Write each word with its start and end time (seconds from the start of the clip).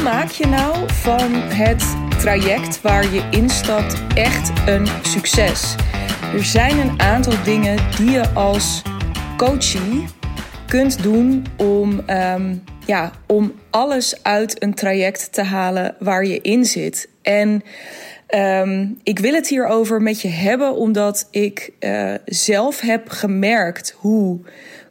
maak 0.00 0.30
je 0.30 0.46
nou 0.46 0.92
van 0.92 1.32
het 1.32 1.84
traject 2.18 2.80
waar 2.80 3.14
je 3.14 3.28
instapt 3.30 4.02
echt 4.14 4.68
een 4.68 4.86
succes? 5.02 5.74
Er 6.32 6.44
zijn 6.44 6.78
een 6.78 7.00
aantal 7.00 7.42
dingen 7.44 7.78
die 7.96 8.10
je 8.10 8.28
als 8.28 8.82
coachie 9.36 10.04
kunt 10.66 11.02
doen 11.02 11.46
om, 11.56 12.02
ehm, 12.06 12.54
ja, 12.86 13.10
om 13.26 13.52
alles 13.70 14.22
uit 14.22 14.62
een 14.62 14.74
traject 14.74 15.32
te 15.32 15.42
halen 15.42 15.94
waar 15.98 16.24
je 16.26 16.40
in 16.40 16.64
zit. 16.64 17.08
En 17.22 17.62
ehm, 18.26 18.86
ik 19.02 19.18
wil 19.18 19.34
het 19.34 19.48
hierover 19.48 20.02
met 20.02 20.20
je 20.20 20.28
hebben 20.28 20.74
omdat 20.74 21.28
ik 21.30 21.70
uh, 21.80 22.14
zelf 22.24 22.80
heb 22.80 23.08
gemerkt 23.08 23.94
hoe 23.96 24.40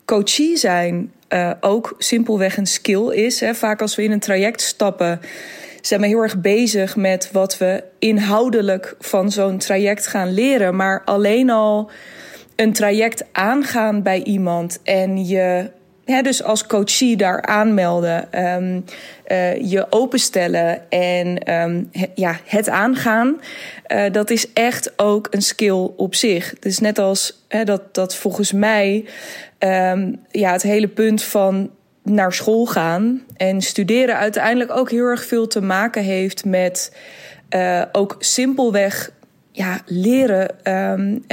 coachie 0.06 0.58
zijn 0.58 1.12
uh, 1.34 1.52
ook 1.60 1.96
simpelweg 1.98 2.58
een 2.58 2.66
skill 2.66 3.10
is. 3.10 3.40
Hè. 3.40 3.56
Vaak 3.56 3.82
als 3.82 3.96
we 3.96 4.04
in 4.04 4.12
een 4.12 4.20
traject 4.20 4.62
stappen, 4.62 5.20
zijn 5.82 6.02
we 6.02 6.08
heel 6.08 6.22
erg 6.22 6.42
bezig 6.42 6.96
met 6.96 7.30
wat 7.32 7.58
we 7.58 7.84
inhoudelijk 8.00 8.96
van 9.00 9.32
zo'n 9.32 9.58
traject 9.58 10.08
gaan 10.08 10.34
leren. 10.34 10.76
Maar 10.76 11.02
alleen 11.06 11.50
al 11.50 11.92
een 12.56 12.74
traject 12.74 13.26
aangaan 13.32 14.04
bij 14.04 14.24
iemand 14.24 14.80
en 14.84 15.26
je 15.28 15.72
dus 16.06 16.44
als 16.44 16.66
coachie 16.66 17.18
daar 17.18 17.42
aanmelden, 17.42 18.46
um, 18.46 18.86
uh, 19.28 19.56
je 19.72 19.86
openstellen 19.90 20.90
en 20.90 21.54
um, 21.54 21.90
ja, 22.16 22.40
het 22.46 22.70
aangaan, 22.70 23.42
uh, 23.88 24.04
dat 24.12 24.30
is 24.30 24.54
echt 24.54 24.94
ook 24.96 25.28
een 25.30 25.42
skill 25.42 25.90
op 25.96 26.16
zich. 26.16 26.54
Dus 26.60 26.80
net 26.80 27.00
als 27.00 27.46
dat, 27.64 27.94
dat 27.94 28.16
volgens 28.16 28.52
mij 28.52 29.06
um, 29.60 30.20
ja, 30.32 30.52
het 30.52 30.62
hele 30.62 30.88
punt 30.88 31.24
van 31.24 31.70
naar 32.04 32.34
school 32.34 32.66
gaan 32.66 33.22
en 33.38 33.62
studeren 33.62 34.18
uiteindelijk 34.18 34.72
ook 34.72 34.92
heel 34.92 35.06
erg 35.06 35.26
veel 35.26 35.48
te 35.48 35.62
maken 35.62 36.04
heeft 36.04 36.46
met 36.46 36.96
uh, 37.56 37.82
ook 37.92 38.16
simpelweg 38.20 39.12
ja, 39.52 39.82
leren 39.86 40.50
um, 40.64 41.24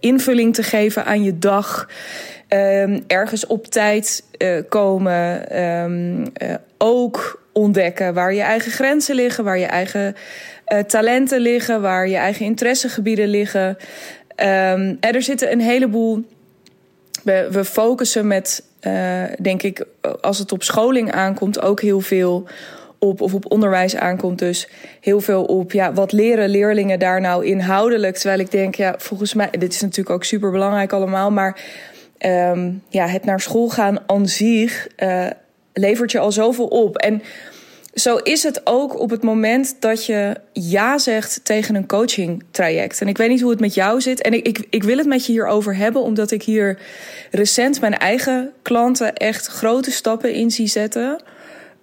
invulling 0.00 0.54
te 0.54 0.62
geven 0.62 1.04
aan 1.04 1.22
je 1.22 1.38
dag. 1.38 1.88
Um, 2.48 3.04
ergens 3.06 3.46
op 3.46 3.66
tijd 3.66 4.24
komen. 4.68 5.44
Uh, 5.52 6.54
ook 6.78 7.42
ontdekken 7.52 8.14
waar 8.14 8.34
je 8.34 8.40
eigen 8.40 8.72
grenzen 8.72 9.14
liggen, 9.14 9.44
waar 9.44 9.58
je 9.58 9.66
eigen 9.66 10.16
talenten 10.86 11.40
liggen, 11.40 11.80
waar 11.80 12.08
je 12.08 12.16
eigen 12.16 12.46
interessegebieden 12.46 13.28
liggen. 13.28 13.76
En 14.36 14.98
er 15.00 15.22
zitten 15.22 15.52
een 15.52 15.60
heleboel 15.60 16.24
we, 17.22 17.48
we 17.50 17.64
focussen 17.64 18.26
met, 18.26 18.62
denk 19.38 19.62
ik, 19.62 19.84
als 20.20 20.38
het 20.38 20.52
op 20.52 20.62
scholing 20.62 21.12
aankomt, 21.12 21.60
ook 21.60 21.80
heel 21.80 22.00
veel 22.00 22.46
op, 22.98 23.20
of 23.20 23.34
op 23.34 23.50
onderwijs 23.50 23.96
aankomt, 23.96 24.38
dus 24.38 24.68
heel 25.00 25.20
veel 25.20 25.44
op, 25.44 25.72
ja, 25.72 25.92
wat 25.92 26.12
leren 26.12 26.48
leerlingen 26.48 26.98
daar 26.98 27.20
nou 27.20 27.44
inhoudelijk? 27.44 28.16
Terwijl 28.16 28.40
ik 28.40 28.50
denk, 28.50 28.74
ja, 28.74 28.94
volgens 28.98 29.34
mij, 29.34 29.50
dit 29.50 29.72
is 29.72 29.80
natuurlijk 29.80 30.16
ook 30.16 30.24
super 30.24 30.50
belangrijk 30.50 30.92
allemaal, 30.92 31.30
maar 31.30 31.60
um, 32.24 32.82
ja, 32.88 33.06
het 33.06 33.24
naar 33.24 33.40
school 33.40 33.68
gaan 33.68 33.98
aan 34.06 34.28
zich 34.28 34.88
uh, 35.02 35.26
levert 35.72 36.12
je 36.12 36.18
al 36.18 36.32
zoveel 36.32 36.66
op. 36.66 36.96
En 36.96 37.22
zo 37.94 38.16
is 38.16 38.42
het 38.42 38.60
ook 38.64 39.00
op 39.00 39.10
het 39.10 39.22
moment 39.22 39.76
dat 39.80 40.06
je 40.06 40.36
ja 40.52 40.98
zegt 40.98 41.40
tegen 41.42 41.74
een 41.74 41.86
coaching 41.86 42.44
traject. 42.50 43.00
En 43.00 43.08
ik 43.08 43.16
weet 43.16 43.28
niet 43.28 43.40
hoe 43.40 43.50
het 43.50 43.60
met 43.60 43.74
jou 43.74 44.00
zit. 44.00 44.22
En 44.22 44.32
ik, 44.32 44.46
ik, 44.46 44.66
ik 44.70 44.82
wil 44.82 44.96
het 44.96 45.06
met 45.06 45.26
je 45.26 45.32
hierover 45.32 45.76
hebben, 45.76 46.02
omdat 46.02 46.30
ik 46.30 46.42
hier 46.42 46.78
recent 47.30 47.80
mijn 47.80 47.98
eigen 47.98 48.52
klanten 48.62 49.14
echt 49.14 49.46
grote 49.46 49.90
stappen 49.90 50.32
in 50.32 50.50
zie 50.50 50.66
zetten. 50.66 51.22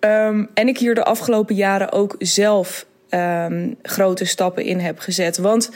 Um, 0.06 0.50
en 0.54 0.68
ik 0.68 0.78
hier 0.78 0.96
de 0.96 1.04
afgelopen 1.04 1.56
jaren 1.56 1.92
ook 1.92 2.16
zelf 2.20 2.86
um, 3.10 3.76
grote 3.82 4.26
stappen 4.26 4.64
in 4.64 4.80
heb 4.80 5.00
gezet. 5.00 5.38
Want 5.38 5.70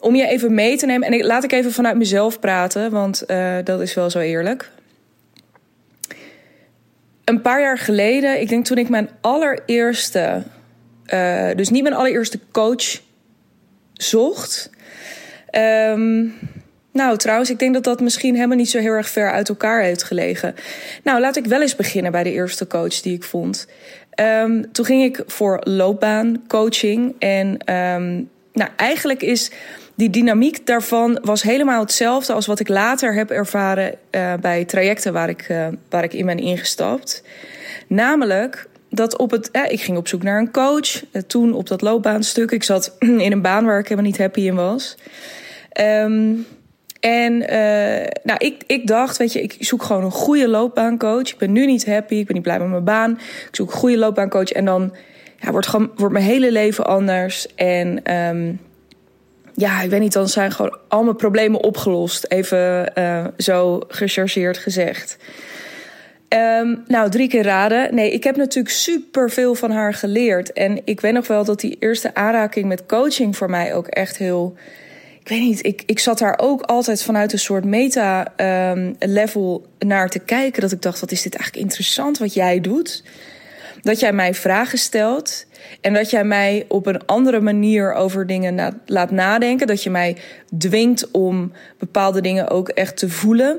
om 0.00 0.14
je 0.14 0.26
even 0.26 0.54
mee 0.54 0.76
te 0.76 0.86
nemen, 0.86 1.06
en 1.06 1.12
ik, 1.12 1.24
laat 1.24 1.44
ik 1.44 1.52
even 1.52 1.72
vanuit 1.72 1.96
mezelf 1.96 2.40
praten, 2.40 2.90
want 2.90 3.24
uh, 3.26 3.56
dat 3.64 3.80
is 3.80 3.94
wel 3.94 4.10
zo 4.10 4.18
eerlijk 4.18 4.70
een 7.30 7.40
paar 7.40 7.60
jaar 7.60 7.78
geleden, 7.78 8.40
ik 8.40 8.48
denk 8.48 8.64
toen 8.64 8.78
ik 8.78 8.88
mijn 8.88 9.10
allereerste, 9.20 10.42
uh, 11.14 11.50
dus 11.56 11.68
niet 11.68 11.82
mijn 11.82 11.94
allereerste 11.94 12.40
coach 12.52 13.00
zocht. 13.92 14.70
Um, 15.90 16.34
nou, 16.92 17.16
trouwens, 17.16 17.50
ik 17.50 17.58
denk 17.58 17.74
dat 17.74 17.84
dat 17.84 18.00
misschien 18.00 18.34
helemaal 18.34 18.56
niet 18.56 18.70
zo 18.70 18.78
heel 18.78 18.92
erg 18.92 19.08
ver 19.08 19.30
uit 19.30 19.48
elkaar 19.48 19.82
heeft 19.82 20.02
gelegen. 20.02 20.54
Nou, 21.04 21.20
laat 21.20 21.36
ik 21.36 21.46
wel 21.46 21.60
eens 21.60 21.76
beginnen 21.76 22.12
bij 22.12 22.22
de 22.22 22.32
eerste 22.32 22.66
coach 22.66 23.00
die 23.00 23.14
ik 23.14 23.24
vond. 23.24 23.66
Um, 24.20 24.72
toen 24.72 24.84
ging 24.84 25.02
ik 25.02 25.22
voor 25.26 25.60
loopbaancoaching. 25.64 27.14
En 27.18 27.74
um, 27.74 28.28
nou, 28.52 28.70
eigenlijk 28.76 29.22
is 29.22 29.50
die 29.94 30.10
dynamiek 30.10 30.66
daarvan 30.66 31.18
was 31.22 31.42
helemaal 31.42 31.80
hetzelfde 31.80 32.32
als 32.32 32.46
wat 32.46 32.60
ik 32.60 32.68
later 32.68 33.14
heb 33.14 33.30
ervaren 33.30 33.94
uh, 34.10 34.34
bij 34.40 34.64
trajecten 34.64 35.12
waar 35.12 35.28
ik, 35.28 35.48
uh, 35.48 35.66
waar 35.88 36.04
ik 36.04 36.12
in 36.12 36.26
ben 36.26 36.38
ingestapt. 36.38 37.22
Namelijk 37.86 38.68
dat 38.90 39.16
op 39.16 39.30
het. 39.30 39.50
Eh, 39.50 39.70
ik 39.70 39.80
ging 39.80 39.96
op 39.96 40.08
zoek 40.08 40.22
naar 40.22 40.38
een 40.38 40.50
coach. 40.50 41.02
toen 41.26 41.52
op 41.52 41.68
dat 41.68 41.82
loopbaanstuk. 41.82 42.50
Ik 42.50 42.62
zat 42.62 42.96
in 43.26 43.32
een 43.32 43.42
baan 43.42 43.64
waar 43.64 43.78
ik 43.78 43.88
helemaal 43.88 44.10
niet 44.10 44.20
happy 44.20 44.40
in 44.40 44.54
was. 44.54 44.96
Um, 45.80 46.46
en 47.00 47.38
nou, 48.22 48.38
ik, 48.38 48.62
ik 48.66 48.86
dacht, 48.86 49.16
weet 49.16 49.32
je, 49.32 49.42
ik 49.42 49.56
zoek 49.58 49.82
gewoon 49.82 50.04
een 50.04 50.10
goede 50.10 50.48
loopbaancoach. 50.48 51.28
Ik 51.28 51.38
ben 51.38 51.52
nu 51.52 51.66
niet 51.66 51.86
happy, 51.86 52.14
ik 52.14 52.26
ben 52.26 52.34
niet 52.34 52.44
blij 52.44 52.58
met 52.58 52.68
mijn 52.68 52.84
baan. 52.84 53.10
Ik 53.10 53.48
zoek 53.50 53.72
een 53.72 53.78
goede 53.78 53.98
loopbaancoach 53.98 54.52
en 54.52 54.64
dan 54.64 54.94
ja, 55.40 55.50
wordt, 55.50 55.66
gewoon, 55.66 55.90
wordt 55.96 56.12
mijn 56.12 56.24
hele 56.24 56.52
leven 56.52 56.86
anders. 56.86 57.54
En 57.54 58.14
um, 58.14 58.60
ja, 59.54 59.82
ik 59.82 59.90
weet 59.90 60.00
niet, 60.00 60.12
dan 60.12 60.28
zijn 60.28 60.52
gewoon 60.52 60.76
al 60.88 61.02
mijn 61.02 61.16
problemen 61.16 61.60
opgelost. 61.60 62.24
Even 62.28 62.92
uh, 62.98 63.26
zo 63.36 63.82
gechargeerd 63.88 64.58
gezegd. 64.58 65.16
Um, 66.28 66.82
nou, 66.86 67.10
drie 67.10 67.28
keer 67.28 67.42
raden. 67.42 67.94
Nee, 67.94 68.10
ik 68.10 68.24
heb 68.24 68.36
natuurlijk 68.36 68.74
super 68.74 69.30
veel 69.30 69.54
van 69.54 69.70
haar 69.70 69.94
geleerd. 69.94 70.52
En 70.52 70.80
ik 70.84 71.00
weet 71.00 71.12
nog 71.12 71.26
wel 71.26 71.44
dat 71.44 71.60
die 71.60 71.76
eerste 71.78 72.14
aanraking 72.14 72.66
met 72.66 72.86
coaching 72.86 73.36
voor 73.36 73.50
mij 73.50 73.74
ook 73.74 73.86
echt 73.86 74.16
heel. 74.16 74.56
Ik 75.20 75.28
weet 75.28 75.40
niet, 75.40 75.66
ik, 75.66 75.82
ik 75.86 75.98
zat 75.98 76.18
daar 76.18 76.38
ook 76.38 76.62
altijd 76.62 77.02
vanuit 77.02 77.32
een 77.32 77.38
soort 77.38 77.64
meta-level 77.64 79.66
um, 79.78 79.88
naar 79.88 80.08
te 80.08 80.18
kijken. 80.18 80.60
Dat 80.60 80.72
ik 80.72 80.82
dacht, 80.82 81.00
wat 81.00 81.12
is 81.12 81.22
dit 81.22 81.34
eigenlijk 81.34 81.64
interessant 81.64 82.18
wat 82.18 82.34
jij 82.34 82.60
doet? 82.60 83.04
Dat 83.82 84.00
jij 84.00 84.12
mij 84.12 84.34
vragen 84.34 84.78
stelt. 84.78 85.46
En 85.80 85.94
dat 85.94 86.10
jij 86.10 86.24
mij 86.24 86.64
op 86.68 86.86
een 86.86 87.06
andere 87.06 87.40
manier 87.40 87.92
over 87.92 88.26
dingen 88.26 88.80
laat 88.86 89.10
nadenken. 89.10 89.66
Dat 89.66 89.82
je 89.82 89.90
mij 89.90 90.16
dwingt 90.58 91.10
om 91.10 91.52
bepaalde 91.78 92.20
dingen 92.20 92.48
ook 92.48 92.68
echt 92.68 92.96
te 92.96 93.08
voelen. 93.08 93.58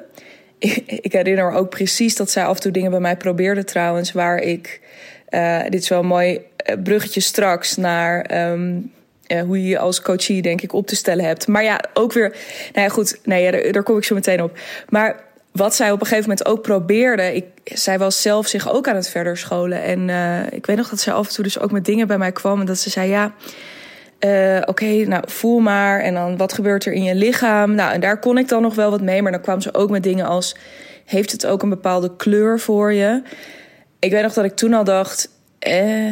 Ik, 1.01 1.13
herinner 1.13 1.51
me 1.51 1.57
ook 1.57 1.69
precies 1.69 2.15
dat 2.15 2.31
zij 2.31 2.45
af 2.45 2.55
en 2.55 2.61
toe 2.61 2.71
dingen 2.71 2.91
bij 2.91 2.99
mij 2.99 3.17
probeerde 3.17 3.63
trouwens. 3.63 4.11
Waar 4.11 4.39
ik, 4.39 4.81
uh, 5.29 5.63
dit 5.63 5.81
is 5.81 5.89
wel 5.89 6.03
mooi 6.03 6.39
eh, 6.55 6.75
bruggetje 6.83 7.21
straks 7.21 7.75
naar... 7.75 8.49
Um, 8.51 8.91
uh, 9.31 9.41
hoe 9.41 9.61
je 9.61 9.67
je 9.67 9.79
als 9.79 10.01
coachie 10.01 10.41
denk 10.41 10.61
ik 10.61 10.73
op 10.73 10.87
te 10.87 10.95
stellen 10.95 11.25
hebt. 11.25 11.47
Maar 11.47 11.63
ja, 11.63 11.79
ook 11.93 12.13
weer... 12.13 12.29
Nou 12.73 12.87
ja, 12.87 12.89
goed, 12.89 13.19
nee, 13.23 13.51
daar, 13.51 13.71
daar 13.71 13.83
kom 13.83 13.97
ik 13.97 14.03
zo 14.03 14.15
meteen 14.15 14.43
op. 14.43 14.57
Maar 14.89 15.29
wat 15.51 15.75
zij 15.75 15.91
op 15.91 15.99
een 15.99 16.07
gegeven 16.07 16.29
moment 16.29 16.47
ook 16.47 16.61
probeerde. 16.61 17.35
Ik, 17.35 17.45
zij 17.63 17.99
was 17.99 18.21
zelf 18.21 18.47
zich 18.47 18.71
ook 18.71 18.87
aan 18.87 18.95
het 18.95 19.09
verder 19.09 19.37
scholen. 19.37 19.83
En 19.83 20.07
uh, 20.07 20.51
ik 20.51 20.65
weet 20.65 20.77
nog 20.77 20.89
dat 20.89 20.99
zij 20.99 21.13
af 21.13 21.27
en 21.27 21.33
toe 21.33 21.43
dus 21.43 21.59
ook 21.59 21.71
met 21.71 21.85
dingen 21.85 22.07
bij 22.07 22.17
mij 22.17 22.31
kwam. 22.31 22.59
En 22.59 22.65
dat 22.65 22.77
ze 22.77 22.89
zei: 22.89 23.09
Ja, 23.09 23.33
uh, 24.19 24.61
oké, 24.65 24.85
nou 24.85 25.23
voel 25.27 25.59
maar. 25.59 25.99
En 25.99 26.13
dan 26.13 26.37
wat 26.37 26.53
gebeurt 26.53 26.85
er 26.85 26.93
in 26.93 27.03
je 27.03 27.15
lichaam? 27.15 27.75
Nou, 27.75 27.93
en 27.93 27.99
daar 27.99 28.19
kon 28.19 28.37
ik 28.37 28.47
dan 28.47 28.61
nog 28.61 28.75
wel 28.75 28.89
wat 28.89 29.01
mee. 29.01 29.21
Maar 29.21 29.31
dan 29.31 29.41
kwam 29.41 29.61
ze 29.61 29.73
ook 29.73 29.89
met 29.89 30.03
dingen 30.03 30.25
als: 30.25 30.55
Heeft 31.05 31.31
het 31.31 31.45
ook 31.45 31.63
een 31.63 31.69
bepaalde 31.69 32.15
kleur 32.15 32.59
voor 32.59 32.93
je? 32.93 33.21
Ik 33.99 34.11
weet 34.11 34.23
nog 34.23 34.33
dat 34.33 34.45
ik 34.45 34.55
toen 34.55 34.73
al 34.73 34.83
dacht. 34.83 35.29
Eh, 35.59 36.05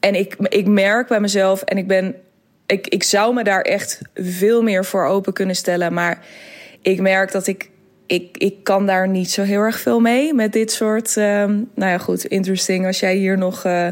en 0.00 0.14
ik, 0.14 0.36
ik 0.38 0.66
merk 0.66 1.08
bij 1.08 1.20
mezelf, 1.20 1.62
en 1.62 1.78
ik 1.78 1.86
ben. 1.86 2.14
Ik, 2.66 2.86
ik 2.86 3.02
zou 3.02 3.34
me 3.34 3.44
daar 3.44 3.62
echt 3.62 4.00
veel 4.14 4.62
meer 4.62 4.84
voor 4.84 5.04
open 5.04 5.32
kunnen 5.32 5.56
stellen. 5.56 5.94
Maar 5.94 6.24
ik 6.82 7.00
merk 7.00 7.32
dat 7.32 7.46
ik 7.46 7.70
ik, 8.06 8.36
ik 8.36 8.64
kan 8.64 8.86
daar 8.86 9.08
niet 9.08 9.30
zo 9.30 9.42
heel 9.42 9.60
erg 9.60 9.80
veel 9.80 10.00
mee 10.00 10.34
met 10.34 10.52
dit 10.52 10.72
soort. 10.72 11.16
Uh, 11.16 11.24
nou 11.44 11.66
ja, 11.74 11.98
goed, 11.98 12.24
interesting. 12.24 12.86
Als 12.86 13.00
jij 13.00 13.14
hier 13.14 13.38
nog 13.38 13.64
uh, 13.64 13.86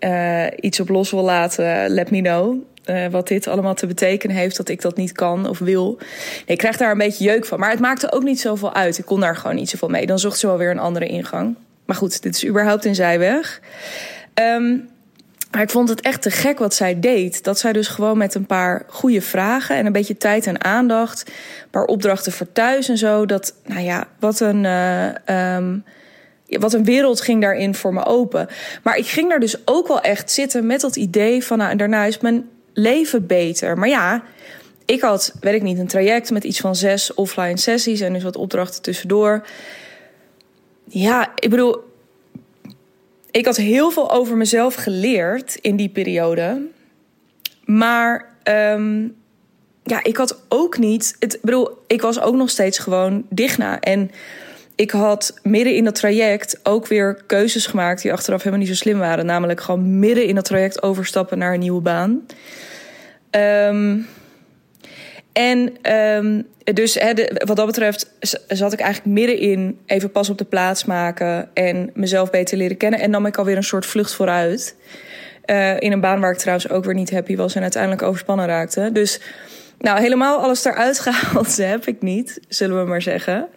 uh, 0.00 0.46
iets 0.60 0.80
op 0.80 0.88
los 0.88 1.10
wil 1.10 1.22
laten, 1.22 1.90
let 1.90 2.10
me 2.10 2.20
know. 2.20 2.56
Uh, 2.86 3.06
wat 3.06 3.28
dit 3.28 3.46
allemaal 3.46 3.74
te 3.74 3.86
betekenen 3.86 4.36
heeft 4.36 4.56
dat 4.56 4.68
ik 4.68 4.80
dat 4.80 4.96
niet 4.96 5.12
kan 5.12 5.48
of 5.48 5.58
wil. 5.58 5.98
Ik 6.46 6.58
krijg 6.58 6.76
daar 6.76 6.90
een 6.90 6.98
beetje 6.98 7.24
jeuk 7.24 7.44
van. 7.44 7.58
Maar 7.58 7.70
het 7.70 7.80
maakte 7.80 8.12
ook 8.12 8.22
niet 8.22 8.40
zoveel 8.40 8.74
uit. 8.74 8.98
Ik 8.98 9.04
kon 9.04 9.20
daar 9.20 9.36
gewoon 9.36 9.56
niet 9.56 9.70
zoveel 9.70 9.88
mee. 9.88 10.06
Dan 10.06 10.18
zocht 10.18 10.38
ze 10.38 10.46
wel 10.46 10.58
weer 10.58 10.70
een 10.70 10.78
andere 10.78 11.06
ingang. 11.06 11.56
Maar 11.84 11.96
goed, 11.96 12.22
dit 12.22 12.34
is 12.34 12.46
überhaupt 12.46 12.84
een 12.84 12.94
zijweg. 12.94 13.60
Um, 14.34 14.88
maar 15.50 15.62
ik 15.62 15.70
vond 15.70 15.88
het 15.88 16.00
echt 16.00 16.22
te 16.22 16.30
gek 16.30 16.58
wat 16.58 16.74
zij 16.74 17.00
deed. 17.00 17.44
Dat 17.44 17.58
zij 17.58 17.72
dus 17.72 17.88
gewoon 17.88 18.18
met 18.18 18.34
een 18.34 18.46
paar 18.46 18.84
goede 18.88 19.22
vragen 19.22 19.76
en 19.76 19.86
een 19.86 19.92
beetje 19.92 20.16
tijd 20.16 20.46
en 20.46 20.64
aandacht, 20.64 21.28
een 21.28 21.70
paar 21.70 21.84
opdrachten 21.84 22.32
voor 22.32 22.52
thuis 22.52 22.88
en 22.88 22.98
zo. 22.98 23.26
Dat, 23.26 23.54
nou 23.66 23.80
ja, 23.80 24.08
wat 24.18 24.40
een. 24.40 24.64
Uh, 24.64 25.54
um, 25.56 25.84
wat 26.46 26.72
een 26.72 26.84
wereld 26.84 27.20
ging 27.20 27.40
daarin 27.40 27.74
voor 27.74 27.94
me 27.94 28.04
open. 28.04 28.48
Maar 28.82 28.96
ik 28.96 29.06
ging 29.06 29.28
daar 29.28 29.40
dus 29.40 29.56
ook 29.64 29.88
wel 29.88 30.00
echt 30.00 30.30
zitten 30.30 30.66
met 30.66 30.80
dat 30.80 30.96
idee 30.96 31.44
van, 31.44 31.58
nou, 31.58 31.70
en 31.70 31.76
daarna 31.76 32.04
is 32.04 32.18
mijn 32.18 32.48
leven 32.72 33.26
beter. 33.26 33.78
Maar 33.78 33.88
ja, 33.88 34.22
ik 34.84 35.00
had, 35.00 35.34
weet 35.40 35.54
ik 35.54 35.62
niet, 35.62 35.78
een 35.78 35.86
traject 35.86 36.30
met 36.30 36.44
iets 36.44 36.60
van 36.60 36.76
zes 36.76 37.14
offline 37.14 37.56
sessies 37.56 38.00
en 38.00 38.12
dus 38.12 38.22
wat 38.22 38.36
opdrachten 38.36 38.82
tussendoor. 38.82 39.46
Ja, 40.84 41.32
ik 41.34 41.50
bedoel, 41.50 41.87
ik 43.30 43.44
had 43.44 43.56
heel 43.56 43.90
veel 43.90 44.10
over 44.10 44.36
mezelf 44.36 44.74
geleerd 44.74 45.54
in 45.54 45.76
die 45.76 45.88
periode. 45.88 46.66
Maar 47.64 48.32
um, 48.44 49.16
ja, 49.82 50.02
ik 50.02 50.16
had 50.16 50.42
ook 50.48 50.78
niet. 50.78 51.16
Het, 51.18 51.38
bedoel, 51.42 51.82
ik 51.86 52.00
was 52.00 52.20
ook 52.20 52.34
nog 52.34 52.50
steeds 52.50 52.78
gewoon 52.78 53.26
Digna. 53.30 53.80
En 53.80 54.10
ik 54.74 54.90
had 54.90 55.34
midden 55.42 55.74
in 55.74 55.84
dat 55.84 55.94
traject 55.94 56.60
ook 56.62 56.86
weer 56.86 57.22
keuzes 57.26 57.66
gemaakt 57.66 58.02
die 58.02 58.12
achteraf 58.12 58.38
helemaal 58.38 58.64
niet 58.66 58.76
zo 58.76 58.82
slim 58.82 58.98
waren. 58.98 59.26
Namelijk 59.26 59.60
gewoon 59.60 59.98
midden 59.98 60.24
in 60.24 60.34
dat 60.34 60.44
traject 60.44 60.82
overstappen 60.82 61.38
naar 61.38 61.54
een 61.54 61.60
nieuwe 61.60 61.80
baan. 61.80 62.26
Um, 63.30 64.06
en 65.38 65.92
um, 65.94 66.46
dus 66.64 66.98
wat 67.44 67.56
dat 67.56 67.66
betreft 67.66 68.10
zat 68.48 68.72
ik 68.72 68.80
eigenlijk 68.80 69.14
middenin 69.14 69.78
even 69.86 70.10
pas 70.10 70.30
op 70.30 70.38
de 70.38 70.44
plaats 70.44 70.84
maken 70.84 71.50
en 71.54 71.90
mezelf 71.94 72.30
beter 72.30 72.56
leren 72.56 72.76
kennen. 72.76 73.00
En 73.00 73.10
nam 73.10 73.26
ik 73.26 73.36
alweer 73.36 73.56
een 73.56 73.62
soort 73.62 73.86
vlucht 73.86 74.14
vooruit. 74.14 74.76
Uh, 75.46 75.80
in 75.80 75.92
een 75.92 76.00
baan 76.00 76.20
waar 76.20 76.32
ik 76.32 76.38
trouwens 76.38 76.68
ook 76.68 76.84
weer 76.84 76.94
niet 76.94 77.10
happy 77.10 77.36
was 77.36 77.54
en 77.54 77.62
uiteindelijk 77.62 78.02
overspannen 78.02 78.46
raakte. 78.46 78.90
Dus 78.92 79.20
nou, 79.78 80.00
helemaal 80.00 80.38
alles 80.38 80.64
eruit 80.64 81.00
gehaald 81.08 81.56
heb 81.56 81.86
ik 81.86 82.02
niet, 82.02 82.40
zullen 82.48 82.82
we 82.82 82.88
maar 82.88 83.02
zeggen. 83.02 83.48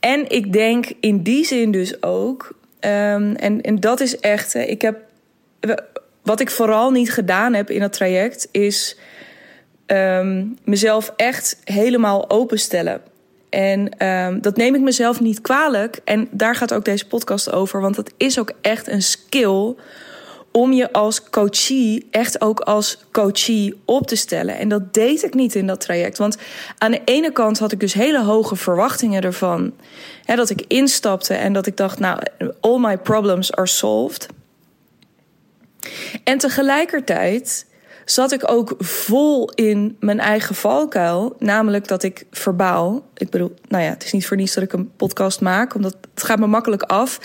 En 0.00 0.30
ik 0.30 0.52
denk 0.52 0.92
in 1.00 1.22
die 1.22 1.44
zin 1.44 1.70
dus 1.70 2.02
ook, 2.02 2.58
um, 2.80 3.34
en, 3.34 3.60
en 3.60 3.80
dat 3.80 4.00
is 4.00 4.20
echt, 4.20 4.54
ik 4.54 4.82
heb, 4.82 4.98
wat 6.22 6.40
ik 6.40 6.50
vooral 6.50 6.90
niet 6.90 7.12
gedaan 7.12 7.54
heb 7.54 7.70
in 7.70 7.80
dat 7.80 7.92
traject, 7.92 8.48
is 8.50 8.96
um, 9.92 10.58
mezelf 10.64 11.12
echt 11.16 11.56
helemaal 11.64 12.30
openstellen. 12.30 13.00
En 13.48 14.06
um, 14.06 14.40
dat 14.40 14.56
neem 14.56 14.74
ik 14.74 14.80
mezelf 14.80 15.20
niet 15.20 15.40
kwalijk. 15.40 16.00
En 16.04 16.28
daar 16.30 16.54
gaat 16.54 16.74
ook 16.74 16.84
deze 16.84 17.06
podcast 17.06 17.52
over. 17.52 17.80
Want 17.80 17.94
dat 17.94 18.12
is 18.16 18.38
ook 18.38 18.52
echt 18.60 18.88
een 18.88 19.02
skill 19.02 19.74
om 20.52 20.72
je 20.72 20.92
als 20.92 21.30
coachie 21.30 22.06
echt 22.10 22.40
ook 22.40 22.60
als 22.60 23.04
coachie 23.12 23.80
op 23.84 24.06
te 24.06 24.16
stellen. 24.16 24.58
En 24.58 24.68
dat 24.68 24.94
deed 24.94 25.22
ik 25.24 25.34
niet 25.34 25.54
in 25.54 25.66
dat 25.66 25.80
traject. 25.80 26.18
Want 26.18 26.36
aan 26.78 26.90
de 26.90 27.00
ene 27.04 27.32
kant 27.32 27.58
had 27.58 27.72
ik 27.72 27.80
dus 27.80 27.92
hele 27.92 28.22
hoge 28.22 28.56
verwachtingen 28.56 29.22
ervan. 29.22 29.72
Dat 30.24 30.50
ik 30.50 30.64
instapte 30.68 31.34
en 31.34 31.52
dat 31.52 31.66
ik 31.66 31.76
dacht, 31.76 31.98
nou, 31.98 32.20
all 32.60 32.78
my 32.78 32.98
problems 32.98 33.54
are 33.54 33.66
solved. 33.66 34.26
En 36.24 36.38
tegelijkertijd 36.38 37.66
zat 38.04 38.32
ik 38.32 38.50
ook 38.50 38.74
vol 38.78 39.50
in 39.50 39.96
mijn 40.00 40.20
eigen 40.20 40.54
valkuil. 40.54 41.36
Namelijk 41.38 41.88
dat 41.88 42.02
ik 42.02 42.26
verbaal. 42.30 43.06
Ik 43.14 43.30
bedoel, 43.30 43.54
nou 43.68 43.82
ja, 43.84 43.90
het 43.90 44.04
is 44.04 44.12
niet 44.12 44.26
voor 44.26 44.36
niets 44.36 44.54
dat 44.54 44.64
ik 44.64 44.72
een 44.72 44.90
podcast 44.96 45.40
maak, 45.40 45.74
omdat 45.74 45.96
het 46.14 46.22
gaat 46.22 46.38
me 46.38 46.46
makkelijk 46.46 46.82
af. 46.82 47.20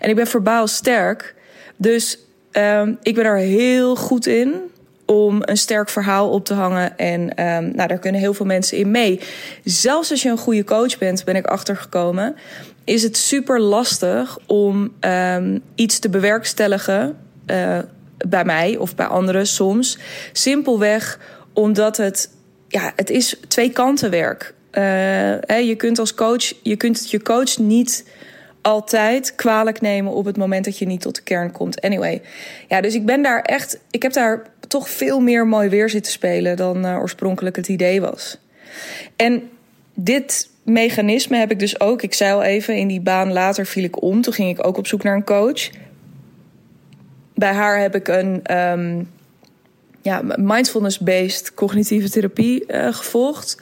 En 0.00 0.08
ik 0.08 0.16
ben 0.16 0.26
verbaal 0.26 0.66
sterk. 0.66 1.34
Dus 1.76 2.18
um, 2.52 2.98
ik 3.02 3.14
ben 3.14 3.24
er 3.24 3.36
heel 3.36 3.96
goed 3.96 4.26
in 4.26 4.54
om 5.04 5.38
een 5.40 5.56
sterk 5.56 5.88
verhaal 5.88 6.30
op 6.30 6.44
te 6.44 6.54
hangen. 6.54 6.98
En 6.98 7.20
um, 7.20 7.72
nou, 7.74 7.88
daar 7.88 7.98
kunnen 7.98 8.20
heel 8.20 8.34
veel 8.34 8.46
mensen 8.46 8.78
in 8.78 8.90
mee. 8.90 9.20
Zelfs 9.64 10.10
als 10.10 10.22
je 10.22 10.28
een 10.28 10.38
goede 10.38 10.64
coach 10.64 10.98
bent, 10.98 11.24
ben 11.24 11.36
ik 11.36 11.46
achtergekomen, 11.46 12.36
is 12.84 13.02
het 13.02 13.16
super 13.16 13.60
lastig 13.60 14.38
om 14.46 14.92
um, 15.00 15.62
iets 15.74 15.98
te 15.98 16.08
bewerkstelligen. 16.08 17.16
Uh, 17.46 17.78
bij 18.28 18.44
mij 18.44 18.76
of 18.76 18.94
bij 18.94 19.06
anderen 19.06 19.46
soms. 19.46 19.98
Simpelweg 20.32 21.20
omdat 21.52 21.96
het, 21.96 22.30
ja, 22.68 22.92
het 22.96 23.10
is 23.10 23.36
twee 23.48 23.70
kanten 23.70 24.10
werk. 24.10 24.54
Hè, 24.70 25.56
je 25.56 25.74
kunt 25.76 25.98
als 25.98 26.14
coach, 26.14 26.52
je 26.62 26.76
kunt 26.76 27.10
je 27.10 27.22
coach 27.22 27.58
niet 27.58 28.04
altijd 28.62 29.34
kwalijk 29.34 29.80
nemen 29.80 30.12
op 30.12 30.24
het 30.24 30.36
moment 30.36 30.64
dat 30.64 30.78
je 30.78 30.86
niet 30.86 31.00
tot 31.00 31.14
de 31.14 31.22
kern 31.22 31.52
komt. 31.52 31.80
Anyway, 31.80 32.22
ja, 32.68 32.80
dus 32.80 32.94
ik 32.94 33.06
ben 33.06 33.22
daar 33.22 33.42
echt, 33.42 33.78
ik 33.90 34.02
heb 34.02 34.12
daar 34.12 34.42
toch 34.68 34.88
veel 34.88 35.20
meer 35.20 35.46
mooi 35.46 35.68
weer 35.68 35.88
zitten 35.88 36.12
spelen 36.12 36.56
dan 36.56 36.86
uh, 36.86 36.98
oorspronkelijk 36.98 37.56
het 37.56 37.68
idee 37.68 38.00
was. 38.00 38.38
En 39.16 39.50
dit 39.94 40.50
mechanisme 40.62 41.36
heb 41.36 41.50
ik 41.50 41.58
dus 41.58 41.80
ook. 41.80 42.02
Ik 42.02 42.14
zei 42.14 42.32
al 42.32 42.42
even, 42.42 42.76
in 42.76 42.88
die 42.88 43.00
baan 43.00 43.32
later 43.32 43.66
viel 43.66 43.84
ik 43.84 44.02
om. 44.02 44.20
Toen 44.20 44.32
ging 44.32 44.58
ik 44.58 44.66
ook 44.66 44.76
op 44.76 44.86
zoek 44.86 45.02
naar 45.02 45.14
een 45.14 45.24
coach 45.24 45.70
bij 47.38 47.52
haar 47.52 47.80
heb 47.80 47.94
ik 47.94 48.08
een 48.08 48.56
um, 48.56 49.10
ja, 50.02 50.22
mindfulness-based 50.36 51.54
cognitieve 51.54 52.10
therapie 52.10 52.64
uh, 52.66 52.92
gevolgd. 52.92 53.60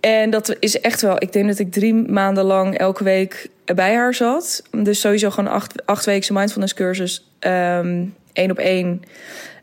En 0.00 0.30
dat 0.30 0.56
is 0.58 0.80
echt 0.80 1.00
wel, 1.00 1.16
ik 1.18 1.32
denk 1.32 1.48
dat 1.48 1.58
ik 1.58 1.72
drie 1.72 1.94
maanden 1.94 2.44
lang 2.44 2.78
elke 2.78 3.04
week 3.04 3.48
bij 3.64 3.94
haar 3.94 4.14
zat. 4.14 4.62
Dus 4.70 5.00
sowieso 5.00 5.30
gewoon 5.30 5.50
acht, 5.50 5.86
acht 5.86 6.04
weken 6.04 6.34
mindfulness 6.34 6.74
cursus, 6.74 7.30
um, 7.40 8.14
één 8.32 8.50
op 8.50 8.58
één. 8.58 9.02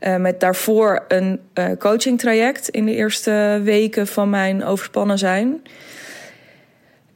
Uh, 0.02 0.16
met 0.16 0.40
daarvoor 0.40 1.06
een 1.08 1.40
uh, 1.54 1.66
coaching 1.80 2.20
traject 2.20 2.70
in 2.70 2.86
de 2.86 2.96
eerste 2.96 3.62
weken 3.64 4.08
van 4.08 4.30
mijn 4.30 4.64
overspannen 4.64 5.18
zijn. 5.18 5.62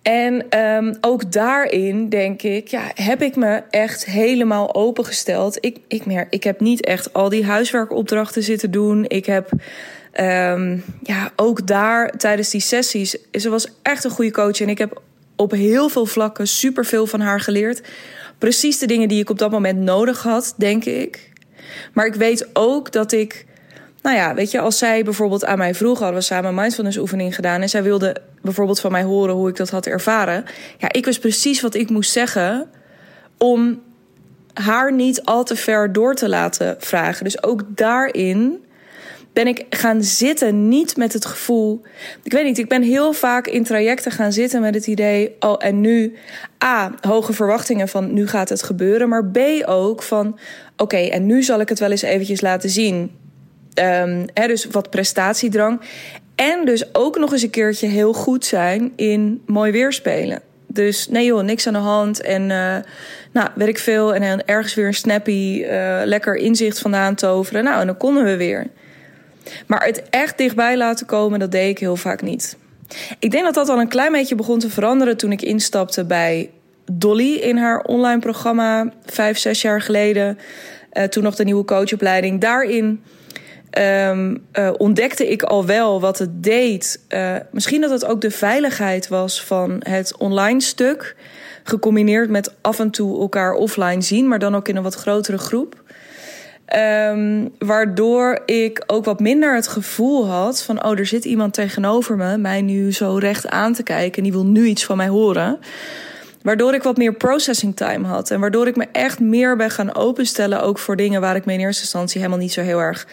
En 0.04 0.60
um, 0.60 0.98
ook 1.02 1.32
daarin 1.32 2.10
denk 2.10 2.42
ik, 2.42 2.68
ja, 2.68 2.92
heb 2.94 3.22
ik 3.22 3.36
me 3.36 3.62
echt 3.70 4.06
helemaal 4.06 4.76
opengesteld. 4.76 5.58
Ik, 5.60 5.78
ik, 5.88 6.06
mer, 6.06 6.28
ik 6.30 6.44
heb 6.44 6.60
niet 6.60 6.86
echt 6.86 7.14
al 7.14 7.30
die 7.30 7.46
huiswerkopdrachten 7.46 8.44
zitten 8.44 8.72
doen. 8.72 9.06
Ik 9.08 9.26
heb 9.26 9.50
um, 10.20 10.84
ja, 11.02 11.32
ook 11.36 11.68
daar 11.68 12.12
tijdens 12.18 12.50
die 12.50 12.62
sessies. 12.62 13.18
Ze 13.32 13.50
was 13.50 13.68
echt 13.82 14.04
een 14.04 14.12
goede 14.12 14.32
coach. 14.32 14.62
En 14.62 14.70
ik 14.70 14.78
heb 14.78 15.02
op 15.36 15.52
heel 15.52 15.90
veel 15.90 16.06
vlakken 16.06 16.48
superveel 16.48 17.08
van 17.08 17.20
haar 17.20 17.40
geleerd. 17.40 17.82
Precies 18.38 18.80
de 18.80 18.88
dingen 18.88 19.08
die 19.08 19.22
ik 19.22 19.30
op 19.30 19.40
dat 19.40 19.52
moment 19.52 19.80
nodig 19.80 20.24
had, 20.24 20.54
denk 20.58 20.86
ik. 20.86 21.32
Maar 21.94 22.06
ik 22.06 22.16
weet 22.16 22.50
ook 22.54 22.92
dat 22.92 23.12
ik 23.12 23.46
nou 24.04 24.16
ja, 24.16 24.34
weet 24.34 24.52
je, 24.52 24.60
als 24.60 24.78
zij 24.78 25.04
bijvoorbeeld 25.04 25.46
aan 25.46 25.58
mij 25.58 25.76
vroeg, 25.76 26.00
hadden 26.00 26.18
we 26.18 26.24
samen 26.24 26.56
mindfulness 26.56 26.98
oefening 26.98 27.36
gedaan. 27.36 27.62
En 27.62 27.70
zij 27.70 27.84
wilde 27.84 28.16
bijvoorbeeld 28.42 28.80
van 28.80 28.92
mij 28.92 29.04
horen 29.04 29.36
hoe 29.36 29.50
ik 29.50 29.56
dat 29.56 29.70
had 29.70 29.86
ervaren. 29.86 30.46
Ja, 30.78 30.92
ik 30.92 31.06
wist 31.06 31.20
precies 31.20 31.62
wat 31.62 31.76
ik 31.76 31.90
moest 31.90 32.12
zeggen 32.12 32.70
om 33.38 33.82
haar 34.54 34.94
niet 34.94 35.22
al 35.24 35.44
te 35.44 35.56
ver 35.56 35.94
door 35.94 36.16
te 36.16 36.30
laten 36.30 36.76
vragen. 36.80 37.24
Dus 37.24 37.44
ook 37.44 37.64
daarin 37.68 38.64
ben 39.34 39.48
ik 39.48 39.66
gaan 39.70 40.04
zitten, 40.04 40.68
niet 40.68 40.98
met 40.98 41.14
het 41.14 41.26
gevoel. 41.26 41.82
Ik 42.24 42.32
weet 42.32 42.46
niet, 42.46 42.58
ik 42.58 42.70
ben 42.70 42.82
heel 42.82 43.14
vaak 43.14 43.48
in 43.48 43.64
trajecten 43.64 44.12
gaan 44.12 44.32
zitten 44.32 44.62
met 44.62 44.76
het 44.76 44.88
idee. 44.88 45.36
Oh, 45.40 45.56
en 45.58 45.82
nu. 45.82 46.16
A, 46.64 46.94
hoge 47.02 47.34
verwachtingen 47.34 47.88
van 47.88 48.14
nu 48.14 48.28
gaat 48.28 48.50
het 48.50 48.64
gebeuren. 48.64 49.10
Maar 49.10 49.26
B 49.26 49.38
ook 49.66 50.04
van. 50.04 50.40
Oké, 50.78 50.98
en 50.98 51.26
nu 51.26 51.44
zal 51.44 51.60
ik 51.60 51.70
het 51.70 51.80
wel 51.80 51.92
eens 51.92 52.02
eventjes 52.02 52.42
laten 52.42 52.70
zien. 52.70 53.12
Um, 53.82 54.26
dus 54.34 54.66
wat 54.66 54.90
prestatiedrang. 54.90 55.82
En 56.36 56.66
dus 56.66 56.96
ook 56.96 57.18
nog 57.18 57.32
eens 57.32 57.42
een 57.42 57.50
keertje 57.50 57.88
heel 57.88 58.14
goed 58.14 58.46
zijn 58.46 58.94
in 58.96 59.42
mooi 59.46 59.72
weerspelen. 59.72 60.42
Dus 60.68 61.08
nee 61.08 61.26
joh, 61.26 61.44
niks 61.44 61.68
aan 61.68 61.74
de 61.74 61.80
hand. 61.80 62.22
En 62.22 62.42
uh, 62.42 62.76
nou, 63.32 63.50
weet 63.56 63.68
ik 63.68 63.80
veel. 63.80 64.16
En 64.16 64.46
ergens 64.46 64.74
weer 64.74 64.88
een 64.88 64.94
snappy, 64.94 65.64
uh, 65.64 66.02
lekker 66.04 66.36
inzicht 66.36 66.80
vandaan 66.80 67.16
toveren. 67.16 67.64
Nou, 67.64 67.80
en 67.80 67.86
dan 67.86 67.98
konden 67.98 68.24
we 68.24 68.38
weer. 68.38 68.68
Maar 69.68 69.86
het 69.86 70.04
echt 70.10 70.38
dichtbij 70.38 70.78
laten 70.78 71.06
komen, 71.06 71.40
dat 71.40 71.52
deed 71.52 71.70
ik 71.70 71.80
heel 71.80 71.96
vaak 71.96 72.22
niet. 72.22 72.58
Ik 73.20 73.32
denk 73.32 73.44
dat 73.44 73.54
dat 73.54 73.70
al 73.70 73.80
een 73.80 73.88
klein 73.88 74.12
beetje 74.12 74.36
begon 74.36 74.60
te 74.60 74.70
veranderen 74.70 75.18
toen 75.18 75.32
ik 75.32 75.42
instapte 75.42 76.06
bij 76.06 76.50
Dolly 76.92 77.34
in 77.34 77.58
haar 77.58 77.82
online 77.82 78.20
programma 78.20 78.92
vijf, 79.06 79.38
zes 79.38 79.62
jaar 79.62 79.82
geleden. 79.82 80.38
Uh, 80.94 81.04
toen 81.04 81.24
nog 81.24 81.36
de 81.36 81.44
nieuwe 81.44 81.66
coachopleiding. 81.66 82.42
Daarin 82.42 83.04
um, 83.80 84.46
uh, 84.54 84.70
ontdekte 84.78 85.30
ik 85.30 85.44
al 85.44 85.66
wel 85.66 86.00
wat 86.00 86.20
het 86.20 86.44
deed. 86.44 87.00
Uh, 87.10 87.36
misschien 87.52 87.82
dat 87.82 87.90
het 87.90 88.06
ook 88.06 88.22
de 88.22 88.32
veiligheid 88.32 89.08
was 89.08 89.44
van 89.44 89.76
het 89.80 90.18
online 90.18 90.62
stuk. 90.62 91.16
Gecombineerd 91.64 92.30
met 92.30 92.54
af 92.62 92.80
en 92.80 92.90
toe 92.90 93.20
elkaar 93.20 93.54
offline 93.54 94.02
zien, 94.02 94.28
maar 94.28 94.40
dan 94.40 94.56
ook 94.56 94.68
in 94.68 94.76
een 94.76 94.84
wat 94.84 94.96
grotere 94.96 95.38
groep. 95.38 95.82
Um, 96.76 97.54
waardoor 97.60 98.42
ik 98.46 98.84
ook 98.88 99.06
wat 99.06 99.20
minder 99.20 99.56
het 99.56 99.68
gevoel 99.68 100.28
had 100.28 100.64
van: 100.64 100.86
oh, 100.86 101.00
er 101.00 101.06
zit 101.06 101.26
iemand 101.26 101.54
tegenover 101.54 102.16
me, 102.16 102.38
mij 102.38 102.62
nu 102.62 102.94
zo 102.94 103.16
recht 103.16 103.48
aan 103.48 103.74
te 103.74 103.84
kijken 103.84 104.18
en 104.18 104.24
die 104.24 104.32
wil 104.32 104.46
nu 104.46 104.66
iets 104.66 104.86
van 104.86 104.98
mij 104.98 105.08
horen. 105.08 105.60
Waardoor 106.42 106.74
ik 106.74 106.84
wat 106.84 106.98
meer 106.98 107.14
processing 107.14 107.76
time 107.76 108.08
had. 108.08 108.32
En 108.32 108.40
waardoor 108.40 108.68
ik 108.68 108.76
me 108.76 108.88
echt 108.92 109.20
meer 109.20 109.56
ben 109.56 109.70
gaan 109.70 109.96
openstellen. 109.96 110.62
Ook 110.62 110.80
voor 110.80 110.96
dingen 110.96 111.22
waar 111.22 111.36
ik 111.36 111.46
me 111.46 111.54
in 111.54 111.60
eerste 111.60 111.82
instantie 111.82 112.20
helemaal 112.20 112.42
niet 112.42 112.54
zo 112.54 112.62
heel 112.62 112.80
erg 112.80 113.08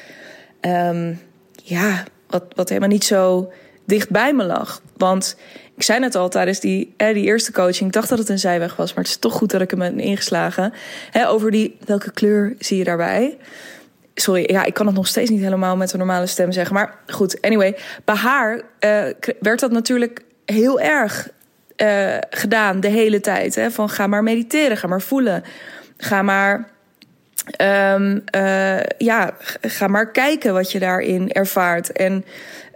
um, 0.61 1.21
ja, 1.63 2.05
wat, 2.29 2.45
wat 2.55 2.69
helemaal 2.69 2.89
niet 2.89 3.05
zo 3.05 3.53
dicht 3.85 4.11
bij 4.11 4.35
me 4.35 4.45
lag. 4.45 4.83
Want 4.97 5.37
ik 5.77 5.83
zei 5.83 5.99
net 5.99 6.15
al 6.15 6.29
tijdens 6.29 6.61
die, 6.61 6.95
hè, 6.97 7.13
die 7.13 7.25
eerste 7.25 7.53
coaching, 7.53 7.87
ik 7.87 7.93
dacht 7.93 8.09
dat 8.09 8.19
het 8.19 8.29
een 8.29 8.39
zijweg 8.39 8.77
was, 8.77 8.95
maar 8.95 9.05
het 9.05 9.13
is 9.13 9.19
toch 9.19 9.33
goed 9.33 9.51
dat 9.51 9.61
ik 9.61 9.71
hem 9.71 9.81
heb 9.81 9.99
ingeslagen. 9.99 10.73
Hè, 11.11 11.29
over 11.29 11.51
die, 11.51 11.77
welke 11.85 12.13
kleur 12.13 12.55
zie 12.59 12.79
je 12.79 12.85
daarbij? 12.85 13.39
Sorry, 14.15 14.45
ja, 14.47 14.65
ik 14.65 14.75
kan 14.75 14.87
het 14.87 14.95
nog 14.95 15.07
steeds 15.07 15.31
niet 15.31 15.41
helemaal 15.41 15.77
met 15.77 15.93
een 15.93 15.99
normale 15.99 16.27
stem 16.27 16.53
zeggen. 16.53 16.75
Maar 16.75 16.99
goed, 17.07 17.41
anyway. 17.41 17.77
Bij 18.05 18.15
haar 18.15 18.55
uh, 18.55 18.63
werd 19.41 19.61
dat 19.61 19.71
natuurlijk 19.71 20.25
heel 20.45 20.81
erg 20.81 21.29
uh, 21.77 22.17
gedaan 22.31 22.81
de 22.81 22.89
hele 22.89 23.21
tijd. 23.21 23.55
Hè? 23.55 23.71
Van 23.71 23.89
ga 23.89 24.07
maar 24.07 24.23
mediteren, 24.23 24.77
ga 24.77 24.87
maar 24.87 25.03
voelen. 25.03 25.45
Ga 25.97 26.23
maar, 26.23 26.71
um, 27.59 28.23
uh, 28.37 28.81
ja, 28.99 29.37
ga 29.61 29.87
maar 29.87 30.11
kijken 30.11 30.53
wat 30.53 30.73
je 30.73 30.79
daarin 30.79 31.33
ervaart. 31.33 31.93
En 31.93 32.25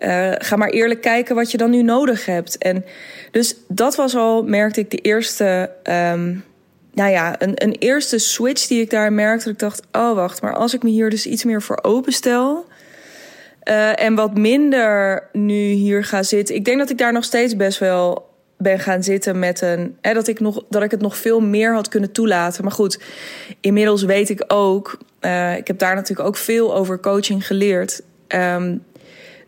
uh, 0.00 0.32
ga 0.38 0.56
maar 0.56 0.68
eerlijk 0.68 1.00
kijken 1.00 1.34
wat 1.34 1.50
je 1.50 1.56
dan 1.56 1.70
nu 1.70 1.82
nodig 1.82 2.26
hebt. 2.26 2.58
En 2.58 2.84
dus 3.30 3.56
dat 3.68 3.94
was 3.94 4.16
al, 4.16 4.42
merkte 4.42 4.80
ik, 4.80 4.90
de 4.90 4.96
eerste. 4.96 5.70
Um, 6.12 6.44
nou 6.92 7.10
ja, 7.10 7.42
een, 7.42 7.62
een 7.62 7.76
eerste 7.78 8.18
switch 8.18 8.66
die 8.66 8.80
ik 8.80 8.90
daar 8.90 9.12
merkte. 9.12 9.50
Ik 9.50 9.58
dacht, 9.58 9.82
oh 9.92 10.14
wacht, 10.14 10.42
maar 10.42 10.54
als 10.54 10.74
ik 10.74 10.82
me 10.82 10.90
hier 10.90 11.10
dus 11.10 11.26
iets 11.26 11.44
meer 11.44 11.62
voor 11.62 11.78
openstel. 11.82 12.66
Uh, 13.68 14.00
en 14.00 14.14
wat 14.14 14.38
minder 14.38 15.22
nu 15.32 15.54
hier 15.54 16.04
ga 16.04 16.22
zitten. 16.22 16.54
Ik 16.54 16.64
denk 16.64 16.78
dat 16.78 16.90
ik 16.90 16.98
daar 16.98 17.12
nog 17.12 17.24
steeds 17.24 17.56
best 17.56 17.78
wel 17.78 18.33
ben 18.64 18.78
gaan 18.78 19.02
zitten 19.02 19.38
met 19.38 19.60
een. 19.60 19.96
Hè, 20.00 20.14
dat, 20.14 20.28
ik 20.28 20.40
nog, 20.40 20.64
dat 20.68 20.82
ik 20.82 20.90
het 20.90 21.00
nog 21.00 21.16
veel 21.16 21.40
meer 21.40 21.74
had 21.74 21.88
kunnen 21.88 22.12
toelaten. 22.12 22.62
Maar 22.62 22.72
goed, 22.72 23.00
inmiddels 23.60 24.02
weet 24.02 24.30
ik 24.30 24.44
ook. 24.46 24.98
Uh, 25.20 25.56
ik 25.56 25.66
heb 25.66 25.78
daar 25.78 25.94
natuurlijk 25.94 26.28
ook 26.28 26.36
veel 26.36 26.74
over 26.74 27.00
coaching 27.00 27.46
geleerd. 27.46 28.02
Um, 28.28 28.82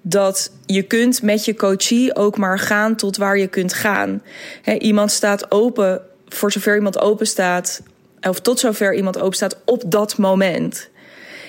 dat 0.09 0.51
je 0.67 0.83
kunt 0.83 1.23
met 1.23 1.45
je 1.45 1.55
coachie 1.55 2.17
ook 2.17 2.37
maar 2.37 2.59
gaan 2.59 2.97
tot 2.97 3.17
waar 3.17 3.39
je 3.39 3.47
kunt 3.47 3.73
gaan. 3.73 4.23
Iemand 4.79 5.11
staat 5.11 5.51
open, 5.51 6.01
voor 6.29 6.53
zover 6.53 6.77
iemand 6.77 6.99
open 6.99 7.27
staat, 7.27 7.83
of 8.21 8.41
tot 8.41 8.59
zover 8.59 8.95
iemand 8.95 9.21
open 9.21 9.37
staat 9.37 9.57
op 9.65 9.83
dat 9.87 10.19
moment. 10.19 10.89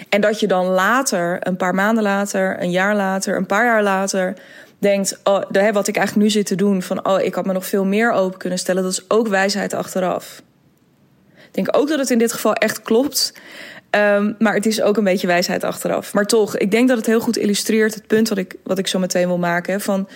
En 0.10 0.22
dat 0.22 0.40
je 0.40 0.48
dan 0.48 0.66
later, 0.66 1.48
een 1.48 1.58
paar 1.58 1.76
maanden 1.76 2.04
later, 2.04 2.62
een 2.62 2.72
jaar 2.72 2.96
later, 2.96 3.36
een 3.36 3.46
paar 3.46 3.66
jaar 3.66 3.84
later, 3.84 4.34
denkt: 4.80 5.20
oh, 5.24 5.42
wat 5.72 5.88
ik 5.88 5.98
eigenlijk 5.98 6.16
nu 6.16 6.30
zit 6.30 6.46
te 6.46 6.56
doen, 6.56 6.82
van 6.82 7.08
oh, 7.08 7.22
ik 7.22 7.34
had 7.36 7.46
me 7.46 7.54
nog 7.54 7.66
veel 7.66 7.86
meer 7.86 8.12
open 8.12 8.40
kunnen 8.40 8.60
stellen, 8.60 8.84
dat 8.84 8.92
is 8.92 9.10
ook 9.10 9.28
wijsheid 9.28 9.74
achteraf. 9.74 10.42
Ik 11.36 11.54
denk 11.64 11.78
ook 11.78 11.88
dat 11.88 12.00
het 12.00 12.10
in 12.10 12.18
dit 12.18 12.34
geval 12.34 12.54
echt 12.54 12.82
klopt. 12.82 13.34
Um, 13.92 14.36
maar 14.40 14.54
het 14.54 14.66
is 14.66 14.82
ook 14.82 14.98
een 14.98 15.04
beetje 15.04 15.28
wijsheid 15.28 15.64
achteraf. 15.64 16.14
Maar 16.14 16.26
toch, 16.26 16.58
ik 16.58 16.72
denk 16.72 16.88
dat 16.88 16.98
het 16.98 17.06
heel 17.06 17.20
goed 17.20 17.38
illustreert 17.38 17.94
het 17.94 18.08
punt 18.08 18.30
wat 18.30 18.38
ik, 18.38 18.56
wat 18.64 18.78
ik 18.78 18.88
zo 18.88 19.00
meteen 19.00 19.28
wil 19.28 19.38
maken. 19.38 19.82
Van 19.82 20.08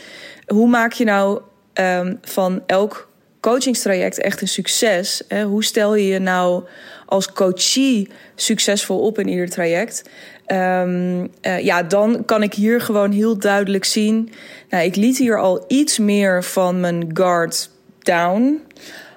hoe 0.45 0.67
maak 0.67 0.93
je 0.93 1.03
nou 1.03 1.41
um, 1.73 2.17
van 2.21 2.63
elk 2.65 3.10
coachingstraject 3.41 4.19
echt 4.19 4.41
een 4.41 4.47
succes? 4.47 5.21
Hè? 5.27 5.43
Hoe 5.43 5.63
stel 5.63 5.95
je 5.95 6.07
je 6.07 6.19
nou 6.19 6.63
als 7.05 7.33
coachie 7.33 8.09
succesvol 8.35 8.99
op 8.99 9.19
in 9.19 9.27
ieder 9.27 9.49
traject? 9.49 10.03
Um, 10.47 11.21
uh, 11.41 11.59
ja, 11.59 11.83
dan 11.83 12.25
kan 12.25 12.43
ik 12.43 12.53
hier 12.53 12.81
gewoon 12.81 13.11
heel 13.11 13.37
duidelijk 13.37 13.85
zien. 13.85 14.31
Nou, 14.69 14.83
ik 14.83 14.95
liet 14.95 15.17
hier 15.17 15.39
al 15.39 15.63
iets 15.67 15.97
meer 15.97 16.43
van 16.43 16.79
mijn 16.79 17.09
guard 17.13 17.69
down. 17.99 18.61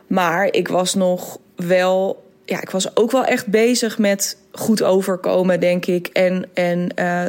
Maar 0.06 0.46
ik 0.50 0.68
was 0.68 0.94
nog 0.94 1.38
wel. 1.56 2.22
Ja, 2.44 2.60
ik 2.60 2.70
was 2.70 2.96
ook 2.96 3.10
wel 3.10 3.24
echt 3.24 3.46
bezig 3.46 3.98
met 3.98 4.36
goed 4.52 4.82
overkomen, 4.82 5.60
denk 5.60 5.86
ik. 5.86 6.06
En, 6.06 6.48
en 6.54 6.88
uh, 6.98 7.26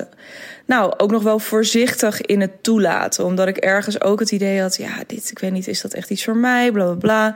nou, 0.66 0.94
ook 0.98 1.12
nog 1.12 1.24
wel 1.24 1.40
voorzichtig 1.40 2.22
in 2.22 2.42
het 2.42 2.64
toelaten. 2.64 3.26
Omdat 3.26 3.48
ik 3.48 3.58
ergens 3.58 4.02
ook 4.02 4.20
het 4.20 4.32
idee 4.32 4.62
had: 4.62 4.76
ja, 4.76 5.04
dit, 5.08 5.32
ik 5.32 5.40
weet 5.40 5.52
niet, 5.52 5.68
is 5.68 5.82
dat 5.82 5.94
echt 5.94 6.10
iets 6.10 6.24
voor 6.24 6.38
mij? 6.38 6.72
Bla 6.72 6.84
bla 6.84 6.96
bla. 6.96 7.36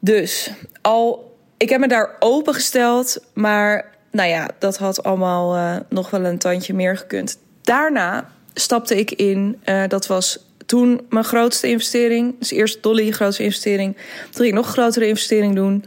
Dus 0.00 0.50
al, 0.80 1.36
ik 1.56 1.68
heb 1.68 1.80
me 1.80 1.88
daar 1.88 2.16
opengesteld, 2.18 3.24
maar 3.34 3.94
nou 4.10 4.28
ja, 4.28 4.48
dat 4.58 4.76
had 4.76 5.02
allemaal 5.02 5.56
uh, 5.56 5.76
nog 5.88 6.10
wel 6.10 6.24
een 6.24 6.38
tandje 6.38 6.74
meer 6.74 6.96
gekund. 6.96 7.38
Daarna 7.62 8.30
stapte 8.54 8.98
ik 8.98 9.10
in, 9.10 9.60
uh, 9.64 9.82
dat 9.88 10.06
was 10.06 10.44
toen 10.66 11.06
mijn 11.08 11.24
grootste 11.24 11.68
investering. 11.68 12.38
Dus 12.38 12.50
eerst 12.50 12.82
Dolly, 12.82 13.10
grootste 13.10 13.42
investering. 13.42 13.94
Toen 13.94 14.34
ging 14.34 14.48
ik 14.48 14.54
nog 14.54 14.66
grotere 14.66 15.06
investering 15.06 15.54
doen. 15.54 15.84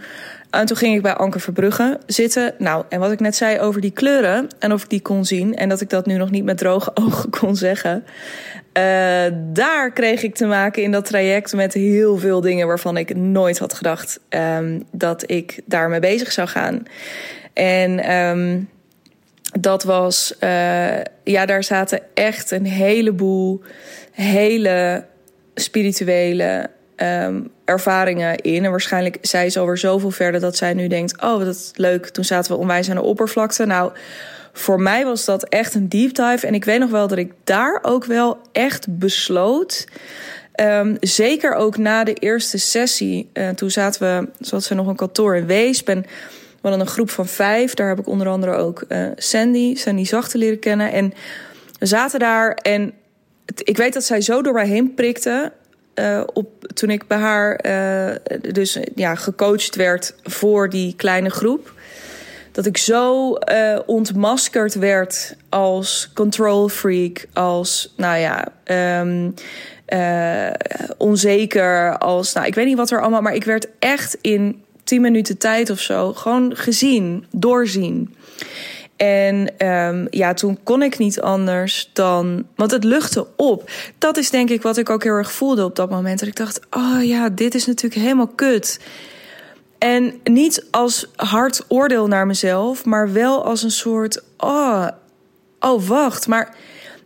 En 0.50 0.66
toen 0.66 0.78
ging 0.78 0.96
ik 0.96 1.02
bij 1.02 1.14
Anker 1.14 1.40
Verbrugge 1.42 2.00
zitten. 2.06 2.54
Nou, 2.58 2.86
en 2.90 3.00
wat 3.00 3.12
ik 3.12 3.20
net 3.20 3.36
zei 3.36 3.60
over 3.60 3.82
die 3.82 3.92
kleuren 3.92 4.48
en 4.60 4.74
of 4.74 4.84
ik 4.84 4.90
die 4.90 5.02
kon 5.02 5.26
zien 5.26 5.56
en 5.56 5.70
dat 5.70 5.82
ik 5.82 5.90
dat 5.90 6.06
nu 6.06 6.18
nog 6.18 6.30
niet 6.30 6.44
met 6.44 6.58
droge 6.58 6.92
ogen 7.04 7.30
kon 7.30 7.56
zeggen. 7.56 8.04
Uh, 8.74 8.84
daar 9.54 9.92
kreeg 9.92 10.24
ik 10.24 10.36
te 10.36 10.46
maken 10.46 10.84
in 10.84 10.92
dat 10.92 11.06
traject 11.06 11.54
met 11.54 11.74
heel 11.74 12.18
veel 12.18 12.42
dingen 12.42 12.68
waarvan 12.68 12.98
ik 12.98 13.16
nooit 13.16 13.60
had 13.60 13.74
gedacht 13.74 14.20
um, 14.30 14.84
dat 14.92 15.32
ik 15.32 15.62
daarmee 15.66 16.00
bezig 16.00 16.32
zou 16.32 16.48
gaan. 16.48 16.84
En 17.54 18.16
um, 18.16 18.70
dat 19.60 19.84
was, 19.84 20.34
uh, 20.40 21.02
ja, 21.24 21.46
daar 21.46 21.64
zaten 21.64 22.02
echt 22.14 22.52
een 22.52 22.66
heleboel 22.66 23.62
hele 24.12 25.06
spirituele 25.56 26.70
um, 27.02 27.52
ervaringen 27.66 28.36
in. 28.38 28.64
En 28.64 28.70
waarschijnlijk 28.70 29.18
zij 29.22 29.50
ze 29.50 29.60
alweer 29.60 29.78
zoveel 29.78 30.12
verder 30.12 30.42
dat 30.42 30.58
zij 30.58 30.74
nu 30.74 30.88
denkt: 30.88 31.22
Oh, 31.22 31.38
wat 31.38 31.48
is 31.48 31.72
leuk. 31.76 32.10
Toen 32.10 32.26
zaten 32.26 32.52
we 32.52 32.58
onwijs 32.58 32.90
aan 32.90 32.96
de 32.96 33.02
oppervlakte. 33.02 33.66
Nou, 33.66 33.92
voor 34.54 34.82
mij 34.82 35.06
was 35.06 35.26
dat 35.26 35.44
echt 35.44 35.76
een 35.76 35.90
deep 35.90 36.16
dive. 36.16 36.48
En 36.48 36.54
ik 36.54 36.66
weet 36.66 36.80
nog 36.80 36.90
wel 36.90 37.08
dat 37.08 37.18
ik 37.18 37.34
daar 37.44 37.80
ook 37.82 38.06
wel 38.06 38.38
echt 38.52 38.98
besloot. 38.98 39.88
Um, 40.62 40.98
zeker 41.00 41.54
ook 41.54 41.78
na 41.78 42.04
de 42.04 42.14
eerste 42.14 42.58
sessie. 42.58 43.30
Uh, 43.34 43.50
toen 43.50 43.72
zaten 43.72 44.02
we, 44.02 44.30
zoals 44.40 44.66
ze 44.66 44.74
nog 44.74 44.88
een 44.88 44.96
kantoor 44.96 45.36
in 45.36 45.46
Weesp. 45.46 45.90
En 45.90 46.06
we 46.62 46.70
een 46.70 46.88
groep 46.88 47.10
van 47.10 47.28
vijf. 47.28 47.74
Daar 47.74 47.88
heb 47.88 48.00
ik 48.00 48.08
onder 48.08 48.28
andere 48.28 48.52
ook 48.54 48.84
uh, 48.90 49.08
Sandy, 49.16 49.76
Sandy 49.76 50.06
Zachte 50.06 50.38
leren 50.38 50.60
kennen. 50.60 50.92
En 50.92 51.14
we 51.80 51.86
zaten 51.86 52.20
daar 52.20 52.54
en 52.54 52.94
ik 53.64 53.78
weet 53.78 53.94
dat 53.94 54.04
zij 54.04 54.22
zo 54.22 54.42
door 54.42 54.54
mij 54.54 54.68
heen 54.68 54.94
prikte. 54.94 55.52
Uh, 56.00 56.22
op, 56.34 56.48
toen 56.74 56.90
ik 56.90 57.08
bij 57.08 57.18
haar 57.18 57.66
uh, 57.66 58.16
dus 58.52 58.78
ja, 58.96 59.16
gecoacht 59.16 59.76
werd 59.76 60.16
voor 60.24 60.70
die 60.70 60.94
kleine 60.96 61.30
groep. 61.30 61.74
Dat 62.52 62.66
ik 62.66 62.78
zo 62.78 63.38
uh, 63.52 63.80
ontmaskerd 63.86 64.74
werd 64.74 65.36
als 65.50 66.12
control 66.14 66.70
freak, 66.70 67.26
als 67.34 67.94
nou 67.98 68.18
ja, 68.18 68.48
um, 69.02 69.34
onzeker, 70.98 71.98
als 71.98 72.34
nou 72.34 72.48
ik 72.48 72.56
weet 72.56 72.66
niet 72.66 72.78
wat 72.78 72.92
er 72.92 73.02
allemaal, 73.02 73.22
maar 73.22 73.36
ik 73.36 73.44
werd 73.44 73.68
echt 73.80 74.18
in 74.22 74.64
10 74.84 75.02
minuten 75.02 75.38
tijd 75.38 75.70
of 75.70 75.80
zo 75.80 76.14
gewoon 76.14 76.56
gezien, 76.56 77.26
doorzien. 77.32 78.16
En 79.00 79.68
um, 79.68 80.08
ja, 80.10 80.34
toen 80.34 80.60
kon 80.64 80.82
ik 80.82 80.98
niet 80.98 81.22
anders 81.22 81.90
dan. 81.94 82.46
Want 82.56 82.72
het 82.72 82.84
luchtte 82.84 83.28
op. 83.36 83.72
Dat 83.98 84.18
is 84.18 84.30
denk 84.30 84.50
ik 84.50 84.62
wat 84.62 84.78
ik 84.78 84.90
ook 84.90 85.04
heel 85.04 85.14
erg 85.14 85.32
voelde 85.32 85.64
op 85.64 85.76
dat 85.76 85.90
moment. 85.90 86.20
Dat 86.20 86.28
ik 86.28 86.36
dacht: 86.36 86.60
oh 86.70 87.04
ja, 87.04 87.30
dit 87.30 87.56
is 87.56 87.66
natuurlijk 87.66 88.02
helemaal 88.02 88.28
kut. 88.28 88.80
En 89.78 90.20
niet 90.24 90.66
als 90.72 91.08
hard 91.16 91.66
oordeel 91.68 92.08
naar 92.08 92.26
mezelf, 92.26 92.86
maar 92.86 93.14
wel 93.14 93.46
als 93.46 93.64
een 93.64 93.72
soort: 93.72 94.24
oh, 94.38 94.88
oh 95.60 95.88
wacht, 95.88 96.28
maar 96.28 96.56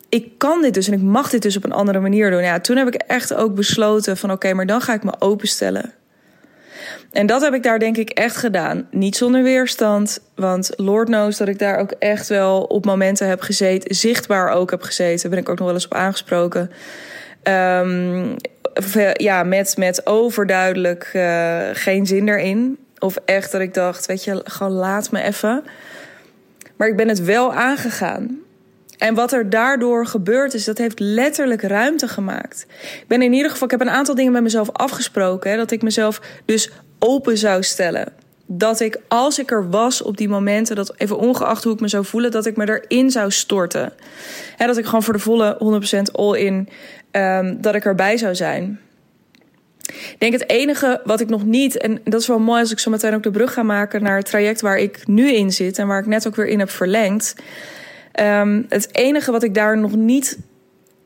ik 0.09 0.37
kan 0.37 0.61
dit 0.61 0.73
dus 0.73 0.87
en 0.87 0.93
ik 0.93 1.01
mag 1.01 1.29
dit 1.29 1.41
dus 1.41 1.57
op 1.57 1.63
een 1.63 1.71
andere 1.71 1.99
manier 1.99 2.31
doen. 2.31 2.43
Ja, 2.43 2.59
toen 2.59 2.77
heb 2.77 2.87
ik 2.87 2.95
echt 2.95 3.33
ook 3.33 3.55
besloten: 3.55 4.17
van 4.17 4.31
oké, 4.31 4.53
maar 4.53 4.65
dan 4.65 4.81
ga 4.81 4.93
ik 4.93 5.03
me 5.03 5.13
openstellen. 5.19 5.93
En 7.11 7.25
dat 7.25 7.41
heb 7.41 7.53
ik 7.53 7.63
daar 7.63 7.79
denk 7.79 7.97
ik 7.97 8.09
echt 8.09 8.35
gedaan. 8.35 8.87
Niet 8.91 9.15
zonder 9.15 9.43
weerstand, 9.43 10.19
want 10.35 10.69
Lord 10.75 11.07
knows 11.07 11.37
dat 11.37 11.47
ik 11.47 11.59
daar 11.59 11.77
ook 11.77 11.91
echt 11.99 12.27
wel 12.27 12.63
op 12.63 12.85
momenten 12.85 13.27
heb 13.27 13.41
gezeten, 13.41 13.95
zichtbaar 13.95 14.49
ook 14.49 14.71
heb 14.71 14.81
gezeten. 14.81 15.29
Ben 15.29 15.39
ik 15.39 15.49
ook 15.49 15.57
nog 15.57 15.65
wel 15.65 15.75
eens 15.75 15.85
op 15.85 15.93
aangesproken. 15.93 16.71
Um, 17.43 18.35
ja, 19.13 19.43
met, 19.43 19.77
met 19.77 20.05
overduidelijk 20.05 21.11
uh, 21.13 21.59
geen 21.73 22.05
zin 22.05 22.29
erin. 22.29 22.77
Of 22.99 23.17
echt 23.25 23.51
dat 23.51 23.61
ik 23.61 23.73
dacht, 23.73 24.05
weet 24.05 24.23
je, 24.23 24.41
gewoon 24.43 24.73
laat 24.73 25.11
me 25.11 25.21
even. 25.21 25.63
Maar 26.75 26.87
ik 26.87 26.95
ben 26.95 27.07
het 27.07 27.23
wel 27.23 27.53
aangegaan. 27.53 28.41
En 28.97 29.15
wat 29.15 29.33
er 29.33 29.49
daardoor 29.49 30.05
gebeurd 30.05 30.53
is, 30.53 30.63
dat 30.63 30.77
heeft 30.77 30.99
letterlijk 30.99 31.61
ruimte 31.61 32.07
gemaakt. 32.07 32.65
Ik 32.81 33.05
ben 33.07 33.21
in 33.21 33.33
ieder 33.33 33.51
geval, 33.51 33.65
ik 33.65 33.71
heb 33.71 33.81
een 33.81 33.93
aantal 33.93 34.15
dingen 34.15 34.31
met 34.31 34.43
mezelf 34.43 34.71
afgesproken. 34.71 35.57
Dat 35.57 35.71
ik 35.71 35.81
mezelf 35.81 36.21
dus 36.45 36.69
open 37.03 37.37
zou 37.37 37.63
stellen. 37.63 38.13
Dat 38.45 38.79
ik, 38.79 38.99
als 39.07 39.39
ik 39.39 39.51
er 39.51 39.69
was 39.69 40.01
op 40.01 40.17
die 40.17 40.29
momenten, 40.29 40.75
dat 40.75 40.93
even 40.97 41.17
ongeacht 41.17 41.63
hoe 41.63 41.73
ik 41.73 41.79
me 41.79 41.87
zou 41.87 42.05
voelen, 42.05 42.31
dat 42.31 42.45
ik 42.45 42.57
me 42.57 42.81
erin 42.81 43.11
zou 43.11 43.31
storten. 43.31 43.93
Hè, 44.57 44.65
dat 44.65 44.77
ik 44.77 44.85
gewoon 44.85 45.03
voor 45.03 45.13
de 45.13 45.19
volle 45.19 45.57
100% 46.09 46.11
all 46.11 46.37
in, 46.37 46.69
um, 47.11 47.61
dat 47.61 47.75
ik 47.75 47.85
erbij 47.85 48.17
zou 48.17 48.35
zijn. 48.35 48.79
Ik 49.85 50.15
denk 50.17 50.33
het 50.33 50.49
enige 50.49 51.01
wat 51.03 51.19
ik 51.19 51.29
nog 51.29 51.45
niet, 51.45 51.77
en 51.77 52.01
dat 52.03 52.21
is 52.21 52.27
wel 52.27 52.39
mooi 52.39 52.61
als 52.61 52.71
ik 52.71 52.79
zo 52.79 52.91
meteen 52.91 53.13
ook 53.13 53.23
de 53.23 53.31
brug 53.31 53.53
ga 53.53 53.63
maken 53.63 54.03
naar 54.03 54.17
het 54.17 54.25
traject 54.25 54.61
waar 54.61 54.77
ik 54.77 55.07
nu 55.07 55.33
in 55.33 55.51
zit 55.51 55.77
en 55.77 55.87
waar 55.87 55.99
ik 55.99 56.05
net 56.05 56.27
ook 56.27 56.35
weer 56.35 56.47
in 56.47 56.59
heb 56.59 56.69
verlengd. 56.69 57.35
Um, 58.19 58.65
het 58.69 58.89
enige 58.91 59.31
wat 59.31 59.43
ik 59.43 59.53
daar 59.53 59.77
nog 59.77 59.95
niet 59.95 60.37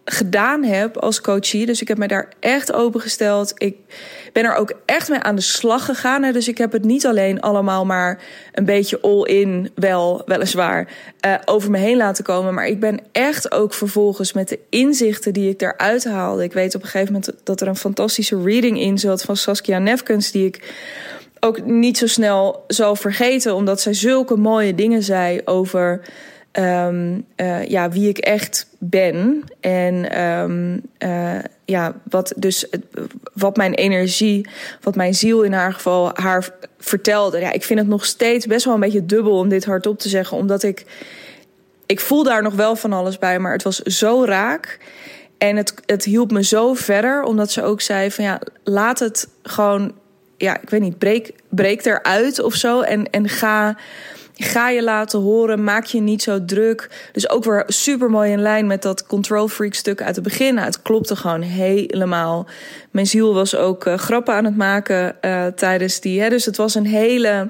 gedaan 0.10 0.64
heb 0.64 0.98
als 0.98 1.22
coachie. 1.22 1.66
Dus 1.66 1.82
ik 1.82 1.88
heb 1.88 1.98
mij 1.98 2.08
daar 2.08 2.34
echt 2.40 2.74
opengesteld. 2.74 3.54
Ik 3.56 3.76
ben 4.34 4.44
er 4.44 4.56
ook 4.56 4.74
echt 4.86 5.10
mee 5.10 5.20
aan 5.20 5.36
de 5.36 5.42
slag 5.42 5.86
gegaan. 5.86 6.24
Hè. 6.24 6.32
Dus 6.32 6.48
ik 6.48 6.58
heb 6.58 6.72
het 6.72 6.84
niet 6.84 7.06
alleen 7.06 7.42
allemaal 7.42 7.86
maar 7.86 8.20
een 8.54 8.66
beetje 8.66 9.02
all-in, 9.02 9.72
wel, 9.76 10.22
weliswaar, 10.26 10.88
uh, 11.26 11.36
over 11.46 11.72
me 11.72 11.78
heen 11.78 11.98
laten 11.98 12.24
komen. 12.24 12.54
Maar 12.54 12.68
ik 12.68 12.80
ben 12.80 13.00
echt 13.12 13.52
ook 13.52 13.74
vervolgens 13.74 14.34
met 14.34 14.50
de 14.50 14.60
inzichten 14.70 15.34
die 15.34 15.50
ik 15.50 15.60
daaruit 15.60 16.06
haalde. 16.06 16.44
Ik 16.44 16.54
weet 16.54 16.76
op 16.76 16.82
een 16.82 16.90
gegeven 16.90 17.14
moment 17.14 17.32
dat 17.44 17.62
er 17.62 17.68
een 17.68 17.76
fantastische 17.76 18.42
reading 18.42 18.80
in 18.80 18.98
zat 18.98 19.22
van 19.22 19.38
Saskia 19.38 19.80
Nefkens, 19.80 20.32
die 20.32 20.46
ik 20.46 20.74
ook 21.40 21.66
niet 21.66 21.98
zo 21.98 22.08
snel 22.08 22.64
zal 22.68 22.96
vergeten, 22.96 23.56
omdat 23.56 23.82
zij 23.82 23.94
zulke 23.94 24.36
mooie 24.36 24.76
dingen 24.76 25.04
zei 25.04 25.42
over 25.46 26.02
um, 26.60 27.26
uh, 27.36 27.66
ja, 27.66 27.90
wie 27.90 28.10
ik 28.10 28.18
echt 28.18 28.68
ben. 28.78 29.44
En 29.60 30.22
um, 30.22 30.82
uh, 31.00 31.40
ja, 31.66 31.96
wat 32.10 32.34
dus 32.36 32.66
wat 33.34 33.58
mijn 33.58 33.74
energie, 33.74 34.48
wat 34.82 34.96
mijn 34.96 35.14
ziel 35.14 35.42
in 35.42 35.54
haar 35.54 35.74
geval 35.74 36.12
haar 36.14 36.50
vertelde. 36.80 37.40
Ja, 37.40 37.52
ik 37.52 37.64
vind 37.64 37.80
het 37.80 37.88
nog 37.88 38.06
steeds 38.06 38.46
best 38.46 38.66
wel 38.66 38.74
een 38.74 38.80
beetje 38.80 39.06
dubbel 39.06 39.38
om 39.38 39.50
dit 39.50 39.66
hardop 39.66 40.00
te 40.00 40.10
zeggen, 40.10 40.38
omdat 40.38 40.64
ik 40.64 40.86
ik 41.88 42.00
voel 42.00 42.24
daar 42.24 42.44
nog 42.44 42.54
wel 42.54 42.76
van 42.76 42.94
alles 42.94 43.18
bij, 43.18 43.40
maar 43.40 43.52
het 43.52 43.64
was 43.64 43.78
zo 43.78 44.26
raak. 44.26 44.80
En 45.38 45.56
het, 45.56 45.74
het 45.86 46.04
hielp 46.04 46.32
me 46.32 46.44
zo 46.44 46.74
verder, 46.74 47.24
omdat 47.24 47.52
ze 47.52 47.64
ook 47.64 47.82
zei 47.82 48.12
van 48.12 48.24
ja, 48.24 48.42
laat 48.64 49.00
het 49.00 49.28
gewoon, 49.44 49.94
ja, 50.38 50.62
ik 50.62 50.70
weet 50.70 50.82
niet, 50.82 50.98
breek, 50.98 51.34
breek 51.50 51.86
eruit 51.86 52.40
of 52.40 52.54
zo. 52.54 52.82
En, 52.82 53.10
en 53.10 53.30
ga 53.30 53.78
Ga 54.40 54.70
je 54.70 54.84
laten 54.84 55.20
horen, 55.20 55.64
maak 55.64 55.86
je 55.86 56.02
niet 56.02 56.22
zo 56.22 56.46
druk. 56.46 57.10
Dus 57.12 57.30
ook 57.30 57.44
weer 57.44 57.64
super 57.68 58.10
mooi 58.10 58.32
in 58.32 58.42
lijn 58.42 58.68
met 58.68 58.82
dat 58.82 59.06
control 59.06 59.48
freak 59.48 59.74
stuk 59.74 60.02
uit 60.02 60.16
het 60.16 60.24
begin. 60.24 60.54
Nou, 60.54 60.66
het 60.66 60.82
klopte 60.82 61.16
gewoon 61.16 61.42
helemaal. 61.42 62.48
Mijn 62.92 63.08
ziel 63.08 63.34
was 63.34 63.56
ook 63.56 63.86
uh, 63.86 63.94
grappen 63.98 64.34
aan 64.34 64.46
het 64.46 64.58
maken 64.58 65.16
uh, 65.22 65.46
tijdens 65.46 66.00
die. 66.00 66.22
Hè, 66.22 66.30
dus 66.30 66.46
het 66.46 66.58
was 66.58 66.76
een 66.76 66.86
hele. 66.86 67.50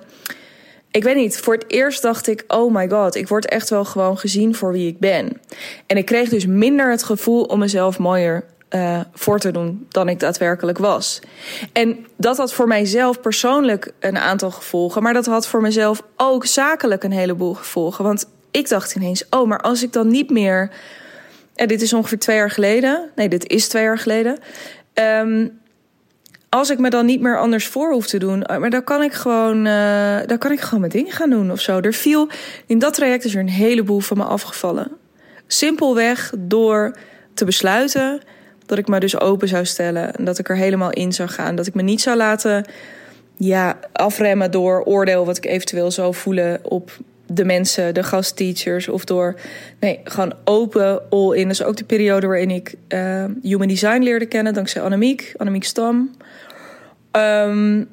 Ik 0.91 1.03
weet 1.03 1.15
niet, 1.15 1.37
voor 1.37 1.53
het 1.53 1.65
eerst 1.67 2.01
dacht 2.01 2.27
ik: 2.27 2.43
oh 2.47 2.73
my 2.73 2.89
god, 2.89 3.15
ik 3.15 3.27
word 3.27 3.45
echt 3.45 3.69
wel 3.69 3.85
gewoon 3.85 4.17
gezien 4.17 4.55
voor 4.55 4.71
wie 4.71 4.87
ik 4.87 4.99
ben. 4.99 5.41
En 5.87 5.97
ik 5.97 6.05
kreeg 6.05 6.29
dus 6.29 6.45
minder 6.45 6.91
het 6.91 7.03
gevoel 7.03 7.43
om 7.43 7.59
mezelf 7.59 7.99
mooier 7.99 8.43
uh, 8.69 8.99
voor 9.13 9.39
te 9.39 9.51
doen 9.51 9.85
dan 9.89 10.09
ik 10.09 10.19
daadwerkelijk 10.19 10.77
was. 10.77 11.19
En 11.73 12.05
dat 12.17 12.37
had 12.37 12.53
voor 12.53 12.67
mijzelf 12.67 13.21
persoonlijk 13.21 13.91
een 13.99 14.17
aantal 14.17 14.51
gevolgen, 14.51 15.03
maar 15.03 15.13
dat 15.13 15.25
had 15.25 15.47
voor 15.47 15.61
mezelf 15.61 16.03
ook 16.15 16.45
zakelijk 16.45 17.03
een 17.03 17.11
heleboel 17.11 17.53
gevolgen. 17.53 18.03
Want 18.03 18.25
ik 18.51 18.69
dacht 18.69 18.95
ineens: 18.95 19.23
oh, 19.29 19.47
maar 19.47 19.61
als 19.61 19.83
ik 19.83 19.93
dan 19.93 20.07
niet 20.07 20.29
meer. 20.29 20.71
En 21.55 21.67
dit 21.67 21.81
is 21.81 21.93
ongeveer 21.93 22.19
twee 22.19 22.35
jaar 22.35 22.51
geleden. 22.51 23.09
Nee, 23.15 23.29
dit 23.29 23.47
is 23.47 23.67
twee 23.67 23.83
jaar 23.83 23.97
geleden. 23.97 24.39
Um, 24.93 25.59
als 26.49 26.69
ik 26.69 26.79
me 26.79 26.89
dan 26.89 27.05
niet 27.05 27.21
meer 27.21 27.39
anders 27.39 27.67
voor 27.67 27.91
hoef 27.91 28.07
te 28.07 28.17
doen, 28.17 28.39
maar 28.59 28.69
dan 28.69 28.83
kan 28.83 29.03
ik 29.03 29.13
gewoon, 29.13 29.65
uh, 29.65 30.17
dan 30.25 30.37
kan 30.37 30.51
ik 30.51 30.59
gewoon 30.59 30.79
mijn 30.79 30.91
dingen 30.91 31.11
gaan 31.11 31.29
doen 31.29 31.51
of 31.51 31.59
zo. 31.59 31.79
Er 31.79 31.93
viel 31.93 32.29
in 32.65 32.79
dat 32.79 32.93
traject 32.93 33.25
is 33.25 33.33
er 33.33 33.39
een 33.39 33.49
heleboel 33.49 33.99
van 33.99 34.17
me 34.17 34.23
afgevallen. 34.23 34.91
Simpelweg 35.47 36.33
door 36.37 36.97
te 37.33 37.45
besluiten 37.45 38.21
dat 38.67 38.77
ik 38.77 38.87
me 38.87 38.99
dus 38.99 39.19
open 39.19 39.47
zou 39.47 39.65
stellen. 39.65 40.15
En 40.15 40.25
dat 40.25 40.39
ik 40.39 40.49
er 40.49 40.57
helemaal 40.57 40.91
in 40.91 41.13
zou 41.13 41.29
gaan. 41.29 41.55
Dat 41.55 41.67
ik 41.67 41.73
me 41.73 41.81
niet 41.81 42.01
zou 42.01 42.17
laten 42.17 42.65
ja, 43.37 43.79
afremmen 43.91 44.51
door 44.51 44.83
oordeel 44.83 45.25
wat 45.25 45.37
ik 45.37 45.45
eventueel 45.45 45.91
zou 45.91 46.13
voelen 46.13 46.59
op 46.63 46.97
de 47.25 47.45
mensen, 47.45 47.93
de 47.93 48.03
gastteachers. 48.03 48.87
Of 48.87 49.05
door, 49.05 49.39
nee, 49.79 49.99
gewoon 50.03 50.33
open, 50.43 51.09
all 51.09 51.35
in. 51.35 51.43
Dat 51.43 51.51
is 51.51 51.63
ook 51.63 51.77
de 51.77 51.83
periode 51.83 52.27
waarin 52.27 52.51
ik 52.51 52.75
uh, 52.89 53.25
Human 53.41 53.67
Design 53.67 54.01
leerde 54.01 54.25
kennen. 54.25 54.53
Dankzij 54.53 54.81
Annemiek, 54.81 55.33
Annemiek 55.37 55.63
Stam. 55.63 56.11
Um, 57.11 57.87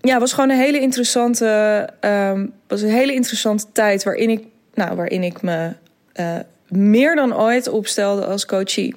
ja, 0.00 0.18
was 0.18 0.32
gewoon 0.32 0.50
een 0.50 0.58
hele 0.58 0.80
interessante, 0.80 1.88
um, 2.00 2.52
was 2.68 2.82
een 2.82 2.88
hele 2.88 3.12
interessante 3.12 3.64
tijd 3.72 4.04
waarin 4.04 4.30
ik, 4.30 4.44
nou, 4.74 4.96
waarin 4.96 5.22
ik 5.22 5.42
me 5.42 5.70
uh, 6.20 6.36
meer 6.68 7.14
dan 7.14 7.36
ooit 7.36 7.68
opstelde 7.68 8.24
als 8.24 8.46
coachie. 8.46 8.94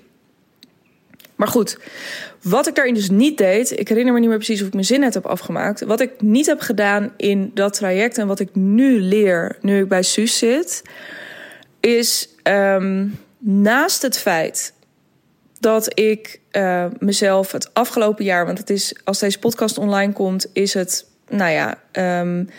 Maar 1.40 1.48
goed, 1.48 1.78
wat 2.42 2.68
ik 2.68 2.76
daarin 2.76 2.94
dus 2.94 3.10
niet 3.10 3.38
deed, 3.38 3.80
ik 3.80 3.88
herinner 3.88 4.14
me 4.14 4.20
niet 4.20 4.30
meer 4.30 4.38
precies 4.38 4.62
of 4.62 4.68
ik 4.68 4.74
mijn 4.74 4.86
zin 4.86 5.00
net 5.00 5.14
heb 5.14 5.26
afgemaakt. 5.26 5.82
Wat 5.82 6.00
ik 6.00 6.22
niet 6.22 6.46
heb 6.46 6.60
gedaan 6.60 7.14
in 7.18 7.52
dat 7.54 7.74
traject 7.74 8.18
en 8.18 8.28
wat 8.28 8.40
ik 8.40 8.56
nu 8.56 9.02
leer, 9.02 9.58
nu 9.62 9.82
ik 9.82 9.88
bij 9.88 10.04
Suus 10.04 10.38
zit, 10.38 10.82
is 11.80 12.30
um, 12.44 13.20
naast 13.38 14.02
het 14.02 14.18
feit 14.18 14.74
dat 15.60 16.00
ik 16.00 16.40
uh, 16.52 16.86
mezelf 16.98 17.52
het 17.52 17.74
afgelopen 17.74 18.26
jaar, 18.26 18.46
want 18.46 18.58
het 18.58 18.70
is 18.70 18.96
als 19.04 19.20
deze 19.20 19.40
podcast 19.40 19.78
online 19.78 20.14
komt, 20.14 20.48
is 20.54 20.74
het, 20.74 21.06
nou 21.30 21.52
ja, 21.52 21.82
um, 22.22 22.50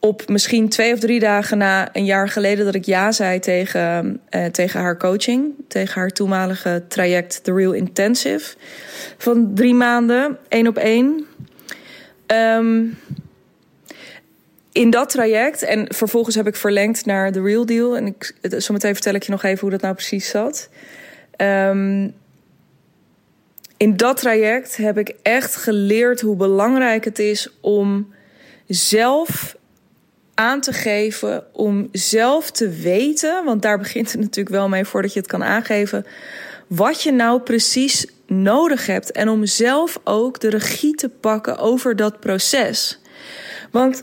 op 0.00 0.28
misschien 0.28 0.68
twee 0.68 0.92
of 0.92 0.98
drie 0.98 1.20
dagen 1.20 1.58
na 1.58 1.88
een 1.92 2.04
jaar 2.04 2.28
geleden 2.28 2.64
dat 2.64 2.74
ik 2.74 2.84
ja 2.84 3.12
zei 3.12 3.38
tegen, 3.38 4.20
uh, 4.30 4.44
tegen 4.44 4.80
haar 4.80 4.96
coaching. 4.96 5.52
Tegen 5.68 6.00
haar 6.00 6.10
toenmalige 6.10 6.82
traject 6.88 7.44
The 7.44 7.54
Real 7.54 7.72
Intensive. 7.72 8.56
Van 9.18 9.54
drie 9.54 9.74
maanden, 9.74 10.38
één 10.48 10.66
op 10.66 10.76
één. 10.76 11.26
Um, 12.26 12.98
in 14.72 14.90
dat 14.90 15.10
traject, 15.10 15.62
en 15.62 15.94
vervolgens 15.94 16.34
heb 16.36 16.46
ik 16.46 16.56
verlengd 16.56 17.06
naar 17.06 17.32
The 17.32 17.42
Real 17.42 17.66
Deal. 17.66 17.96
En 17.96 18.06
ik, 18.06 18.34
zometeen 18.42 18.94
vertel 18.94 19.14
ik 19.14 19.22
je 19.22 19.30
nog 19.30 19.42
even 19.42 19.60
hoe 19.60 19.70
dat 19.70 19.80
nou 19.80 19.94
precies 19.94 20.28
zat. 20.28 20.68
Um, 21.36 22.14
in 23.76 23.96
dat 23.96 24.16
traject 24.16 24.76
heb 24.76 24.98
ik 24.98 25.14
echt 25.22 25.56
geleerd 25.56 26.20
hoe 26.20 26.36
belangrijk 26.36 27.04
het 27.04 27.18
is 27.18 27.48
om 27.60 28.12
zelf 28.66 29.56
aan 30.40 30.60
te 30.60 30.72
geven 30.72 31.44
om 31.52 31.88
zelf 31.92 32.50
te 32.50 32.68
weten, 32.68 33.44
want 33.44 33.62
daar 33.62 33.78
begint 33.78 34.12
het 34.12 34.20
natuurlijk 34.20 34.56
wel 34.56 34.68
mee 34.68 34.84
voordat 34.84 35.12
je 35.12 35.18
het 35.20 35.28
kan 35.28 35.44
aangeven, 35.44 36.06
wat 36.66 37.02
je 37.02 37.12
nou 37.12 37.40
precies 37.40 38.06
nodig 38.26 38.86
hebt 38.86 39.12
en 39.12 39.28
om 39.28 39.46
zelf 39.46 40.00
ook 40.04 40.40
de 40.40 40.48
regie 40.48 40.94
te 40.94 41.08
pakken 41.08 41.58
over 41.58 41.96
dat 41.96 42.20
proces. 42.20 43.00
Want 43.70 44.02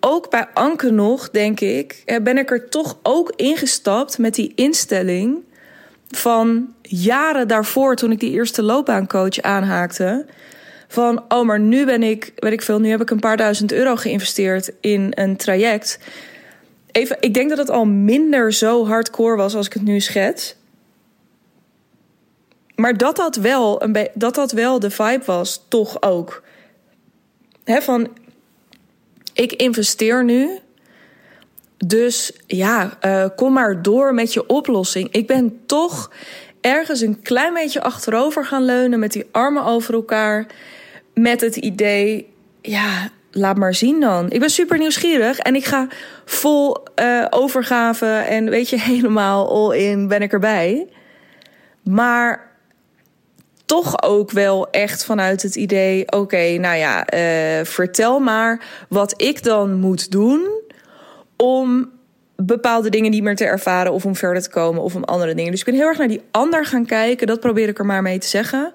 ook 0.00 0.30
bij 0.30 0.46
Anke 0.54 0.90
nog, 0.90 1.30
denk 1.30 1.60
ik, 1.60 2.02
ben 2.22 2.38
ik 2.38 2.50
er 2.50 2.68
toch 2.68 2.98
ook 3.02 3.32
ingestapt 3.36 4.18
met 4.18 4.34
die 4.34 4.52
instelling 4.54 5.38
van 6.08 6.74
jaren 6.82 7.48
daarvoor, 7.48 7.96
toen 7.96 8.12
ik 8.12 8.20
die 8.20 8.32
eerste 8.32 8.62
loopbaancoach 8.62 9.40
aanhaakte 9.40 10.26
van, 10.92 11.24
oh, 11.28 11.46
maar 11.46 11.60
nu 11.60 11.84
ben 11.84 12.02
ik, 12.02 12.32
weet 12.36 12.52
ik 12.52 12.62
veel, 12.62 12.80
nu 12.80 12.90
heb 12.90 13.00
ik 13.00 13.10
een 13.10 13.20
paar 13.20 13.36
duizend 13.36 13.72
euro 13.72 13.96
geïnvesteerd 13.96 14.72
in 14.80 15.12
een 15.14 15.36
traject. 15.36 15.98
Even, 16.92 17.16
ik 17.20 17.34
denk 17.34 17.48
dat 17.48 17.58
het 17.58 17.70
al 17.70 17.84
minder 17.84 18.52
zo 18.52 18.86
hardcore 18.86 19.36
was 19.36 19.54
als 19.54 19.66
ik 19.66 19.72
het 19.72 19.82
nu 19.82 20.00
schets. 20.00 20.56
Maar 22.74 22.96
dat 22.96 23.16
dat 23.16 23.36
wel, 23.36 23.82
een 23.82 24.08
dat 24.14 24.34
dat 24.34 24.52
wel 24.52 24.78
de 24.78 24.90
vibe 24.90 25.24
was, 25.24 25.64
toch 25.68 26.02
ook. 26.02 26.42
He, 27.64 27.82
van, 27.82 28.08
ik 29.32 29.52
investeer 29.52 30.24
nu. 30.24 30.58
Dus 31.76 32.32
ja, 32.46 32.98
uh, 33.06 33.26
kom 33.36 33.52
maar 33.52 33.82
door 33.82 34.14
met 34.14 34.32
je 34.32 34.46
oplossing. 34.46 35.12
Ik 35.12 35.26
ben 35.26 35.60
toch 35.66 36.10
ergens 36.60 37.00
een 37.00 37.22
klein 37.22 37.54
beetje 37.54 37.82
achterover 37.82 38.44
gaan 38.44 38.64
leunen 38.64 38.98
met 38.98 39.12
die 39.12 39.26
armen 39.30 39.64
over 39.64 39.94
elkaar 39.94 40.46
met 41.14 41.40
het 41.40 41.56
idee, 41.56 42.32
ja, 42.60 43.08
laat 43.30 43.56
maar 43.56 43.74
zien 43.74 44.00
dan. 44.00 44.30
Ik 44.30 44.40
ben 44.40 44.50
super 44.50 44.78
nieuwsgierig 44.78 45.38
en 45.38 45.54
ik 45.54 45.64
ga 45.64 45.86
vol 46.24 46.76
uh, 46.96 47.26
overgave 47.30 48.06
en 48.06 48.50
weet 48.50 48.68
je, 48.68 48.80
helemaal 48.92 49.48
all 49.48 49.78
in 49.78 50.08
ben 50.08 50.22
ik 50.22 50.32
erbij. 50.32 50.88
Maar 51.82 52.48
toch 53.64 54.02
ook 54.02 54.30
wel 54.30 54.70
echt 54.70 55.04
vanuit 55.04 55.42
het 55.42 55.56
idee: 55.56 56.12
oké, 56.12 56.56
nou 56.58 56.76
ja, 56.76 57.12
uh, 57.14 57.64
vertel 57.64 58.18
maar 58.18 58.64
wat 58.88 59.14
ik 59.16 59.42
dan 59.42 59.74
moet 59.74 60.10
doen 60.10 60.48
om 61.36 61.90
bepaalde 62.42 62.90
dingen 62.90 63.10
niet 63.10 63.22
meer 63.22 63.36
te 63.36 63.44
ervaren 63.44 63.92
of 63.92 64.04
om 64.04 64.16
verder 64.16 64.42
te 64.42 64.50
komen 64.50 64.82
of 64.82 64.94
om 64.94 65.04
andere 65.04 65.34
dingen. 65.34 65.50
Dus 65.50 65.60
ik 65.60 65.66
ben 65.66 65.74
heel 65.74 65.86
erg 65.86 65.98
naar 65.98 66.08
die 66.08 66.22
ander 66.30 66.64
gaan 66.64 66.86
kijken. 66.86 67.26
Dat 67.26 67.40
probeer 67.40 67.68
ik 67.68 67.78
er 67.78 67.86
maar 67.86 68.02
mee 68.02 68.18
te 68.18 68.26
zeggen 68.26 68.72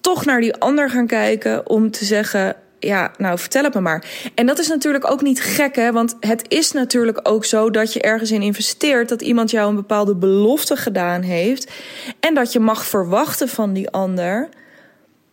toch 0.00 0.24
naar 0.24 0.40
die 0.40 0.54
ander 0.54 0.90
gaan 0.90 1.06
kijken 1.06 1.68
om 1.68 1.90
te 1.90 2.04
zeggen: 2.04 2.56
ja, 2.78 3.12
nou 3.16 3.38
vertel 3.38 3.64
het 3.64 3.74
me 3.74 3.80
maar. 3.80 4.04
En 4.34 4.46
dat 4.46 4.58
is 4.58 4.68
natuurlijk 4.68 5.10
ook 5.10 5.22
niet 5.22 5.40
gek, 5.40 5.76
hè? 5.76 5.92
Want 5.92 6.16
het 6.20 6.44
is 6.48 6.72
natuurlijk 6.72 7.20
ook 7.22 7.44
zo 7.44 7.70
dat 7.70 7.92
je 7.92 8.00
ergens 8.00 8.30
in 8.30 8.42
investeert, 8.42 9.08
dat 9.08 9.22
iemand 9.22 9.50
jou 9.50 9.68
een 9.68 9.74
bepaalde 9.74 10.14
belofte 10.14 10.76
gedaan 10.76 11.22
heeft. 11.22 11.72
En 12.20 12.34
dat 12.34 12.52
je 12.52 12.60
mag 12.60 12.86
verwachten 12.86 13.48
van 13.48 13.72
die 13.72 13.90
ander, 13.90 14.48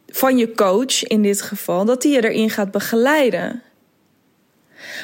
van 0.08 0.38
je 0.38 0.56
coach 0.56 1.04
in 1.04 1.22
dit 1.22 1.42
geval, 1.42 1.86
dat 1.86 2.02
die 2.02 2.14
je 2.14 2.30
erin 2.30 2.50
gaat 2.50 2.72
begeleiden. 2.72 3.62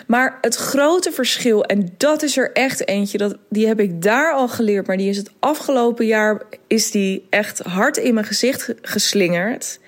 Maar 0.08 0.38
het 0.42 0.56
grote 0.56 1.12
verschil, 1.12 1.64
en 1.64 1.94
dat 1.98 2.22
is 2.22 2.38
er 2.38 2.52
echt 2.52 2.88
eentje, 2.88 3.18
dat, 3.18 3.38
die 3.50 3.68
heb 3.68 3.80
ik 3.80 4.02
daar 4.02 4.34
al 4.34 4.48
geleerd, 4.48 4.88
maar 4.88 4.98
die 4.98 5.10
is 5.10 5.18
het 5.18 5.32
afgelopen 5.40 6.06
jaar 6.06 6.42
is 6.68 6.92
die 6.92 7.28
echt 7.30 7.60
hard 7.60 7.98
in 7.98 8.14
mijn 8.14 8.26
gezicht 8.26 8.74
geslingerd. 8.82 9.80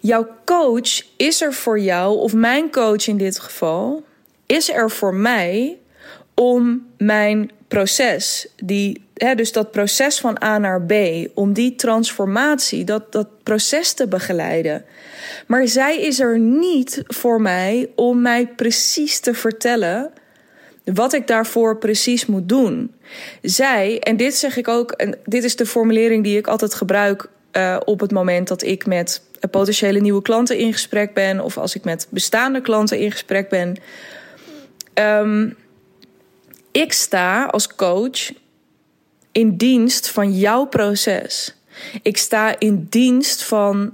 Jouw 0.00 0.28
coach 0.44 1.02
is 1.16 1.40
er 1.40 1.52
voor 1.52 1.80
jou, 1.80 2.18
of 2.18 2.32
mijn 2.34 2.70
coach 2.70 3.06
in 3.06 3.16
dit 3.16 3.38
geval, 3.38 4.04
is 4.46 4.70
er 4.70 4.90
voor 4.90 5.14
mij 5.14 5.78
om 6.34 6.86
mijn 6.98 7.50
proces, 7.68 8.48
die, 8.56 9.04
hè, 9.22 9.34
dus 9.34 9.52
dat 9.52 9.70
proces 9.70 10.20
van 10.20 10.42
A 10.42 10.58
naar 10.58 10.82
B, 10.82 10.92
om 11.34 11.52
die 11.52 11.74
transformatie, 11.74 12.84
dat, 12.84 13.12
dat 13.12 13.28
proces 13.42 13.92
te 13.92 14.08
begeleiden. 14.08 14.84
Maar 15.46 15.68
zij 15.68 16.00
is 16.00 16.20
er 16.20 16.38
niet 16.38 17.02
voor 17.06 17.40
mij 17.40 17.90
om 17.94 18.22
mij 18.22 18.46
precies 18.46 19.20
te 19.20 19.34
vertellen 19.34 20.10
wat 20.84 21.12
ik 21.12 21.26
daarvoor 21.26 21.78
precies 21.78 22.26
moet 22.26 22.48
doen. 22.48 22.94
Zij, 23.42 23.98
en 23.98 24.16
dit 24.16 24.34
zeg 24.34 24.56
ik 24.56 24.68
ook, 24.68 24.92
en 24.92 25.18
dit 25.24 25.44
is 25.44 25.56
de 25.56 25.66
formulering 25.66 26.24
die 26.24 26.38
ik 26.38 26.46
altijd 26.46 26.74
gebruik 26.74 27.28
uh, 27.52 27.76
op 27.84 28.00
het 28.00 28.10
moment 28.12 28.48
dat 28.48 28.62
ik 28.62 28.86
met 28.86 29.22
potentiële 29.50 30.00
nieuwe 30.00 30.22
klanten 30.22 30.58
in 30.58 30.72
gesprek 30.72 31.14
ben, 31.14 31.40
of 31.40 31.58
als 31.58 31.74
ik 31.74 31.84
met 31.84 32.06
bestaande 32.10 32.60
klanten 32.60 32.98
in 32.98 33.10
gesprek 33.10 33.48
ben. 33.48 33.76
Um, 34.94 35.56
ik 36.72 36.92
sta 36.92 37.44
als 37.44 37.74
coach 37.74 38.32
in 39.32 39.56
dienst 39.56 40.10
van 40.10 40.32
jouw 40.32 40.64
proces. 40.64 41.54
Ik 42.02 42.16
sta 42.16 42.58
in 42.58 42.86
dienst 42.90 43.42
van 43.42 43.92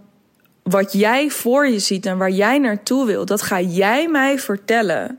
wat 0.63 0.93
jij 0.93 1.31
voor 1.31 1.69
je 1.69 1.79
ziet 1.79 2.07
en 2.07 2.19
waar 2.19 2.31
jij 2.31 2.59
naartoe 2.59 3.07
wil, 3.07 3.25
dat 3.25 3.43
ga 3.43 3.61
jij 3.61 4.09
mij 4.09 4.39
vertellen. 4.39 5.19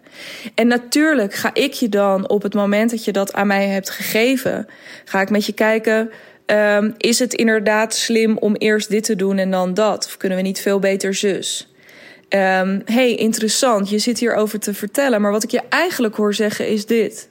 En 0.55 0.67
natuurlijk 0.67 1.33
ga 1.33 1.53
ik 1.53 1.73
je 1.73 1.89
dan 1.89 2.29
op 2.29 2.41
het 2.41 2.53
moment 2.53 2.89
dat 2.89 3.05
je 3.05 3.11
dat 3.11 3.33
aan 3.33 3.47
mij 3.47 3.67
hebt 3.67 3.89
gegeven, 3.89 4.67
ga 5.05 5.21
ik 5.21 5.29
met 5.29 5.45
je 5.45 5.53
kijken. 5.53 6.11
Um, 6.45 6.93
is 6.97 7.19
het 7.19 7.33
inderdaad 7.33 7.95
slim 7.95 8.37
om 8.37 8.55
eerst 8.55 8.89
dit 8.89 9.03
te 9.03 9.15
doen 9.15 9.37
en 9.37 9.51
dan 9.51 9.73
dat? 9.73 10.05
Of 10.05 10.17
kunnen 10.17 10.37
we 10.37 10.43
niet 10.43 10.61
veel 10.61 10.79
beter 10.79 11.13
zus? 11.13 11.67
Um, 12.29 12.81
hey, 12.85 13.15
interessant, 13.15 13.89
je 13.89 13.97
zit 13.97 14.19
hierover 14.19 14.59
te 14.59 14.73
vertellen, 14.73 15.21
maar 15.21 15.31
wat 15.31 15.43
ik 15.43 15.51
je 15.51 15.61
eigenlijk 15.69 16.15
hoor 16.15 16.33
zeggen 16.33 16.67
is 16.67 16.85
dit. 16.85 17.29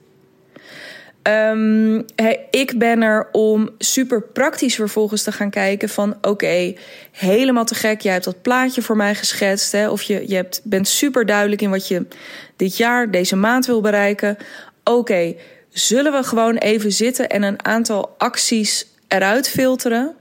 Um, 1.28 2.04
ik 2.50 2.78
ben 2.78 3.02
er 3.02 3.28
om 3.32 3.70
super 3.78 4.22
praktisch 4.22 4.74
vervolgens 4.74 5.22
te 5.22 5.32
gaan 5.32 5.50
kijken 5.50 5.88
van... 5.88 6.16
oké, 6.20 6.74
helemaal 7.12 7.64
te 7.64 7.74
gek, 7.74 8.00
jij 8.00 8.12
hebt 8.12 8.24
dat 8.24 8.42
plaatje 8.42 8.82
voor 8.82 8.96
mij 8.96 9.14
geschetst... 9.14 9.72
Hè, 9.72 9.88
of 9.88 10.02
je, 10.02 10.28
je 10.28 10.34
hebt, 10.34 10.60
bent 10.64 10.88
super 10.88 11.26
duidelijk 11.26 11.62
in 11.62 11.70
wat 11.70 11.88
je 11.88 12.06
dit 12.56 12.76
jaar, 12.76 13.10
deze 13.10 13.36
maand 13.36 13.66
wil 13.66 13.80
bereiken. 13.80 14.36
Oké, 14.84 15.34
zullen 15.68 16.12
we 16.12 16.22
gewoon 16.22 16.56
even 16.56 16.92
zitten 16.92 17.28
en 17.28 17.42
een 17.42 17.64
aantal 17.64 18.14
acties 18.18 18.86
eruit 19.08 19.48
filteren... 19.48 20.14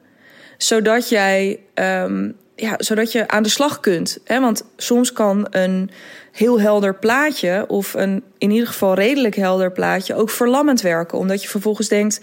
zodat 0.57 1.09
jij 1.09 1.59
um, 1.73 2.35
ja, 2.55 2.75
zodat 2.77 3.11
je 3.11 3.27
aan 3.27 3.43
de 3.43 3.49
slag 3.49 3.79
kunt. 3.79 4.17
Hè? 4.23 4.39
Want 4.39 4.63
soms 4.77 5.13
kan 5.13 5.47
een 5.49 5.89
heel 6.31 6.59
helder 6.59 6.95
plaatje, 6.95 7.65
of 7.67 7.93
een 7.93 8.23
in 8.37 8.51
ieder 8.51 8.67
geval 8.67 8.93
redelijk 8.93 9.35
helder 9.35 9.71
plaatje, 9.71 10.15
ook 10.15 10.29
verlammend 10.29 10.81
werken. 10.81 11.17
Omdat 11.17 11.41
je 11.41 11.49
vervolgens 11.49 11.87
denkt: 11.87 12.19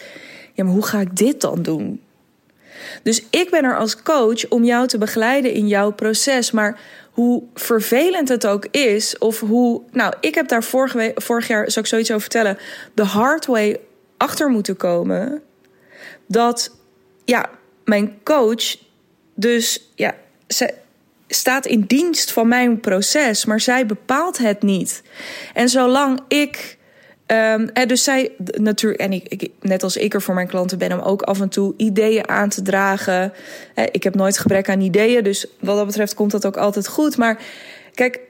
ja, 0.52 0.64
maar 0.64 0.72
hoe 0.72 0.86
ga 0.86 1.00
ik 1.00 1.16
dit 1.16 1.40
dan 1.40 1.62
doen? 1.62 2.00
Dus 3.02 3.22
ik 3.30 3.50
ben 3.50 3.64
er 3.64 3.78
als 3.78 4.02
coach 4.02 4.48
om 4.48 4.64
jou 4.64 4.86
te 4.86 4.98
begeleiden 4.98 5.52
in 5.52 5.68
jouw 5.68 5.90
proces. 5.90 6.50
Maar 6.50 6.80
hoe 7.10 7.42
vervelend 7.54 8.28
het 8.28 8.46
ook 8.46 8.66
is, 8.70 9.18
of 9.18 9.40
hoe. 9.40 9.82
Nou, 9.90 10.14
ik 10.20 10.34
heb 10.34 10.48
daar 10.48 10.64
vorige 10.64 11.12
vorig 11.14 11.48
jaar, 11.48 11.70
zou 11.70 11.84
ik 11.84 11.90
zoiets 11.90 12.10
over 12.10 12.22
vertellen, 12.22 12.58
de 12.94 13.04
hard 13.04 13.46
way 13.46 13.80
achter 14.16 14.48
moeten 14.48 14.76
komen. 14.76 15.42
Dat 16.26 16.76
ja, 17.24 17.50
mijn 17.84 18.18
coach 18.22 18.76
dus 19.34 19.90
ja, 19.94 20.14
ze 20.48 20.74
staat 21.28 21.66
in 21.66 21.80
dienst 21.80 22.32
van 22.32 22.48
mijn 22.48 22.80
proces, 22.80 23.44
maar 23.44 23.60
zij 23.60 23.86
bepaalt 23.86 24.38
het 24.38 24.62
niet. 24.62 25.02
En 25.54 25.68
zolang 25.68 26.20
ik. 26.28 26.80
Um, 27.26 27.70
dus 27.86 28.04
zij 28.04 28.32
natuurlijk, 28.38 29.00
en 29.00 29.12
ik, 29.12 29.28
ik, 29.28 29.50
net 29.60 29.82
als 29.82 29.96
ik 29.96 30.14
er 30.14 30.22
voor 30.22 30.34
mijn 30.34 30.46
klanten 30.46 30.78
ben, 30.78 30.92
om 30.92 30.98
ook 30.98 31.22
af 31.22 31.40
en 31.40 31.48
toe 31.48 31.74
ideeën 31.76 32.28
aan 32.28 32.48
te 32.48 32.62
dragen. 32.62 33.32
ik 33.92 34.02
heb 34.02 34.14
nooit 34.14 34.38
gebrek 34.38 34.68
aan 34.68 34.80
ideeën, 34.80 35.24
dus 35.24 35.46
wat 35.60 35.76
dat 35.76 35.86
betreft 35.86 36.14
komt 36.14 36.30
dat 36.30 36.46
ook 36.46 36.56
altijd 36.56 36.88
goed. 36.88 37.16
Maar 37.16 37.38
kijk, 37.94 38.20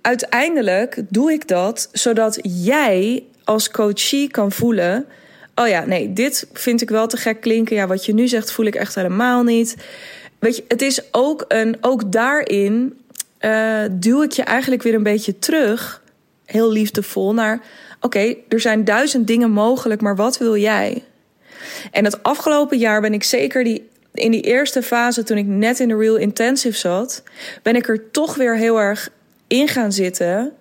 uiteindelijk 0.00 1.02
doe 1.08 1.32
ik 1.32 1.48
dat 1.48 1.88
zodat 1.92 2.38
jij 2.42 3.24
als 3.44 3.70
coachie 3.70 4.30
kan 4.30 4.52
voelen: 4.52 5.06
oh 5.54 5.68
ja, 5.68 5.84
nee, 5.84 6.12
dit 6.12 6.46
vind 6.52 6.82
ik 6.82 6.90
wel 6.90 7.06
te 7.06 7.16
gek 7.16 7.40
klinken. 7.40 7.76
Ja, 7.76 7.86
wat 7.86 8.04
je 8.04 8.14
nu 8.14 8.28
zegt, 8.28 8.52
voel 8.52 8.66
ik 8.66 8.74
echt 8.74 8.94
helemaal 8.94 9.42
niet. 9.42 9.76
Weet 10.46 10.56
je, 10.56 10.64
het 10.68 10.82
is 10.82 11.02
ook 11.10 11.44
een, 11.48 11.76
ook 11.80 12.12
daarin 12.12 13.00
uh, 13.40 13.82
duw 13.90 14.22
ik 14.22 14.32
je 14.32 14.42
eigenlijk 14.42 14.82
weer 14.82 14.94
een 14.94 15.02
beetje 15.02 15.38
terug, 15.38 16.02
heel 16.44 16.72
liefdevol, 16.72 17.34
naar: 17.34 17.60
oké, 18.00 18.34
er 18.48 18.60
zijn 18.60 18.84
duizend 18.84 19.26
dingen 19.26 19.50
mogelijk, 19.50 20.00
maar 20.00 20.16
wat 20.16 20.38
wil 20.38 20.56
jij? 20.56 21.04
En 21.90 22.04
het 22.04 22.22
afgelopen 22.22 22.78
jaar 22.78 23.00
ben 23.00 23.12
ik 23.12 23.22
zeker 23.22 23.64
die, 23.64 23.88
in 24.14 24.30
die 24.30 24.40
eerste 24.40 24.82
fase, 24.82 25.22
toen 25.22 25.36
ik 25.36 25.46
net 25.46 25.80
in 25.80 25.88
de 25.88 25.96
Real 25.96 26.16
Intensive 26.16 26.78
zat, 26.78 27.22
ben 27.62 27.76
ik 27.76 27.88
er 27.88 28.10
toch 28.10 28.34
weer 28.34 28.56
heel 28.56 28.80
erg 28.80 29.10
in 29.46 29.68
gaan 29.68 29.92
zitten, 29.92 30.52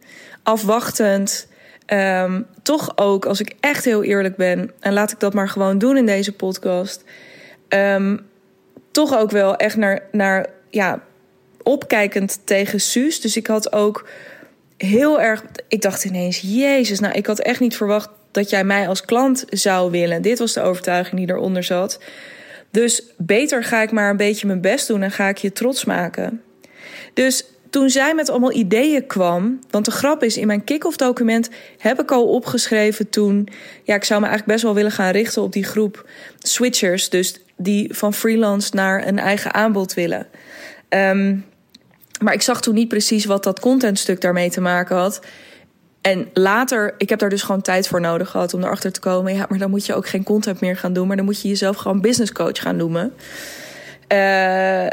afwachtend. 0.44 1.48
Um, 1.94 2.46
toch 2.62 2.98
ook, 2.98 3.26
als 3.26 3.40
ik 3.40 3.56
echt 3.60 3.86
heel 3.86 4.04
eerlijk 4.04 4.36
ben, 4.36 4.72
en 4.80 4.94
laat 4.94 5.12
ik 5.12 5.20
dat 5.20 5.34
maar 5.34 5.50
gewoon 5.50 5.78
doen 5.78 5.98
in 5.98 6.06
deze 6.06 6.32
podcast. 6.32 7.04
Um, 7.70 8.34
toch 8.96 9.18
ook 9.18 9.32
wel 9.32 9.56
echt 9.56 9.78
naar, 9.78 10.04
naar 10.12 10.48
ja, 10.70 11.02
opkijkend 11.64 12.40
tegen 12.44 12.82
Suus. 12.82 13.22
Dus 13.22 13.38
ik 13.38 13.48
had 13.48 13.74
ook 13.74 14.08
heel 14.78 15.22
erg. 15.22 15.44
Ik 15.68 15.82
dacht 15.82 16.06
ineens, 16.06 16.42
Jezus, 16.42 17.00
nou, 17.00 17.14
ik 17.14 17.26
had 17.26 17.40
echt 17.40 17.60
niet 17.60 17.76
verwacht 17.76 18.10
dat 18.32 18.50
jij 18.50 18.64
mij 18.64 18.88
als 18.88 19.06
klant 19.06 19.46
zou 19.50 19.92
willen. 19.92 20.22
Dit 20.22 20.40
was 20.40 20.54
de 20.54 20.62
overtuiging 20.62 21.18
die 21.18 21.36
eronder 21.36 21.64
zat. 21.64 22.00
Dus 22.72 23.04
beter 23.18 23.64
ga 23.64 23.82
ik 23.82 23.92
maar 23.92 24.10
een 24.10 24.18
beetje 24.18 24.48
mijn 24.48 24.62
best 24.62 24.88
doen 24.88 25.02
en 25.02 25.12
ga 25.12 25.28
ik 25.28 25.38
je 25.38 25.52
trots 25.52 25.86
maken. 25.86 26.42
Dus 27.14 27.46
toen 27.70 27.90
zij 27.90 28.16
met 28.16 28.30
allemaal 28.30 28.54
ideeën 28.54 29.08
kwam, 29.08 29.60
want 29.70 29.86
de 29.86 29.92
grap 29.92 30.24
is, 30.24 30.38
in 30.38 30.48
mijn 30.48 30.64
kick-off 30.64 30.98
document 30.98 31.50
heb 31.78 32.02
ik 32.02 32.12
al 32.12 32.28
opgeschreven 32.28 33.10
toen, 33.10 33.48
ja, 33.84 33.96
ik 33.96 34.04
zou 34.04 34.20
me 34.22 34.28
eigenlijk 34.28 34.56
best 34.56 34.64
wel 34.64 34.76
willen 34.76 34.92
gaan 34.92 35.12
richten 35.12 35.42
op 35.42 35.54
die 35.54 35.64
groep 35.64 36.10
switchers, 36.40 37.10
dus 37.10 37.40
die 37.58 37.94
van 37.94 38.14
freelance 38.14 38.76
naar 38.76 39.08
een 39.08 39.20
eigen 39.20 39.54
aanbod 39.54 39.94
willen. 39.94 40.28
Um, 40.90 41.46
maar 42.20 42.34
ik 42.34 42.42
zag 42.42 42.62
toen 42.62 42.74
niet 42.74 42.88
precies 42.88 43.26
wat 43.26 43.44
dat 43.44 43.60
contentstuk 43.60 44.22
daarmee 44.22 44.50
te 44.50 44.62
maken 44.62 44.96
had. 44.96 45.20
En 46.02 46.30
later, 46.34 46.94
ik 46.98 47.10
heb 47.10 47.20
daar 47.20 47.30
dus 47.30 47.42
gewoon 47.42 47.62
tijd 47.62 47.88
voor 47.88 48.02
nodig 48.02 48.30
gehad 48.30 48.54
om 48.54 48.64
erachter 48.64 48.92
te 48.92 49.00
komen. 49.00 49.34
Ja, 49.34 49.46
maar 49.50 49.60
dan 49.60 49.70
moet 49.70 49.86
je 49.86 49.94
ook 49.94 50.08
geen 50.08 50.24
content 50.24 50.62
meer 50.62 50.78
gaan 50.78 50.94
doen, 50.94 51.08
maar 51.08 51.16
dan 51.16 51.26
moet 51.26 51.42
je 51.42 51.48
jezelf 51.48 51.76
gewoon 51.76 52.02
business 52.02 52.32
coach 52.32 52.62
gaan 52.62 52.76
noemen. 52.76 53.14
Uh, 54.14 54.88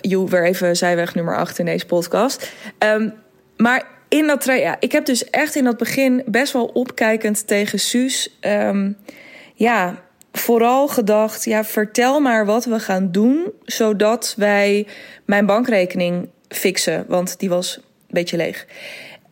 joh, 0.00 0.30
weer 0.30 0.44
even 0.44 0.76
zijweg 0.76 1.14
nummer 1.14 1.36
8 1.36 1.58
in 1.58 1.64
deze 1.64 1.86
podcast. 1.86 2.52
Um, 2.78 3.12
maar 3.56 3.86
in 4.08 4.26
dat 4.26 4.44
ja, 4.44 4.76
ik 4.80 4.92
heb 4.92 5.04
dus 5.04 5.30
echt 5.30 5.54
in 5.54 5.64
dat 5.64 5.76
begin 5.76 6.22
best 6.26 6.52
wel 6.52 6.64
opkijkend 6.64 7.46
tegen 7.46 7.80
Suus. 7.80 8.38
Um, 8.40 8.96
ja, 9.54 10.02
vooral 10.32 10.88
gedacht, 10.88 11.44
ja, 11.44 11.64
vertel 11.64 12.20
maar 12.20 12.46
wat 12.46 12.64
we 12.64 12.80
gaan 12.80 13.12
doen, 13.12 13.52
zodat 13.64 14.34
wij 14.36 14.86
mijn 15.24 15.46
bankrekening 15.46 16.28
fixen, 16.48 17.04
want 17.08 17.38
die 17.38 17.48
was 17.48 17.76
een 17.76 17.82
beetje 18.08 18.36
leeg. 18.36 18.66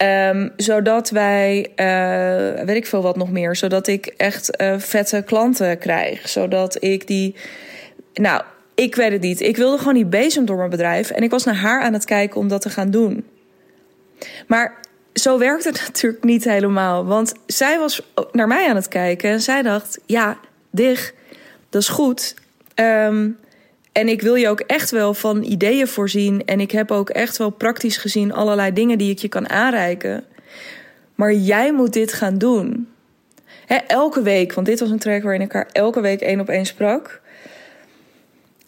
Um, 0.02 0.52
zodat 0.56 1.10
wij, 1.10 1.68
uh, 1.76 2.64
weet 2.64 2.76
ik 2.76 2.86
veel 2.86 3.02
wat 3.02 3.16
nog 3.16 3.30
meer, 3.30 3.56
zodat 3.56 3.86
ik 3.86 4.06
echt 4.06 4.60
uh, 4.60 4.74
vette 4.78 5.22
klanten 5.26 5.78
krijg. 5.78 6.28
Zodat 6.28 6.82
ik 6.82 7.06
die, 7.06 7.34
nou, 8.14 8.42
ik 8.74 8.94
weet 8.94 9.12
het 9.12 9.20
niet. 9.20 9.40
Ik 9.40 9.56
wilde 9.56 9.78
gewoon 9.78 9.94
die 9.94 10.06
bezem 10.06 10.44
door 10.44 10.56
mijn 10.56 10.70
bedrijf 10.70 11.10
en 11.10 11.22
ik 11.22 11.30
was 11.30 11.44
naar 11.44 11.54
haar 11.54 11.82
aan 11.82 11.92
het 11.92 12.04
kijken 12.04 12.40
om 12.40 12.48
dat 12.48 12.60
te 12.60 12.70
gaan 12.70 12.90
doen. 12.90 13.24
Maar 14.46 14.80
zo 15.12 15.38
werkt 15.38 15.64
het 15.64 15.82
natuurlijk 15.86 16.24
niet 16.24 16.44
helemaal, 16.44 17.04
want 17.04 17.32
zij 17.46 17.78
was 17.78 18.02
naar 18.32 18.48
mij 18.48 18.68
aan 18.68 18.76
het 18.76 18.88
kijken 18.88 19.30
en 19.30 19.40
zij 19.40 19.62
dacht, 19.62 19.98
ja, 20.06 20.38
Dig, 20.70 21.14
dat 21.68 21.82
is 21.82 21.88
goed. 21.88 22.34
Um, 22.74 23.38
en 23.92 24.08
ik 24.08 24.22
wil 24.22 24.34
je 24.34 24.48
ook 24.48 24.60
echt 24.60 24.90
wel 24.90 25.14
van 25.14 25.42
ideeën 25.42 25.86
voorzien. 25.86 26.44
En 26.44 26.60
ik 26.60 26.70
heb 26.70 26.90
ook 26.90 27.10
echt 27.10 27.36
wel 27.36 27.50
praktisch 27.50 27.96
gezien 27.96 28.32
allerlei 28.32 28.72
dingen 28.72 28.98
die 28.98 29.10
ik 29.10 29.18
je 29.18 29.28
kan 29.28 29.48
aanreiken. 29.48 30.24
Maar 31.14 31.32
jij 31.32 31.72
moet 31.72 31.92
dit 31.92 32.12
gaan 32.12 32.38
doen. 32.38 32.88
elke 33.86 34.22
week, 34.22 34.52
want 34.52 34.66
dit 34.66 34.80
was 34.80 34.90
een 34.90 34.98
track 34.98 35.22
waarin 35.22 35.40
ik 35.40 35.52
haar 35.52 35.68
elke 35.72 36.00
week 36.00 36.20
één 36.20 36.40
op 36.40 36.48
één 36.48 36.66
sprak. 36.66 37.20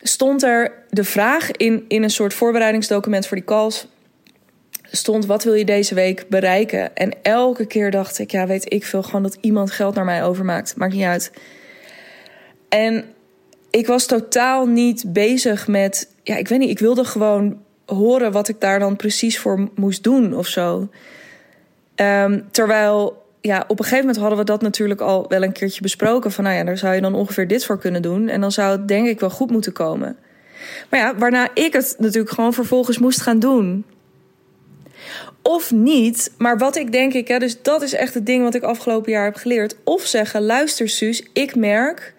Stond 0.02 0.42
er 0.42 0.72
de 0.90 1.04
vraag 1.04 1.50
in, 1.50 1.84
in 1.88 2.02
een 2.02 2.10
soort 2.10 2.34
voorbereidingsdocument 2.34 3.26
voor 3.26 3.36
die 3.36 3.46
calls. 3.46 3.86
stond: 4.90 5.26
wat 5.26 5.44
wil 5.44 5.54
je 5.54 5.64
deze 5.64 5.94
week 5.94 6.24
bereiken? 6.28 6.96
En 6.96 7.12
elke 7.22 7.66
keer 7.66 7.90
dacht 7.90 8.18
ik: 8.18 8.30
ja, 8.30 8.46
weet 8.46 8.72
ik 8.72 8.84
veel, 8.84 9.02
gewoon 9.02 9.22
dat 9.22 9.38
iemand 9.40 9.70
geld 9.70 9.94
naar 9.94 10.04
mij 10.04 10.24
overmaakt. 10.24 10.76
Maakt 10.76 10.92
niet 10.92 11.04
uit. 11.04 11.32
En 12.72 13.04
ik 13.70 13.86
was 13.86 14.06
totaal 14.06 14.66
niet 14.66 15.04
bezig 15.06 15.68
met, 15.68 16.08
ja, 16.22 16.36
ik 16.36 16.48
weet 16.48 16.58
niet, 16.58 16.70
ik 16.70 16.78
wilde 16.78 17.04
gewoon 17.04 17.62
horen 17.86 18.32
wat 18.32 18.48
ik 18.48 18.60
daar 18.60 18.78
dan 18.78 18.96
precies 18.96 19.38
voor 19.38 19.68
moest 19.74 20.02
doen 20.02 20.34
of 20.34 20.46
zo. 20.46 20.88
Ehm, 21.94 22.40
terwijl, 22.50 23.26
ja, 23.40 23.64
op 23.68 23.78
een 23.78 23.84
gegeven 23.84 23.98
moment 23.98 24.16
hadden 24.16 24.38
we 24.38 24.44
dat 24.44 24.62
natuurlijk 24.62 25.00
al 25.00 25.28
wel 25.28 25.42
een 25.42 25.52
keertje 25.52 25.82
besproken. 25.82 26.32
Van 26.32 26.44
nou 26.44 26.56
ja, 26.56 26.64
daar 26.64 26.78
zou 26.78 26.94
je 26.94 27.00
dan 27.00 27.14
ongeveer 27.14 27.48
dit 27.48 27.64
voor 27.64 27.78
kunnen 27.78 28.02
doen. 28.02 28.28
En 28.28 28.40
dan 28.40 28.52
zou 28.52 28.70
het 28.70 28.88
denk 28.88 29.06
ik 29.06 29.20
wel 29.20 29.30
goed 29.30 29.50
moeten 29.50 29.72
komen. 29.72 30.16
Maar 30.90 31.00
ja, 31.00 31.16
waarna 31.16 31.48
ik 31.54 31.72
het 31.72 31.96
natuurlijk 31.98 32.34
gewoon 32.34 32.52
vervolgens 32.52 32.98
moest 32.98 33.20
gaan 33.20 33.38
doen. 33.38 33.84
Of 35.42 35.70
niet, 35.70 36.32
maar 36.38 36.58
wat 36.58 36.76
ik 36.76 36.92
denk 36.92 37.12
ik, 37.12 37.28
hè, 37.28 37.38
dus 37.38 37.62
dat 37.62 37.82
is 37.82 37.92
echt 37.92 38.14
het 38.14 38.26
ding 38.26 38.42
wat 38.42 38.54
ik 38.54 38.62
afgelopen 38.62 39.12
jaar 39.12 39.24
heb 39.24 39.34
geleerd. 39.34 39.76
Of 39.84 40.02
zeggen: 40.02 40.42
luister, 40.42 40.88
Suus, 40.88 41.26
ik 41.32 41.56
merk 41.56 42.14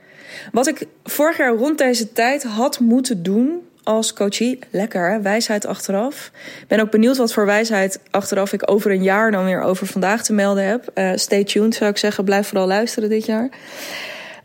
wat 0.51 0.67
ik 0.67 0.85
vorig 1.03 1.37
jaar 1.37 1.55
rond 1.55 1.77
deze 1.77 2.11
tijd 2.11 2.43
had 2.43 2.79
moeten 2.79 3.23
doen 3.23 3.61
als 3.83 4.13
coachie. 4.13 4.59
Lekker, 4.69 5.21
wijsheid 5.21 5.65
achteraf. 5.65 6.31
Ben 6.67 6.79
ook 6.79 6.91
benieuwd 6.91 7.17
wat 7.17 7.33
voor 7.33 7.45
wijsheid 7.45 7.99
achteraf 8.11 8.53
ik 8.53 8.71
over 8.71 8.91
een 8.91 9.03
jaar 9.03 9.31
dan 9.31 9.45
weer 9.45 9.61
over 9.61 9.87
vandaag 9.87 10.23
te 10.23 10.33
melden 10.33 10.63
heb. 10.63 10.91
Uh, 10.95 11.11
stay 11.15 11.43
tuned, 11.43 11.75
zou 11.75 11.89
ik 11.89 11.97
zeggen. 11.97 12.23
Blijf 12.23 12.47
vooral 12.47 12.67
luisteren 12.67 13.09
dit 13.09 13.25
jaar. 13.25 13.49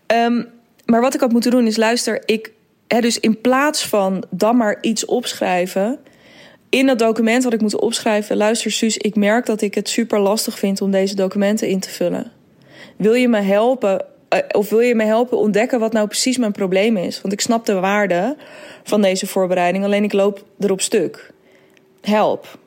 Um, 0.07 0.49
maar 0.85 1.01
wat 1.01 1.15
ik 1.15 1.21
had 1.21 1.33
moeten 1.33 1.51
doen 1.51 1.67
is: 1.67 1.77
luister, 1.77 2.23
ik. 2.25 2.53
Dus 2.87 3.21
in 3.21 3.41
plaats 3.41 3.87
van 3.87 4.25
dan 4.31 4.57
maar 4.57 4.79
iets 4.81 5.05
opschrijven. 5.05 5.99
In 6.69 6.87
dat 6.87 6.99
document 6.99 7.45
had 7.45 7.53
ik 7.53 7.61
moeten 7.61 7.81
opschrijven: 7.81 8.37
luister, 8.37 8.71
Suus, 8.71 8.97
ik 8.97 9.15
merk 9.15 9.47
dat 9.47 9.61
ik 9.61 9.75
het 9.75 9.89
super 9.89 10.19
lastig 10.19 10.59
vind 10.59 10.81
om 10.81 10.91
deze 10.91 11.15
documenten 11.15 11.69
in 11.69 11.81
te 11.81 11.91
vullen. 11.91 12.33
Wil 12.97 13.15
je 13.15 13.29
me 13.29 13.41
helpen 13.41 14.01
eh, 14.01 14.07
of 14.53 14.71
wil 14.71 14.81
je 14.81 14.95
me 14.95 15.05
helpen 15.05 15.39
ontdekken 15.39 15.81
wat 15.81 15.93
nou 15.93 16.07
precies 16.07 16.39
mijn 16.39 16.53
probleem 16.53 16.97
is? 16.97 17.21
Want 17.21 17.33
ik 17.33 17.41
snap 17.41 17.67
de 17.67 17.75
waarde 17.75 18.37
van 18.83 19.03
deze 19.03 19.27
voorbereiding, 19.27 19.85
alleen 19.85 20.05
ik 20.05 20.13
loop 20.13 20.45
erop 20.59 20.81
stuk. 20.81 21.31
Help. 22.01 22.59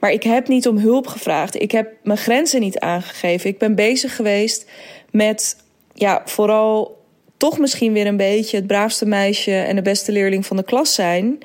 Maar 0.00 0.10
ik 0.10 0.22
heb 0.22 0.48
niet 0.48 0.68
om 0.68 0.78
hulp 0.78 1.06
gevraagd. 1.06 1.60
Ik 1.62 1.70
heb 1.70 1.92
mijn 2.02 2.18
grenzen 2.18 2.60
niet 2.60 2.78
aangegeven. 2.78 3.50
Ik 3.50 3.58
ben 3.58 3.74
bezig 3.74 4.16
geweest 4.16 4.70
met, 5.10 5.56
ja, 5.94 6.22
vooral 6.24 6.98
toch 7.36 7.58
misschien 7.58 7.92
weer 7.92 8.06
een 8.06 8.16
beetje 8.16 8.56
het 8.56 8.66
braafste 8.66 9.06
meisje 9.06 9.56
en 9.56 9.76
de 9.76 9.82
beste 9.82 10.12
leerling 10.12 10.46
van 10.46 10.56
de 10.56 10.64
klas 10.64 10.94
zijn. 10.94 11.38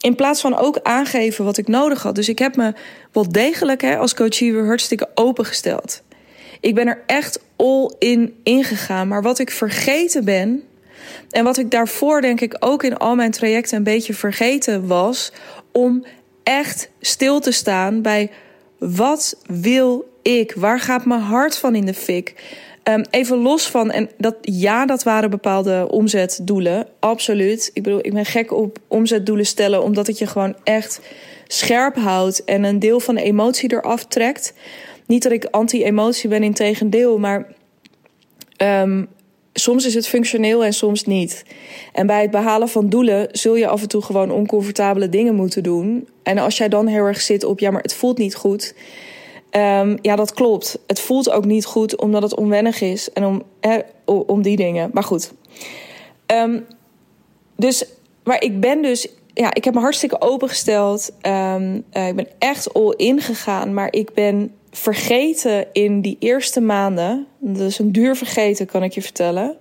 In 0.00 0.14
plaats 0.14 0.40
van 0.40 0.56
ook 0.56 0.78
aangeven 0.82 1.44
wat 1.44 1.56
ik 1.56 1.68
nodig 1.68 2.02
had. 2.02 2.14
Dus 2.14 2.28
ik 2.28 2.38
heb 2.38 2.56
me 2.56 2.72
wel 3.12 3.28
degelijk 3.28 3.82
hè, 3.82 3.96
als 3.96 4.14
coach 4.14 4.38
weer 4.38 4.66
hartstikke 4.66 5.08
opengesteld. 5.14 6.02
Ik 6.64 6.74
ben 6.74 6.86
er 6.86 7.02
echt 7.06 7.40
all 7.56 7.90
in 7.98 8.34
ingegaan. 8.42 9.08
Maar 9.08 9.22
wat 9.22 9.38
ik 9.38 9.50
vergeten 9.50 10.24
ben. 10.24 10.62
En 11.30 11.44
wat 11.44 11.58
ik 11.58 11.70
daarvoor 11.70 12.20
denk 12.20 12.40
ik 12.40 12.56
ook 12.58 12.82
in 12.82 12.96
al 12.96 13.14
mijn 13.14 13.30
trajecten 13.30 13.76
een 13.76 13.82
beetje 13.82 14.14
vergeten 14.14 14.86
was. 14.86 15.32
Om 15.72 16.04
echt 16.42 16.90
stil 17.00 17.40
te 17.40 17.50
staan 17.50 18.02
bij 18.02 18.30
wat 18.78 19.36
wil 19.46 20.10
ik? 20.22 20.52
Waar 20.56 20.80
gaat 20.80 21.04
mijn 21.04 21.20
hart 21.20 21.58
van 21.58 21.74
in 21.74 21.86
de 21.86 21.94
fik? 21.94 22.34
Um, 22.88 23.04
even 23.10 23.36
los 23.36 23.66
van, 23.70 23.90
en 23.90 24.10
dat 24.18 24.36
ja, 24.40 24.86
dat 24.86 25.02
waren 25.02 25.30
bepaalde 25.30 25.88
omzetdoelen. 25.90 26.86
Absoluut. 27.00 27.70
Ik 27.72 27.82
bedoel, 27.82 27.98
ik 28.02 28.12
ben 28.12 28.26
gek 28.26 28.52
op 28.52 28.78
omzetdoelen 28.88 29.46
stellen, 29.46 29.82
omdat 29.82 30.06
het 30.06 30.18
je 30.18 30.26
gewoon 30.26 30.56
echt 30.62 31.00
scherp 31.46 31.96
houdt 31.96 32.44
en 32.44 32.64
een 32.64 32.78
deel 32.78 33.00
van 33.00 33.14
de 33.14 33.22
emotie 33.22 33.72
eraf 33.72 34.06
trekt. 34.06 34.54
Niet 35.06 35.22
dat 35.22 35.32
ik 35.32 35.44
anti-emotie 35.44 36.28
ben, 36.28 36.42
in 36.42 36.54
tegendeel, 36.54 37.18
maar 37.18 37.46
um, 38.62 39.08
soms 39.52 39.86
is 39.86 39.94
het 39.94 40.08
functioneel 40.08 40.64
en 40.64 40.72
soms 40.72 41.04
niet. 41.04 41.44
En 41.92 42.06
bij 42.06 42.22
het 42.22 42.30
behalen 42.30 42.68
van 42.68 42.88
doelen 42.88 43.28
zul 43.32 43.56
je 43.56 43.66
af 43.66 43.82
en 43.82 43.88
toe 43.88 44.02
gewoon 44.02 44.30
oncomfortabele 44.30 45.08
dingen 45.08 45.34
moeten 45.34 45.62
doen. 45.62 46.08
En 46.22 46.38
als 46.38 46.56
jij 46.56 46.68
dan 46.68 46.86
heel 46.86 47.04
erg 47.04 47.20
zit 47.20 47.44
op, 47.44 47.58
ja, 47.58 47.70
maar 47.70 47.82
het 47.82 47.94
voelt 47.94 48.18
niet 48.18 48.34
goed. 48.34 48.74
Um, 49.50 49.98
ja, 50.02 50.16
dat 50.16 50.32
klopt. 50.32 50.78
Het 50.86 51.00
voelt 51.00 51.30
ook 51.30 51.44
niet 51.44 51.64
goed 51.64 51.96
omdat 51.96 52.22
het 52.22 52.36
onwennig 52.36 52.80
is 52.80 53.12
en 53.12 53.24
om, 53.24 53.42
om 54.04 54.42
die 54.42 54.56
dingen. 54.56 54.90
Maar 54.92 55.02
goed. 55.02 55.32
Um, 56.26 56.66
dus, 57.56 57.84
maar 58.24 58.42
ik 58.42 58.60
ben 58.60 58.82
dus 58.82 59.08
ja, 59.34 59.54
ik 59.54 59.64
heb 59.64 59.74
me 59.74 59.80
hartstikke 59.80 60.20
opengesteld. 60.20 61.10
Um, 61.22 61.76
ik 61.76 62.16
ben 62.16 62.28
echt 62.38 62.74
all 62.74 62.94
in 62.96 63.20
gegaan. 63.20 63.74
Maar 63.74 63.92
ik 63.92 64.14
ben 64.14 64.52
vergeten 64.76 65.66
in 65.72 66.00
die 66.00 66.16
eerste 66.18 66.60
maanden. 66.60 67.26
Dat 67.38 67.66
is 67.66 67.78
een 67.78 67.92
duur 67.92 68.16
vergeten, 68.16 68.66
kan 68.66 68.82
ik 68.82 68.92
je 68.92 69.02
vertellen. 69.02 69.56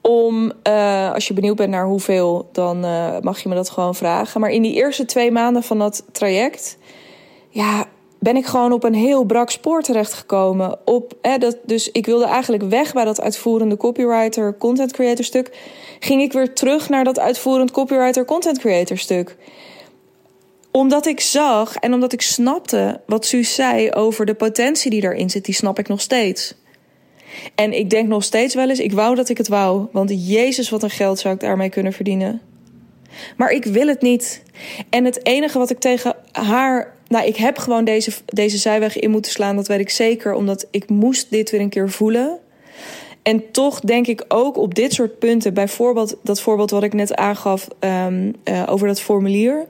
Om, 0.00 0.52
uh, 0.68 1.12
als 1.12 1.28
je 1.28 1.34
benieuwd 1.34 1.56
bent 1.56 1.70
naar 1.70 1.86
hoeveel, 1.86 2.48
dan 2.52 2.84
uh, 2.84 3.18
mag 3.20 3.42
je 3.42 3.48
me 3.48 3.54
dat 3.54 3.70
gewoon 3.70 3.94
vragen. 3.94 4.40
Maar 4.40 4.50
in 4.50 4.62
die 4.62 4.74
eerste 4.74 5.04
twee 5.04 5.30
maanden 5.30 5.62
van 5.62 5.78
dat 5.78 6.04
traject, 6.12 6.78
ja, 7.48 7.84
ben 8.18 8.36
ik 8.36 8.46
gewoon 8.46 8.72
op 8.72 8.84
een 8.84 8.94
heel 8.94 9.24
brak 9.24 9.50
spoor 9.50 9.82
terechtgekomen. 9.82 10.78
Op, 10.84 11.14
hè, 11.22 11.38
dat, 11.38 11.56
dus 11.64 11.90
ik 11.90 12.06
wilde 12.06 12.24
eigenlijk 12.24 12.62
weg 12.62 12.92
bij 12.92 13.04
dat 13.04 13.20
uitvoerende 13.20 13.76
copywriter, 13.76 14.56
content 14.56 14.92
creator 14.92 15.24
stuk. 15.24 15.58
Ging 15.98 16.22
ik 16.22 16.32
weer 16.32 16.54
terug 16.54 16.88
naar 16.88 17.04
dat 17.04 17.18
uitvoerend 17.18 17.70
copywriter, 17.70 18.24
content 18.24 18.58
creator 18.58 18.98
stuk 18.98 19.36
omdat 20.72 21.06
ik 21.06 21.20
zag 21.20 21.76
en 21.76 21.92
omdat 21.94 22.12
ik 22.12 22.22
snapte 22.22 23.00
wat 23.06 23.26
Suus 23.26 23.54
zei 23.54 23.90
over 23.90 24.26
de 24.26 24.34
potentie 24.34 24.90
die 24.90 25.00
daarin 25.00 25.30
zit, 25.30 25.44
die 25.44 25.54
snap 25.54 25.78
ik 25.78 25.88
nog 25.88 26.00
steeds. 26.00 26.54
En 27.54 27.72
ik 27.72 27.90
denk 27.90 28.08
nog 28.08 28.24
steeds 28.24 28.54
wel 28.54 28.68
eens, 28.68 28.78
ik 28.78 28.92
wou 28.92 29.14
dat 29.14 29.28
ik 29.28 29.38
het 29.38 29.48
wou. 29.48 29.86
Want 29.92 30.28
Jezus, 30.28 30.70
wat 30.70 30.82
een 30.82 30.90
geld 30.90 31.18
zou 31.18 31.34
ik 31.34 31.40
daarmee 31.40 31.68
kunnen 31.68 31.92
verdienen. 31.92 32.40
Maar 33.36 33.50
ik 33.50 33.64
wil 33.64 33.86
het 33.86 34.02
niet. 34.02 34.42
En 34.90 35.04
het 35.04 35.26
enige 35.26 35.58
wat 35.58 35.70
ik 35.70 35.78
tegen 35.78 36.14
haar. 36.32 36.94
Nou, 37.08 37.26
ik 37.26 37.36
heb 37.36 37.58
gewoon 37.58 37.84
deze, 37.84 38.12
deze 38.26 38.58
zijweg 38.58 38.98
in 38.98 39.10
moeten 39.10 39.32
slaan, 39.32 39.56
dat 39.56 39.68
weet 39.68 39.80
ik 39.80 39.90
zeker. 39.90 40.34
Omdat 40.34 40.66
ik 40.70 40.88
moest 40.88 41.30
dit 41.30 41.50
weer 41.50 41.60
een 41.60 41.68
keer 41.68 41.90
voelen. 41.90 42.38
En 43.22 43.50
toch 43.50 43.80
denk 43.80 44.06
ik 44.06 44.24
ook 44.28 44.56
op 44.56 44.74
dit 44.74 44.92
soort 44.92 45.18
punten, 45.18 45.54
bijvoorbeeld 45.54 46.16
dat 46.22 46.40
voorbeeld 46.40 46.70
wat 46.70 46.82
ik 46.82 46.92
net 46.92 47.14
aangaf 47.14 47.68
um, 47.80 48.34
uh, 48.44 48.62
over 48.66 48.86
dat 48.86 49.00
formulier. 49.00 49.66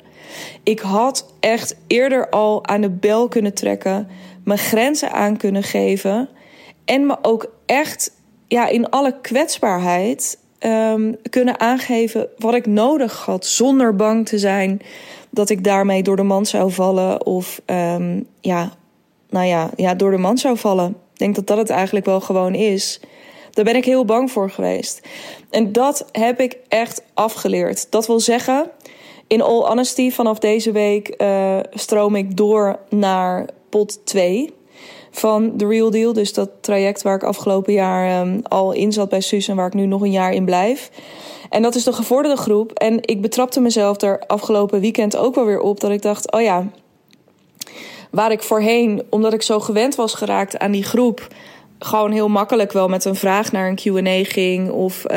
Ik 0.63 0.81
had 0.81 1.33
echt 1.41 1.77
eerder 1.87 2.29
al 2.29 2.67
aan 2.67 2.81
de 2.81 2.91
bel 2.91 3.29
kunnen 3.29 3.55
trekken, 3.55 4.09
mijn 4.45 4.59
grenzen 4.59 5.13
aan 5.13 5.37
kunnen 5.37 5.63
geven 5.63 6.29
en 6.85 7.07
me 7.07 7.17
ook 7.23 7.53
echt 7.67 8.13
ja, 8.49 8.69
in 8.69 8.91
alle 8.91 9.21
kwetsbaarheid 9.21 10.39
um, 10.61 11.17
kunnen 11.31 11.61
aangeven 11.61 12.29
wat 12.39 12.55
ik 12.55 12.67
nodig 12.67 13.25
had, 13.25 13.47
zonder 13.47 13.97
bang 13.97 14.27
te 14.27 14.39
zijn 14.39 14.81
dat 15.31 15.51
ik 15.51 15.65
daarmee 15.65 16.03
door 16.03 16.17
de 16.17 16.23
man 16.23 16.47
zou 16.47 16.73
vallen 16.73 17.27
of 17.27 17.61
um, 17.67 18.27
ja, 18.41 18.73
nou 19.31 19.47
ja, 19.47 19.71
ja, 19.77 19.95
door 19.95 20.11
de 20.11 20.17
man 20.17 20.39
zou 20.39 20.59
vallen. 20.59 20.89
Ik 20.89 21.19
denk 21.19 21.35
dat 21.35 21.47
dat 21.47 21.59
het 21.59 21.71
eigenlijk 21.71 22.07
wel 22.07 22.21
gewoon 22.21 22.55
is. 22.55 23.01
Daar 23.51 23.65
ben 23.65 23.77
ik 23.77 23.85
heel 23.85 24.05
bang 24.05 24.31
voor 24.31 24.51
geweest. 24.51 25.01
En 25.51 25.73
dat 25.73 26.07
heb 26.13 26.41
ik 26.41 26.57
echt 26.69 27.03
afgeleerd. 27.15 27.91
Dat 27.91 28.07
wil 28.07 28.21
zeggen, 28.21 28.71
in 29.33 29.42
all 29.42 29.62
honesty, 29.62 30.11
vanaf 30.11 30.38
deze 30.38 30.73
week 30.73 31.14
uh, 31.18 31.59
stroom 31.71 32.16
ik 32.16 32.37
door 32.37 32.79
naar 32.88 33.47
pot 33.68 34.07
2 34.07 34.53
van 35.11 35.57
The 35.57 35.66
Real 35.66 35.90
Deal. 35.90 36.12
Dus 36.12 36.33
dat 36.33 36.51
traject 36.61 37.03
waar 37.03 37.14
ik 37.14 37.23
afgelopen 37.23 37.73
jaar 37.73 38.21
um, 38.21 38.40
al 38.42 38.73
in 38.73 38.92
zat 38.92 39.09
bij 39.09 39.21
Suus 39.21 39.49
en 39.49 39.57
waar 39.57 39.66
ik 39.66 39.75
nu 39.75 39.87
nog 39.87 40.03
een 40.03 40.11
jaar 40.11 40.33
in 40.33 40.45
blijf. 40.45 40.90
En 41.51 41.62
dat 41.62 41.75
is 41.75 41.85
de 41.85 41.92
gevorderde 41.92 42.40
groep. 42.40 42.73
En 42.73 42.99
ik 43.01 43.21
betrapte 43.21 43.61
mezelf 43.61 44.01
er 44.01 44.23
afgelopen 44.27 44.81
weekend 44.81 45.16
ook 45.16 45.35
wel 45.35 45.47
weer 45.47 45.61
op 45.61 45.81
dat 45.81 45.90
ik 45.90 46.03
dacht: 46.03 46.33
oh 46.33 46.40
ja, 46.40 46.66
waar 48.11 48.33
ik 48.33 48.42
voorheen, 48.42 49.03
omdat 49.11 49.33
ik 49.33 49.42
zo 49.42 49.61
gewend 49.61 49.95
was 49.95 50.14
geraakt 50.14 50.59
aan 50.59 50.73
die 50.73 50.85
groep, 50.85 51.29
gewoon 51.79 52.11
heel 52.11 52.29
makkelijk 52.29 52.73
wel 52.73 52.88
met 52.88 53.05
een 53.05 53.16
vraag 53.16 53.53
naar 53.53 53.68
een 53.68 53.79
QA 53.79 54.31
ging. 54.31 54.71
Of, 54.71 55.05
uh, 55.11 55.16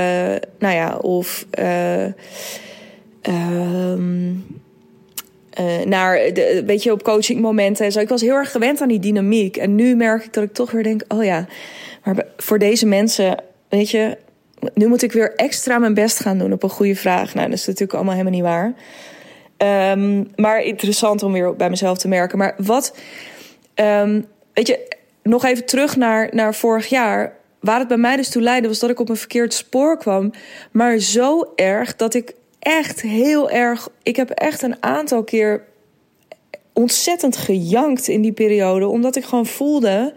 nou 0.60 0.74
ja, 0.76 0.98
of. 1.02 1.46
Uh, 1.60 2.06
um, 3.28 4.46
uh, 5.60 5.86
naar, 5.86 6.34
de, 6.34 6.64
weet 6.66 6.84
je, 6.84 6.92
op 6.92 7.04
coachingmomenten 7.04 7.86
en 7.86 7.92
zo. 7.92 8.00
Ik 8.00 8.10
was 8.10 8.22
heel 8.22 8.36
erg 8.36 8.52
gewend 8.52 8.82
aan 8.82 8.88
die 8.88 9.00
dynamiek. 9.00 9.58
En 9.58 9.76
nu 9.76 9.96
merk 9.96 10.24
ik 10.24 10.34
dat 10.34 10.44
ik 10.44 10.54
toch 10.54 10.72
weer 10.72 10.84
denk: 10.84 11.02
oh 11.08 11.24
ja, 11.24 11.48
maar 12.04 12.26
voor 12.38 12.60
deze 12.60 12.86
mensen, 12.86 13.38
weet 13.70 13.90
je, 13.90 14.18
nu 14.74 14.88
moet 14.88 15.02
ik 15.02 15.12
weer 15.12 15.36
extra 15.36 15.78
mijn 15.78 15.94
best 15.94 16.20
gaan 16.20 16.38
doen 16.38 16.54
op 16.54 16.64
een 16.64 16.70
goede 16.70 16.96
vraag. 16.96 17.34
Nou, 17.34 17.50
dat 17.50 17.58
is 17.58 17.66
natuurlijk 17.66 17.94
allemaal 17.94 18.14
helemaal 18.14 18.34
niet 18.34 18.44
waar. 18.44 18.74
Um, 19.92 20.32
maar 20.36 20.62
interessant 20.62 21.24
om 21.24 21.32
weer 21.32 21.56
bij 21.56 21.70
mezelf 21.70 21.98
te 21.98 22.08
merken. 22.08 22.38
Maar 22.38 22.56
wat, 22.58 22.98
um, 23.76 24.26
weet 24.54 24.68
je, 24.68 24.98
nog 25.24 25.46
even 25.46 25.66
terug 25.66 25.96
naar, 25.96 26.30
naar 26.32 26.56
vorig 26.56 26.88
jaar. 26.88 27.34
Waar 27.60 27.80
het 27.80 27.88
bij 27.88 27.98
mij 27.98 28.16
dus 28.16 28.30
toe 28.30 28.42
leidde, 28.42 28.68
was 28.68 28.80
dat 28.80 28.90
ik 28.90 29.00
op 29.00 29.10
een 29.10 29.16
verkeerd 29.16 29.54
spoor 29.54 29.98
kwam. 29.98 30.32
Maar 30.72 30.98
zo 30.98 31.52
erg 31.56 31.96
dat 31.96 32.14
ik 32.14 32.34
echt 32.66 33.02
heel 33.02 33.50
erg. 33.50 33.90
Ik 34.04 34.16
heb 34.16 34.30
echt 34.30 34.62
een 34.62 34.84
aantal 34.84 35.24
keer 35.24 35.64
ontzettend 36.74 37.38
gejankt 37.38 38.08
in 38.08 38.22
die 38.22 38.32
periode, 38.32 38.88
omdat 38.88 39.16
ik 39.16 39.24
gewoon 39.24 39.46
voelde: 39.46 40.14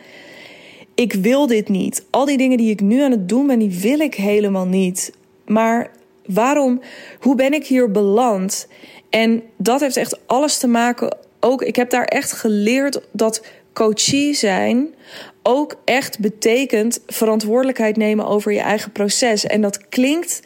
ik 0.95 1.13
wil 1.13 1.47
dit 1.47 1.69
niet. 1.69 2.05
Al 2.11 2.25
die 2.25 2.37
dingen 2.37 2.57
die 2.57 2.71
ik 2.71 2.81
nu 2.81 3.01
aan 3.01 3.11
het 3.11 3.29
doen 3.29 3.47
ben, 3.47 3.59
die 3.59 3.81
wil 3.81 3.99
ik 3.99 4.15
helemaal 4.15 4.67
niet. 4.67 5.13
Maar 5.47 5.91
waarom, 6.27 6.81
hoe 7.21 7.35
ben 7.35 7.53
ik 7.53 7.67
hier 7.67 7.91
beland? 7.91 8.69
En 9.11 9.43
dat 9.57 9.81
heeft 9.81 9.97
echt 9.97 10.21
alles 10.27 10.59
te 10.59 10.67
maken. 10.67 11.17
Ook, 11.41 11.63
ik 11.63 11.77
heb 11.77 11.91
daar 11.91 12.05
echt 12.05 12.33
geleerd 12.33 13.01
dat 13.13 13.47
coachie 13.73 14.35
zijn 14.35 14.95
ook 15.43 15.81
echt 15.85 16.19
betekent 16.19 17.01
verantwoordelijkheid 17.07 17.97
nemen 17.97 18.27
over 18.27 18.53
je 18.53 18.61
eigen 18.61 18.93
proces. 18.93 19.47
En 19.47 19.61
dat 19.61 19.89
klinkt 19.89 20.43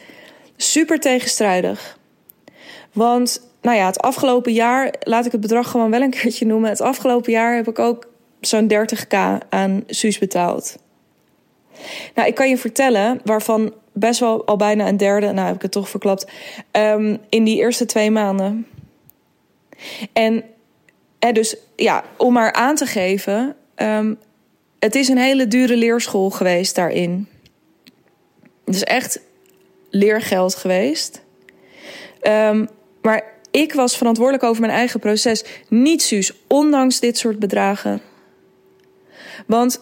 super 0.57 1.01
tegenstrijdig. 1.01 1.99
Want, 2.93 3.49
nou 3.63 3.77
ja, 3.77 3.87
het 3.87 4.01
afgelopen 4.01 4.53
jaar, 4.53 4.95
laat 5.01 5.27
ik 5.27 5.33
het 5.33 5.41
bedrag 5.41 5.71
gewoon 5.71 5.91
wel 5.91 6.01
een 6.01 6.11
keertje 6.21 6.47
noemen. 6.47 6.71
Het 6.71 6.81
afgelopen 6.81 7.33
jaar 7.33 7.55
heb 7.55 7.69
ik 7.69 7.79
ook 7.79 8.09
zo'n 8.41 8.73
30k 8.73 9.19
aan 9.49 9.85
Suus 9.87 10.19
betaald. 10.19 10.79
Nou, 12.15 12.29
ik 12.29 12.35
kan 12.35 12.49
je 12.49 12.59
vertellen, 12.59 13.21
waarvan 13.25 13.75
best 13.93 14.21
wel 14.21 14.47
al 14.47 14.57
bijna 14.57 14.89
een 14.89 14.97
derde, 14.97 15.33
nou 15.33 15.47
heb 15.47 15.57
ik 15.57 15.63
het 15.63 15.71
toch 15.71 15.89
verklapt, 15.89 16.27
um, 16.73 17.19
in 17.29 17.45
die 17.45 17.57
eerste 17.57 17.87
twee 17.87 18.11
maanden. 18.11 18.67
En 20.13 20.45
dus 21.33 21.57
ja, 21.77 22.05
om 22.17 22.33
maar 22.33 22.53
aan 22.53 22.75
te 22.75 22.87
geven, 22.87 23.57
um, 23.77 24.19
het 24.79 24.95
is 24.95 25.09
een 25.09 25.19
hele 25.19 25.49
dure 25.49 25.77
leerschool 25.77 26.31
geweest 26.31 26.75
daarin. 26.75 27.29
Is 28.65 28.85
echt 28.85 29.21
leergeld 29.93 30.55
geweest. 30.55 31.23
Um, 32.23 32.69
maar 33.03 33.25
ik 33.51 33.73
was 33.73 33.97
verantwoordelijk 33.97 34.45
over 34.45 34.61
mijn 34.61 34.73
eigen 34.73 35.01
proces. 35.01 35.45
Niet 35.69 36.03
Suus, 36.03 36.33
ondanks 36.47 37.01
dit 37.01 37.19
soort 37.19 37.39
bedragen. 37.39 38.01
Want 39.47 39.81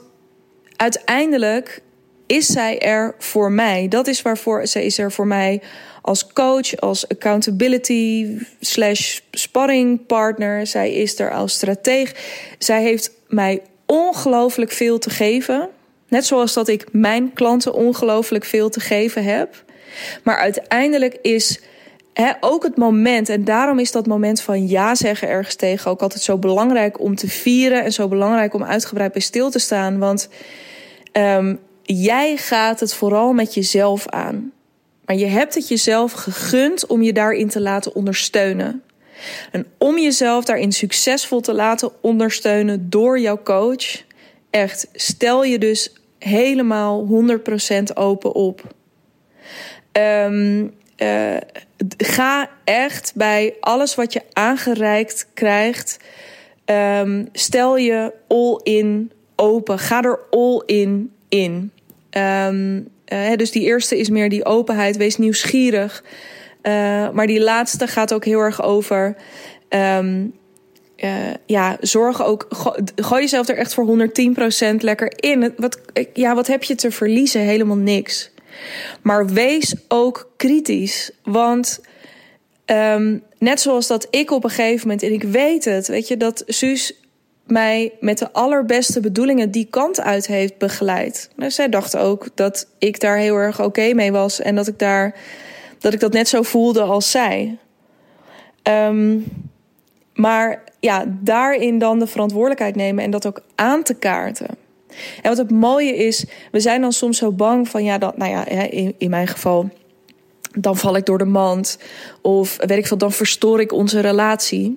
uiteindelijk 0.77 1.83
is 2.27 2.47
zij 2.47 2.79
er 2.81 3.15
voor 3.19 3.53
mij. 3.53 3.89
Dat 3.89 4.07
is 4.07 4.23
waarvoor 4.23 4.67
zij 4.67 4.85
is 4.85 4.99
er 4.99 5.13
voor 5.13 5.27
mij 5.27 5.63
als 6.03 6.33
coach, 6.33 6.77
als 6.77 7.09
accountability 7.09 8.39
slash 8.61 9.19
sparring 9.31 10.07
partner. 10.07 10.67
Zij 10.67 10.93
is 10.93 11.19
er 11.19 11.33
als 11.33 11.53
strateeg. 11.53 12.15
Zij 12.59 12.83
heeft 12.83 13.11
mij 13.29 13.63
ongelooflijk 13.87 14.73
veel 14.73 14.99
te 14.99 15.11
geven. 15.11 15.69
Net 16.09 16.27
zoals 16.27 16.53
dat 16.53 16.69
ik 16.69 16.87
mijn 16.93 17.33
klanten 17.33 17.75
ongelooflijk 17.75 18.45
veel 18.45 18.69
te 18.69 18.81
geven 18.81 19.25
heb. 19.25 19.65
Maar 20.23 20.37
uiteindelijk 20.37 21.19
is 21.23 21.61
ook 22.41 22.63
het 22.63 22.77
moment, 22.77 23.29
en 23.29 23.45
daarom 23.45 23.79
is 23.79 23.93
dat 23.93 24.07
moment 24.07 24.41
van 24.41 24.69
ja 24.69 24.95
zeggen 24.95 25.29
ergens 25.29 25.55
tegen 25.55 25.91
ook 25.91 26.01
altijd 26.03 26.23
zo 26.23 26.39
belangrijk 26.39 27.01
om 27.01 27.15
te 27.15 27.29
vieren 27.29 27.85
en 27.85 27.93
zo 27.93 28.09
belangrijk 28.09 28.55
om 28.55 28.65
uitgebreid 28.65 29.13
bij 29.13 29.21
stil 29.21 29.51
te 29.51 29.59
staan. 29.59 29.99
Want 29.99 30.29
um, 31.13 31.59
jij 31.83 32.37
gaat 32.37 32.81
het 32.81 32.95
vooral 32.95 33.33
met 33.33 33.55
jezelf 33.55 34.09
aan. 34.09 34.53
Maar 35.05 35.17
je 35.17 35.27
hebt 35.27 35.55
het 35.55 35.69
jezelf 35.69 36.13
gegund 36.13 36.87
om 36.87 37.03
je 37.03 37.13
daarin 37.13 37.49
te 37.49 37.61
laten 37.61 37.95
ondersteunen. 37.95 38.83
En 39.53 39.67
om 39.79 39.99
jezelf 39.99 40.45
daarin 40.45 40.73
succesvol 40.73 41.41
te 41.41 41.55
laten 41.55 41.91
ondersteunen 42.01 42.91
door 42.91 43.21
jouw 43.21 43.43
coach, 43.43 44.05
echt, 44.51 44.89
stel 44.93 45.45
je 45.45 45.59
dus 45.59 45.93
helemaal 46.19 47.09
100% 47.91 47.95
open 47.95 48.33
op. 48.35 48.75
Um, 49.93 50.75
uh, 50.97 51.37
ga 51.97 52.51
echt 52.65 53.13
bij 53.15 53.55
alles 53.61 53.95
wat 53.95 54.13
je 54.13 54.23
aangereikt 54.33 55.27
krijgt, 55.35 55.99
um, 56.65 57.29
stel 57.33 57.77
je 57.77 58.13
all 58.29 58.61
in 58.63 59.13
open. 59.37 59.79
Ga 59.79 60.03
er 60.03 60.21
all 60.31 60.63
in 60.67 61.13
in. 61.29 61.73
Um, 62.11 62.89
uh, 63.13 63.37
dus 63.37 63.51
die 63.51 63.63
eerste 63.63 63.99
is 63.99 64.09
meer 64.09 64.29
die 64.29 64.45
openheid, 64.45 64.97
wees 64.97 65.17
nieuwsgierig. 65.17 66.05
Uh, 66.63 66.73
maar 67.11 67.27
die 67.27 67.41
laatste 67.41 67.87
gaat 67.87 68.15
ook 68.15 68.25
heel 68.25 68.41
erg 68.41 68.63
over. 68.63 69.17
Ja, 71.47 71.77
zorg 71.81 72.25
ook. 72.25 72.47
Gooi 72.97 73.21
jezelf 73.21 73.49
er 73.49 73.57
echt 73.57 73.75
voor 73.75 74.09
110% 74.73 74.75
lekker 74.79 75.13
in. 75.17 75.53
Wat, 75.57 75.81
ja, 76.13 76.35
wat 76.35 76.47
heb 76.47 76.63
je 76.63 76.75
te 76.75 76.91
verliezen? 76.91 77.41
Helemaal 77.41 77.77
niks. 77.77 78.30
Maar 79.03 79.27
wees 79.27 79.75
ook 79.89 80.31
kritisch. 80.37 81.11
Want 81.23 81.81
um, 82.67 83.23
net 83.39 83.61
zoals 83.61 83.87
dat 83.87 84.07
ik 84.11 84.31
op 84.31 84.45
een 84.45 84.51
gegeven 84.51 84.89
moment, 84.89 85.03
en 85.03 85.13
ik 85.13 85.23
weet 85.23 85.65
het, 85.65 85.87
weet 85.87 86.09
je, 86.09 86.17
dat 86.17 86.43
Suus 86.47 86.95
mij 87.47 87.93
met 88.01 88.19
de 88.19 88.33
allerbeste 88.33 89.01
bedoelingen 89.01 89.51
die 89.51 89.67
kant 89.71 90.01
uit 90.01 90.27
heeft 90.27 90.59
begeleid. 90.59 91.31
Nou, 91.37 91.51
zij 91.51 91.69
dacht 91.69 91.97
ook 91.97 92.29
dat 92.35 92.67
ik 92.79 93.01
daar 93.01 93.17
heel 93.17 93.37
erg 93.37 93.63
oké 93.63 93.95
mee 93.95 94.13
was 94.13 94.41
en 94.41 94.55
dat 94.55 94.67
ik 94.67 94.79
daar 94.79 95.15
dat 95.79 95.93
ik 95.93 96.01
dat 96.01 96.13
net 96.13 96.29
zo 96.29 96.43
voelde 96.43 96.83
als 96.83 97.11
zij. 97.11 97.59
Um, 98.63 99.25
maar 100.15 100.63
ja, 100.81 101.05
daarin 101.09 101.79
dan 101.79 101.99
de 101.99 102.07
verantwoordelijkheid 102.07 102.77
nemen 102.77 103.05
en 103.05 103.11
dat 103.11 103.27
ook 103.27 103.43
aan 103.55 103.83
te 103.83 103.95
kaarten. 103.95 104.49
En 105.23 105.29
wat 105.29 105.39
het 105.39 105.51
mooie 105.51 105.97
is, 105.97 106.25
we 106.51 106.61
zijn 106.61 106.81
dan 106.81 106.93
soms 106.93 107.19
zo 107.19 107.33
bang 107.33 107.69
van 107.69 107.85
ja, 107.85 107.99
dat, 107.99 108.17
nou 108.17 108.31
ja, 108.31 108.47
in, 108.71 108.95
in 108.99 109.11
mijn 109.11 109.27
geval, 109.27 109.71
dan 110.59 110.77
val 110.77 110.97
ik 110.97 111.07
door 111.07 111.19
de 111.19 111.25
mand. 111.25 111.79
Of 112.21 112.57
weet 112.57 112.79
ik 112.79 112.87
veel, 112.87 112.99
dan 112.99 113.13
verstoor 113.13 113.61
ik 113.61 113.73
onze 113.73 114.01
relatie. 114.01 114.77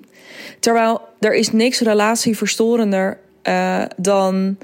Terwijl 0.60 1.00
er 1.20 1.34
is 1.34 1.52
niks 1.52 1.80
relatieverstorender 1.80 3.18
uh, 3.42 3.82
dan 3.96 4.56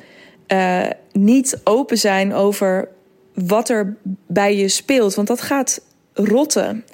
uh, 0.48 0.86
niet 1.12 1.60
open 1.64 1.98
zijn 1.98 2.34
over 2.34 2.88
wat 3.34 3.68
er 3.68 3.96
bij 4.26 4.56
je 4.56 4.68
speelt. 4.68 5.14
Want 5.14 5.28
dat 5.28 5.40
gaat 5.40 5.80
rotten. 6.12 6.84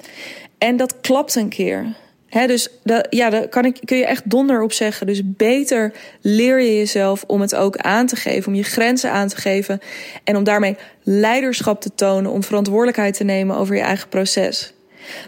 En 0.57 0.77
dat 0.77 1.01
klapt 1.01 1.35
een 1.35 1.49
keer. 1.49 1.95
Dus 2.45 2.69
ja, 3.09 3.29
daar 3.29 3.47
kan 3.47 3.65
ik, 3.65 3.79
kun 3.85 3.97
je 3.97 4.05
echt 4.05 4.29
donder 4.29 4.61
op 4.61 4.71
zeggen. 4.71 5.07
Dus 5.07 5.21
beter 5.23 5.93
leer 6.21 6.61
je 6.61 6.77
jezelf 6.77 7.23
om 7.27 7.41
het 7.41 7.55
ook 7.55 7.77
aan 7.77 8.05
te 8.05 8.15
geven, 8.15 8.47
om 8.47 8.55
je 8.57 8.63
grenzen 8.63 9.11
aan 9.11 9.27
te 9.27 9.35
geven 9.35 9.79
en 10.23 10.35
om 10.35 10.43
daarmee 10.43 10.77
leiderschap 11.03 11.81
te 11.81 11.91
tonen, 11.95 12.31
om 12.31 12.43
verantwoordelijkheid 12.43 13.17
te 13.17 13.23
nemen 13.23 13.55
over 13.55 13.75
je 13.75 13.81
eigen 13.81 14.09
proces. 14.09 14.73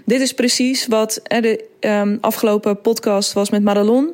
Dit 0.05 0.21
is 0.21 0.33
precies 0.33 0.87
wat 0.87 1.21
de 1.23 1.65
um, 1.79 2.17
afgelopen 2.21 2.81
podcast 2.81 3.33
was 3.33 3.49
met 3.49 3.63
Madelon. 3.63 4.13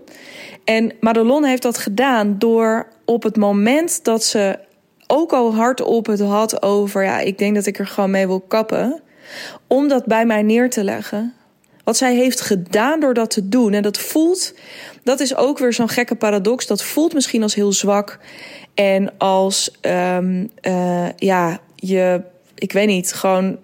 En 0.64 0.92
Madelon 1.00 1.44
heeft 1.44 1.62
dat 1.62 1.78
gedaan 1.78 2.36
door 2.40 2.88
op 3.06 3.24
het 3.24 3.36
moment 3.36 4.04
dat 4.04 4.24
ze 4.24 4.60
ook 5.08 5.34
al 5.34 5.56
hardop 5.56 6.06
het 6.06 6.20
had 6.20 6.62
over, 6.62 7.04
ja, 7.04 7.20
ik 7.20 7.38
denk 7.38 7.56
dat 7.56 7.66
ik 7.66 7.80
er 7.80 7.88
gewoon 7.88 8.12
mee 8.12 8.28
wil 8.28 8.40
kappen, 8.40 9.02
om 9.68 9.88
dat 9.88 10.06
bij 10.06 10.26
mij 10.26 10.42
neer 10.42 10.70
te 10.70 10.84
leggen. 10.84 11.34
Wat 11.86 11.98
zij 11.98 12.16
heeft 12.16 12.42
gedaan 12.42 13.00
door 13.00 13.14
dat 13.14 13.30
te 13.30 13.50
doen. 13.50 13.74
En 13.74 13.82
dat 13.82 13.98
voelt, 13.98 14.54
dat 15.04 15.20
is 15.20 15.36
ook 15.36 15.58
weer 15.58 15.74
zo'n 15.74 15.90
gekke 15.90 16.16
paradox. 16.16 16.68
Dat 16.68 16.84
voelt 16.84 17.14
misschien 17.14 17.44
als 17.44 17.56
heel 17.56 17.74
zwak. 17.74 18.20
En 18.74 19.18
als, 19.18 19.72
um, 19.82 20.52
uh, 20.62 21.08
ja, 21.16 21.60
je, 21.76 22.22
ik 22.56 22.72
weet 22.72 22.88
niet, 22.88 23.14
gewoon 23.14 23.60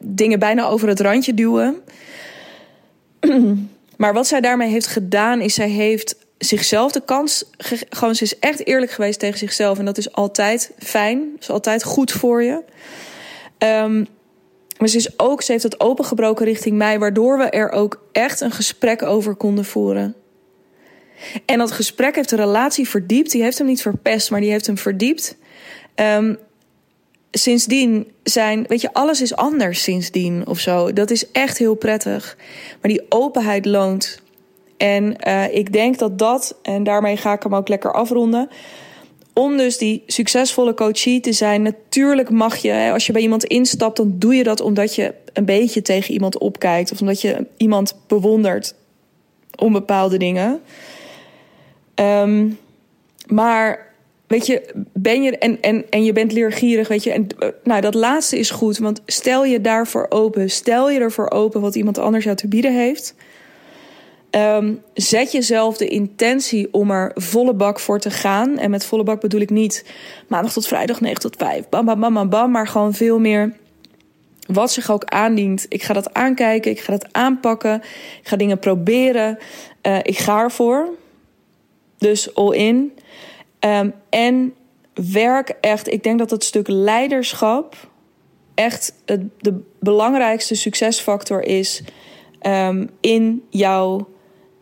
dingen 0.00 0.38
bijna 0.38 0.66
over 0.66 0.88
het 0.88 1.00
randje 1.00 1.34
duwen. 1.34 1.76
Maar 3.96 4.12
wat 4.12 4.26
zij 4.26 4.40
daarmee 4.40 4.70
heeft 4.70 4.86
gedaan, 4.86 5.40
is 5.40 5.54
zij 5.54 5.68
heeft 5.68 6.16
zichzelf 6.38 6.92
de 6.92 7.04
kans. 7.04 7.44
Gewoon, 7.88 8.14
ze 8.14 8.24
is 8.24 8.38
echt 8.38 8.66
eerlijk 8.66 8.92
geweest 8.92 9.18
tegen 9.18 9.38
zichzelf. 9.38 9.78
En 9.78 9.84
dat 9.84 9.98
is 9.98 10.12
altijd 10.12 10.72
fijn. 10.78 11.36
Is 11.40 11.50
altijd 11.50 11.84
goed 11.84 12.12
voor 12.12 12.42
je. 12.42 12.62
Um, 13.58 14.06
maar 14.78 14.88
ze, 14.88 14.96
is 14.96 15.18
ook, 15.18 15.42
ze 15.42 15.52
heeft 15.52 15.64
het 15.64 15.80
opengebroken 15.80 16.44
richting 16.44 16.76
mij, 16.76 16.98
waardoor 16.98 17.38
we 17.38 17.44
er 17.44 17.70
ook 17.70 18.02
echt 18.12 18.40
een 18.40 18.50
gesprek 18.50 19.02
over 19.02 19.34
konden 19.34 19.64
voeren. 19.64 20.14
En 21.46 21.58
dat 21.58 21.72
gesprek 21.72 22.14
heeft 22.14 22.28
de 22.28 22.36
relatie 22.36 22.88
verdiept. 22.88 23.30
Die 23.30 23.42
heeft 23.42 23.58
hem 23.58 23.66
niet 23.66 23.82
verpest, 23.82 24.30
maar 24.30 24.40
die 24.40 24.50
heeft 24.50 24.66
hem 24.66 24.78
verdiept. 24.78 25.36
Um, 25.94 26.38
sindsdien 27.30 28.12
zijn, 28.22 28.64
weet 28.68 28.80
je, 28.80 28.92
alles 28.92 29.20
is 29.20 29.36
anders 29.36 29.82
sindsdien 29.82 30.46
of 30.46 30.58
zo. 30.58 30.92
Dat 30.92 31.10
is 31.10 31.30
echt 31.30 31.58
heel 31.58 31.74
prettig. 31.74 32.36
Maar 32.80 32.90
die 32.90 33.06
openheid 33.08 33.66
loont. 33.66 34.22
En 34.76 35.16
uh, 35.28 35.54
ik 35.54 35.72
denk 35.72 35.98
dat 35.98 36.18
dat, 36.18 36.58
en 36.62 36.84
daarmee 36.84 37.16
ga 37.16 37.32
ik 37.32 37.42
hem 37.42 37.54
ook 37.54 37.68
lekker 37.68 37.92
afronden 37.92 38.48
om 39.34 39.56
dus 39.56 39.78
die 39.78 40.02
succesvolle 40.06 40.74
coachie 40.74 41.20
te 41.20 41.32
zijn, 41.32 41.62
natuurlijk 41.62 42.30
mag 42.30 42.56
je, 42.56 42.90
als 42.92 43.06
je 43.06 43.12
bij 43.12 43.22
iemand 43.22 43.44
instapt, 43.44 43.96
dan 43.96 44.14
doe 44.18 44.34
je 44.34 44.42
dat 44.42 44.60
omdat 44.60 44.94
je 44.94 45.14
een 45.32 45.44
beetje 45.44 45.82
tegen 45.82 46.14
iemand 46.14 46.38
opkijkt 46.38 46.92
of 46.92 47.00
omdat 47.00 47.20
je 47.20 47.46
iemand 47.56 47.96
bewondert 48.06 48.74
om 49.56 49.72
bepaalde 49.72 50.16
dingen. 50.16 50.60
Um, 51.94 52.58
maar 53.26 53.92
weet 54.26 54.46
je, 54.46 54.84
ben 54.92 55.22
je 55.22 55.38
en, 55.38 55.62
en, 55.62 55.84
en 55.90 56.04
je 56.04 56.12
bent 56.12 56.32
leergierig, 56.32 56.88
weet 56.88 57.02
je, 57.02 57.12
en 57.12 57.26
nou 57.64 57.80
dat 57.80 57.94
laatste 57.94 58.38
is 58.38 58.50
goed, 58.50 58.78
want 58.78 59.00
stel 59.06 59.44
je 59.44 59.60
daarvoor 59.60 60.06
open, 60.08 60.50
stel 60.50 60.90
je 60.90 61.00
ervoor 61.00 61.30
open 61.30 61.60
wat 61.60 61.74
iemand 61.74 61.98
anders 61.98 62.24
jou 62.24 62.36
te 62.36 62.48
bieden 62.48 62.74
heeft. 62.74 63.14
Um, 64.36 64.82
zet 64.94 65.32
jezelf 65.32 65.76
de 65.76 65.88
intentie 65.88 66.68
om 66.72 66.90
er 66.90 67.10
volle 67.14 67.54
bak 67.54 67.80
voor 67.80 68.00
te 68.00 68.10
gaan. 68.10 68.58
En 68.58 68.70
met 68.70 68.86
volle 68.86 69.02
bak 69.02 69.20
bedoel 69.20 69.40
ik 69.40 69.50
niet 69.50 69.84
maandag 70.28 70.52
tot 70.52 70.66
vrijdag 70.66 71.00
9 71.00 71.20
tot 71.20 71.36
5. 71.36 71.68
Bam, 71.68 71.84
bam, 71.84 72.00
bam, 72.00 72.14
bam, 72.14 72.28
bam. 72.28 72.50
Maar 72.50 72.66
gewoon 72.66 72.94
veel 72.94 73.18
meer 73.18 73.56
wat 74.46 74.72
zich 74.72 74.90
ook 74.90 75.04
aandient. 75.04 75.66
Ik 75.68 75.82
ga 75.82 75.92
dat 75.92 76.14
aankijken, 76.14 76.70
ik 76.70 76.80
ga 76.80 76.92
dat 76.92 77.12
aanpakken. 77.12 77.74
Ik 78.20 78.28
ga 78.28 78.36
dingen 78.36 78.58
proberen. 78.58 79.38
Uh, 79.82 79.98
ik 80.02 80.18
ga 80.18 80.40
ervoor. 80.40 80.88
Dus 81.98 82.34
all 82.34 82.56
in. 82.56 82.92
Um, 83.60 83.94
en 84.08 84.54
werk 85.12 85.54
echt. 85.60 85.92
Ik 85.92 86.02
denk 86.02 86.18
dat 86.18 86.30
het 86.30 86.44
stuk 86.44 86.68
leiderschap 86.68 87.76
echt 88.54 88.94
het, 89.04 89.20
de 89.38 89.60
belangrijkste 89.80 90.54
succesfactor 90.54 91.42
is 91.42 91.82
um, 92.46 92.90
in 93.00 93.42
jouw 93.50 94.12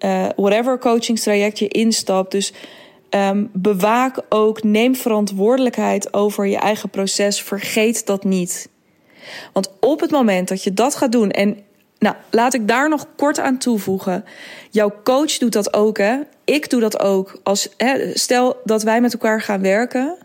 uh, 0.05 0.27
whatever 0.37 0.79
coachingstraject 0.79 1.59
je 1.59 1.69
instapt. 1.69 2.31
Dus 2.31 2.53
um, 3.11 3.51
bewaak 3.53 4.21
ook, 4.29 4.63
neem 4.63 4.97
verantwoordelijkheid 4.97 6.15
over 6.15 6.47
je 6.47 6.57
eigen 6.57 6.89
proces. 6.89 7.43
Vergeet 7.43 8.07
dat 8.07 8.25
niet. 8.25 8.69
Want 9.53 9.71
op 9.81 10.01
het 10.01 10.11
moment 10.11 10.49
dat 10.49 10.65
je 10.65 10.75
dat 10.75 10.95
gaat 10.95 11.13
doen 11.13 11.31
en 11.31 11.59
nou, 11.99 12.15
laat 12.31 12.55
ik 12.55 12.69
daar 12.69 12.89
nog 12.89 13.07
kort 13.17 13.39
aan 13.39 13.59
toevoegen. 13.59 14.25
Jouw 14.71 14.93
coach 15.05 15.39
doet 15.39 15.53
dat 15.53 15.75
ook, 15.75 15.99
hè? 15.99 16.19
Ik 16.45 16.71
doe 16.71 16.81
dat 16.81 17.01
ook. 17.01 17.41
Als, 17.43 17.69
hè, 17.77 18.19
stel 18.19 18.57
dat 18.65 18.83
wij 18.83 19.01
met 19.01 19.13
elkaar 19.13 19.41
gaan 19.41 19.61
werken, 19.61 20.17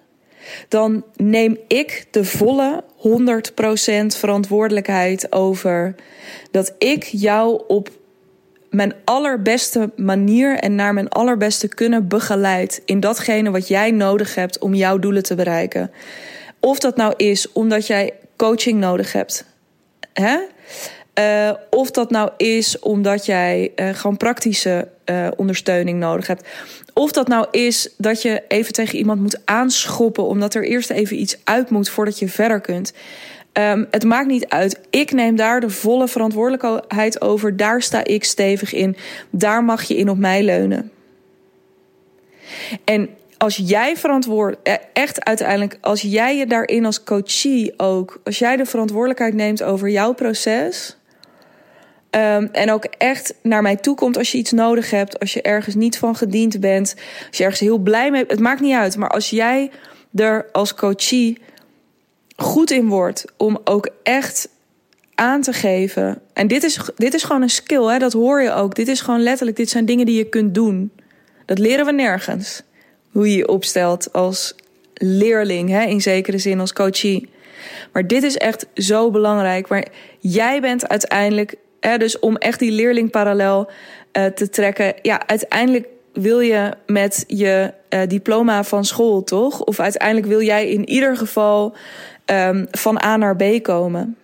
dan 0.68 1.04
neem 1.16 1.58
ik 1.68 2.06
de 2.12 2.26
volle 2.26 2.84
100% 2.98 4.18
verantwoordelijkheid 4.18 5.32
over 5.32 5.96
dat 6.52 6.74
ik 6.78 7.04
jou 7.04 7.64
op 7.68 7.90
mijn 8.78 8.94
allerbeste 9.04 9.92
manier 9.96 10.60
en 10.60 10.76
naar 10.76 10.94
mijn 10.94 11.10
allerbeste 11.10 11.68
kunnen 11.68 12.08
begeleid 12.08 12.82
in 12.86 13.00
datgene 13.00 13.52
wat 13.52 13.68
jij 13.68 13.92
nodig 13.92 14.36
hebt 14.36 14.60
om 14.60 14.74
jouw 14.74 15.00
doelen 15.00 15.24
te 15.24 15.36
bereiken. 15.36 15.92
Of 16.60 16.80
dat 16.80 16.96
nou 16.96 17.14
is 17.16 17.52
omdat 17.52 17.88
jij 17.88 18.14
coaching 18.36 18.80
nodig 18.80 19.14
hebt. 19.14 19.46
Hè? 20.14 20.38
Uh, 21.20 21.54
of 21.70 21.92
dat 21.92 22.10
nou 22.12 22.30
is 22.38 22.80
omdat 22.80 23.26
jij 23.26 23.72
uh, 23.76 23.90
gewoon 23.90 24.18
praktische 24.18 24.88
uh, 25.06 25.28
ondersteuning 25.36 26.00
nodig 26.00 26.28
hebt. 26.28 26.48
Of 26.94 27.12
dat 27.12 27.28
nou 27.28 27.48
is 27.52 27.90
dat 27.98 28.22
je 28.22 28.44
even 28.48 28.74
tegen 28.74 28.98
iemand 28.98 29.22
moet 29.22 29.42
aanschoppen 29.46 30.24
omdat 30.24 30.54
er 30.54 30.64
eerst 30.64 30.90
even 30.90 31.22
iets 31.22 31.38
uit 31.44 31.70
moet 31.70 31.90
voordat 31.90 32.20
je 32.20 32.28
verder 32.28 32.62
kunt. 32.62 32.94
Um, 33.60 33.88
het 33.92 34.04
maakt 34.04 34.28
niet 34.28 34.48
uit. 34.48 34.80
Ik 34.90 35.12
neem 35.12 35.36
daar 35.36 35.60
de 35.60 35.70
volle 35.70 36.08
verantwoordelijkheid 36.08 37.22
over. 37.22 37.58
Daar 37.58 37.82
sta 37.82 38.04
ik 38.04 38.24
stevig 38.24 38.74
in. 38.74 38.96
Daar 39.30 39.64
mag 39.64 39.84
je 39.84 39.98
in 39.98 40.10
op 40.10 40.18
mij 40.18 40.44
leunen. 40.44 40.92
En 42.84 43.10
als 43.38 43.62
jij 43.64 43.98
verantwoord, 43.98 44.58
e, 44.64 44.76
echt 44.94 45.26
uiteindelijk, 45.26 45.78
als 45.82 46.02
jij 46.02 46.38
je 46.38 46.48
daarin 46.48 46.86
als 46.86 47.04
coachie 47.04 47.74
ook, 47.78 48.22
als 48.24 48.40
jij 48.40 48.56
de 48.56 48.66
verantwoordelijkheid 48.66 49.34
neemt 49.34 49.64
over 49.64 49.90
jouw 49.90 50.14
proces. 50.14 50.98
Um, 52.12 52.50
en 52.52 52.72
ook 52.72 52.86
echt 52.86 53.34
naar 53.42 53.62
mij 53.62 53.76
toe 53.76 53.96
komt 53.96 54.18
als 54.18 54.32
je 54.32 54.38
iets 54.38 54.52
nodig 54.52 54.92
hebt, 54.92 55.20
als 55.20 55.34
je 55.34 55.42
ergens 55.42 55.76
niet 55.76 55.98
van 55.98 56.16
gediend 56.16 56.60
bent, 56.60 56.96
als 57.28 57.38
je 57.38 57.44
ergens 57.44 57.62
heel 57.62 57.78
blij 57.78 58.12
mee 58.12 58.20
bent, 58.20 58.32
het 58.32 58.40
maakt 58.40 58.62
niet 58.62 58.76
uit. 58.76 58.98
Maar 58.98 59.10
als 59.10 59.30
jij 59.30 59.72
er 60.16 60.46
als 60.52 60.74
coachie 60.74 61.38
goed 62.38 62.72
in 62.72 62.88
wordt 62.88 63.26
om 63.38 63.60
ook 63.64 63.90
echt 64.04 64.50
aan 65.16 65.42
te 65.42 65.54
geven. 65.54 66.22
En 66.34 66.48
dit 66.48 66.64
is, 66.64 66.80
dit 66.96 67.14
is 67.14 67.24
gewoon 67.24 67.42
een 67.42 67.50
skill, 67.50 67.84
hè? 67.84 67.98
dat 67.98 68.14
hoor 68.14 68.42
je 68.42 68.54
ook. 68.54 68.76
Dit 68.76 68.88
is 68.88 69.02
gewoon 69.02 69.24
letterlijk, 69.24 69.58
dit 69.58 69.70
zijn 69.70 69.86
dingen 69.86 70.06
die 70.06 70.18
je 70.18 70.30
kunt 70.30 70.54
doen. 70.54 70.92
Dat 71.46 71.60
leren 71.60 71.86
we 71.86 71.92
nergens. 71.92 72.62
Hoe 73.12 73.30
je 73.32 73.38
je 73.38 73.48
opstelt 73.48 74.14
als 74.14 74.56
leerling, 74.94 75.70
hè? 75.70 75.84
in 75.84 76.02
zekere 76.02 76.38
zin 76.38 76.60
als 76.60 76.74
coachie. 76.74 77.30
Maar 77.94 78.08
dit 78.08 78.24
is 78.24 78.38
echt 78.38 78.68
zo 78.76 79.12
belangrijk. 79.12 79.68
Maar 79.68 79.88
jij 80.20 80.62
bent 80.62 80.88
uiteindelijk, 80.88 81.56
hè, 81.80 81.98
dus 81.98 82.20
om 82.20 82.36
echt 82.36 82.60
die 82.60 82.72
leerlingparallel 82.72 83.70
uh, 84.14 84.26
te 84.26 84.50
trekken. 84.50 84.94
Ja, 85.02 85.28
uiteindelijk 85.28 85.88
wil 86.14 86.40
je 86.40 86.74
met 86.86 87.24
je 87.28 87.74
uh, 87.90 88.02
diploma 88.08 88.64
van 88.64 88.86
school, 88.86 89.24
toch? 89.24 89.62
Of 89.62 89.80
uiteindelijk 89.80 90.28
wil 90.28 90.42
jij 90.42 90.70
in 90.70 90.90
ieder 90.90 91.18
geval 91.18 91.76
um, 92.32 92.68
van 92.72 93.04
A 93.04 93.18
naar 93.18 93.36
B 93.36 93.44
komen. 93.62 94.18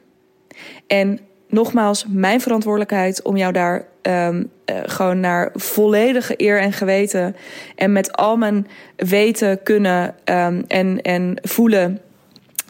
En 0.88 1.20
nogmaals, 1.48 2.06
mijn 2.08 2.42
verantwoordelijkheid 2.42 3.22
om 3.22 3.38
jou 3.38 3.54
daar 3.54 3.86
um, 4.02 4.52
uh, 4.66 4.78
gewoon 4.86 5.20
naar 5.20 5.50
volledige 5.54 6.34
eer 6.38 6.60
en 6.60 6.74
geweten 6.74 7.36
en 7.76 7.92
met 7.92 8.14
al 8.14 8.38
mijn 8.38 8.68
weten, 8.96 9.64
kunnen 9.64 10.16
um, 10.26 10.64
en, 10.68 11.02
en 11.02 11.40
voelen, 11.42 12.02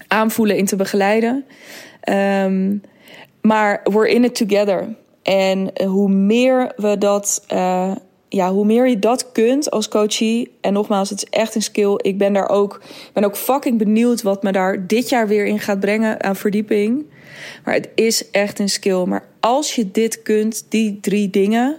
aanvoelen 0.07 0.57
in 0.57 0.65
te 0.65 0.75
begeleiden. 0.75 1.45
Maar 3.41 3.81
we're 3.83 4.09
in 4.09 4.23
it 4.23 4.35
together. 4.35 4.95
En 5.23 5.71
hoe 5.85 6.09
meer 6.09 6.73
we 6.75 6.97
dat 6.97 7.45
uh, 7.53 7.91
ja, 8.33 8.51
hoe 8.51 8.65
meer 8.65 8.87
je 8.87 8.99
dat 8.99 9.31
kunt 9.31 9.71
als 9.71 9.87
coachie. 9.87 10.51
En 10.61 10.73
nogmaals, 10.73 11.09
het 11.09 11.23
is 11.23 11.29
echt 11.29 11.55
een 11.55 11.61
skill. 11.61 11.93
Ik 11.97 12.17
ben 12.17 12.33
daar 12.33 12.49
ook, 12.49 12.81
ben 13.13 13.23
ook 13.23 13.37
fucking 13.37 13.77
benieuwd 13.77 14.21
wat 14.21 14.43
me 14.43 14.51
daar 14.51 14.87
dit 14.87 15.09
jaar 15.09 15.27
weer 15.27 15.45
in 15.45 15.59
gaat 15.59 15.79
brengen 15.79 16.23
aan 16.23 16.35
verdieping. 16.35 17.05
Maar 17.63 17.73
het 17.73 17.89
is 17.95 18.31
echt 18.31 18.59
een 18.59 18.69
skill. 18.69 19.03
Maar 19.03 19.27
als 19.39 19.75
je 19.75 19.91
dit 19.91 20.21
kunt, 20.21 20.65
die 20.69 20.99
drie 20.99 21.29
dingen. 21.29 21.77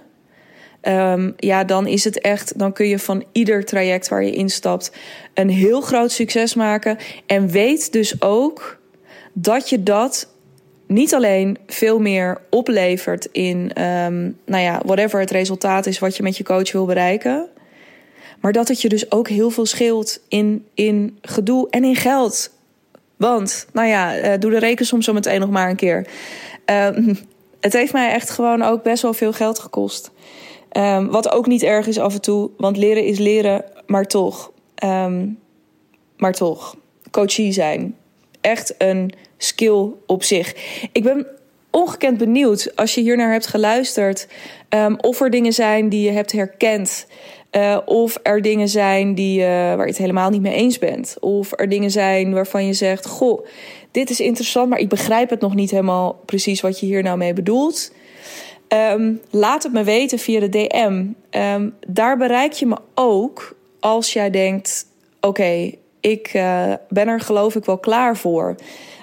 Um, 0.83 1.35
ja, 1.37 1.65
dan 1.65 1.87
is 1.87 2.05
het 2.05 2.21
echt. 2.21 2.59
Dan 2.59 2.73
kun 2.73 2.89
je 2.89 2.99
van 2.99 3.25
ieder 3.33 3.65
traject 3.65 4.09
waar 4.09 4.25
je 4.25 4.33
instapt 4.33 4.93
een 5.35 5.51
heel 5.51 5.81
groot 5.81 6.13
succes 6.13 6.55
maken. 6.55 6.99
En 7.27 7.49
weet 7.49 7.93
dus 7.93 8.23
ook 8.23 8.79
dat 9.33 9.69
je 9.69 9.83
dat 9.83 10.34
niet 10.87 11.15
alleen 11.15 11.59
veel 11.67 11.99
meer 11.99 12.41
oplevert 12.51 13.29
in, 13.33 13.83
um, 13.83 14.39
nou 14.47 14.63
ja, 14.63 14.81
whatever 14.85 15.21
het 15.21 15.31
resultaat 15.31 15.87
is 15.87 15.99
wat 15.99 16.17
je 16.17 16.23
met 16.23 16.37
je 16.37 16.45
coach 16.45 16.73
wil 16.73 16.87
bereiken. 16.87 17.49
Maar 18.41 18.53
dat 18.53 18.69
het 18.69 18.81
je 18.81 18.89
dus 18.89 19.11
ook 19.11 19.29
heel 19.29 19.51
veel 19.51 19.67
scheelt 19.67 20.21
in, 20.29 20.67
in 20.75 21.19
gedoe 21.23 21.71
en 21.71 21.85
in 21.85 21.97
geld. 21.97 22.51
Want, 23.17 23.67
nou 23.73 23.89
ja, 23.89 24.19
uh, 24.19 24.39
doe 24.39 24.51
de 24.51 24.59
rekensom 24.59 25.03
zo 25.03 25.13
meteen 25.13 25.41
nog 25.41 25.51
maar 25.51 25.71
een 25.71 25.77
keer. 25.77 26.07
Um, 26.67 27.19
het 27.61 27.73
heeft 27.73 27.93
mij 27.93 28.13
echt 28.13 28.31
gewoon 28.31 28.63
ook 28.63 28.83
best 28.83 29.03
wel 29.03 29.15
veel 29.15 29.33
geld 29.33 29.59
gekost. 29.59 30.11
Um, 30.77 31.11
wat 31.11 31.33
ook 31.33 31.47
niet 31.47 31.63
erg 31.63 31.87
is 31.87 31.99
af 31.99 32.15
en 32.15 32.21
toe, 32.21 32.51
want 32.57 32.77
leren 32.77 33.05
is 33.05 33.19
leren, 33.19 33.65
maar 33.87 34.07
toch. 34.07 34.53
maar 36.17 36.33
toch, 36.33 36.77
coachie 37.11 37.53
zijn. 37.53 37.97
Echt 38.45 38.75
een 38.79 39.13
skill 39.37 39.87
op 40.07 40.23
zich. 40.23 40.55
Ik 40.93 41.03
ben 41.03 41.27
ongekend 41.71 42.19
benieuwd 42.19 42.73
als 42.77 42.95
je 42.95 43.01
hier 43.01 43.17
naar 43.17 43.33
hebt 43.33 43.47
geluisterd. 43.47 44.29
Um, 44.69 44.97
of 45.01 45.21
er 45.21 45.31
dingen 45.31 45.53
zijn 45.53 45.89
die 45.89 46.03
je 46.03 46.11
hebt 46.11 46.33
herkend. 46.33 47.07
Uh, 47.53 47.79
of 47.85 48.19
er 48.23 48.43
dingen 48.43 48.69
zijn 48.69 49.15
die, 49.15 49.41
uh, 49.41 49.47
waar 49.47 49.81
je 49.81 49.93
het 49.93 49.99
helemaal 49.99 50.31
niet 50.31 50.41
mee 50.41 50.55
eens 50.55 50.79
bent. 50.79 51.17
Of 51.21 51.53
er 51.59 51.69
dingen 51.69 51.91
zijn 51.91 52.33
waarvan 52.33 52.67
je 52.67 52.73
zegt: 52.73 53.07
Goh, 53.07 53.47
dit 53.91 54.11
is 54.11 54.21
interessant, 54.21 54.69
maar 54.69 54.79
ik 54.79 54.89
begrijp 54.89 55.31
het 55.31 55.41
nog 55.41 55.55
niet 55.55 55.71
helemaal 55.71 56.21
precies 56.25 56.61
wat 56.61 56.81
je 56.81 56.87
hier 56.87 57.03
nou 57.03 57.19
mee 57.19 57.33
bedoelt. 57.33 57.93
Um, 58.69 59.21
laat 59.31 59.63
het 59.63 59.73
me 59.73 59.83
weten 59.85 60.19
via 60.19 60.41
de 60.41 60.49
DM. 60.49 61.05
Ehm, 61.31 61.69
daar 61.87 62.17
bereik 62.17 62.53
je 62.53 62.67
me 62.67 62.77
ook 62.95 63.57
als 63.81 64.13
jij 64.13 64.31
denkt: 64.31 64.87
Oké, 65.21 65.71
ik 66.05 66.35
uh, 66.35 66.73
ben 66.89 67.09
er 67.09 67.21
geloof 67.21 67.55
ik 67.55 67.65
wel 67.65 67.79
klaar 67.79 68.17
voor. 68.17 68.55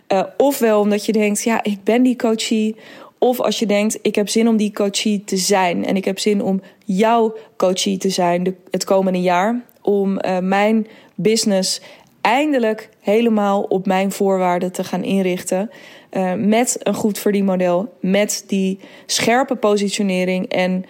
Uh, 0.07 0.23
ofwel 0.37 0.79
omdat 0.79 1.05
je 1.05 1.11
denkt, 1.11 1.43
ja, 1.43 1.63
ik 1.63 1.83
ben 1.83 2.03
die 2.03 2.15
coachie. 2.15 2.75
Of 3.17 3.39
als 3.39 3.59
je 3.59 3.65
denkt, 3.65 3.99
ik 4.01 4.15
heb 4.15 4.29
zin 4.29 4.47
om 4.47 4.57
die 4.57 4.73
coachie 4.73 5.23
te 5.23 5.37
zijn. 5.37 5.85
En 5.85 5.95
ik 5.95 6.05
heb 6.05 6.19
zin 6.19 6.43
om 6.43 6.61
jouw 6.85 7.35
coachie 7.57 7.97
te 7.97 8.09
zijn 8.09 8.43
de, 8.43 8.53
het 8.71 8.83
komende 8.83 9.21
jaar. 9.21 9.61
Om 9.81 10.19
uh, 10.25 10.37
mijn 10.37 10.87
business 11.15 11.81
eindelijk 12.21 12.89
helemaal 12.99 13.61
op 13.61 13.85
mijn 13.85 14.11
voorwaarden 14.11 14.71
te 14.71 14.83
gaan 14.83 15.03
inrichten. 15.03 15.69
Met 16.37 16.77
een 16.79 16.93
goed 16.93 17.19
verdienmodel. 17.19 17.93
Met 17.99 18.43
die 18.47 18.79
scherpe 19.05 19.55
positionering 19.55 20.47
en 20.47 20.85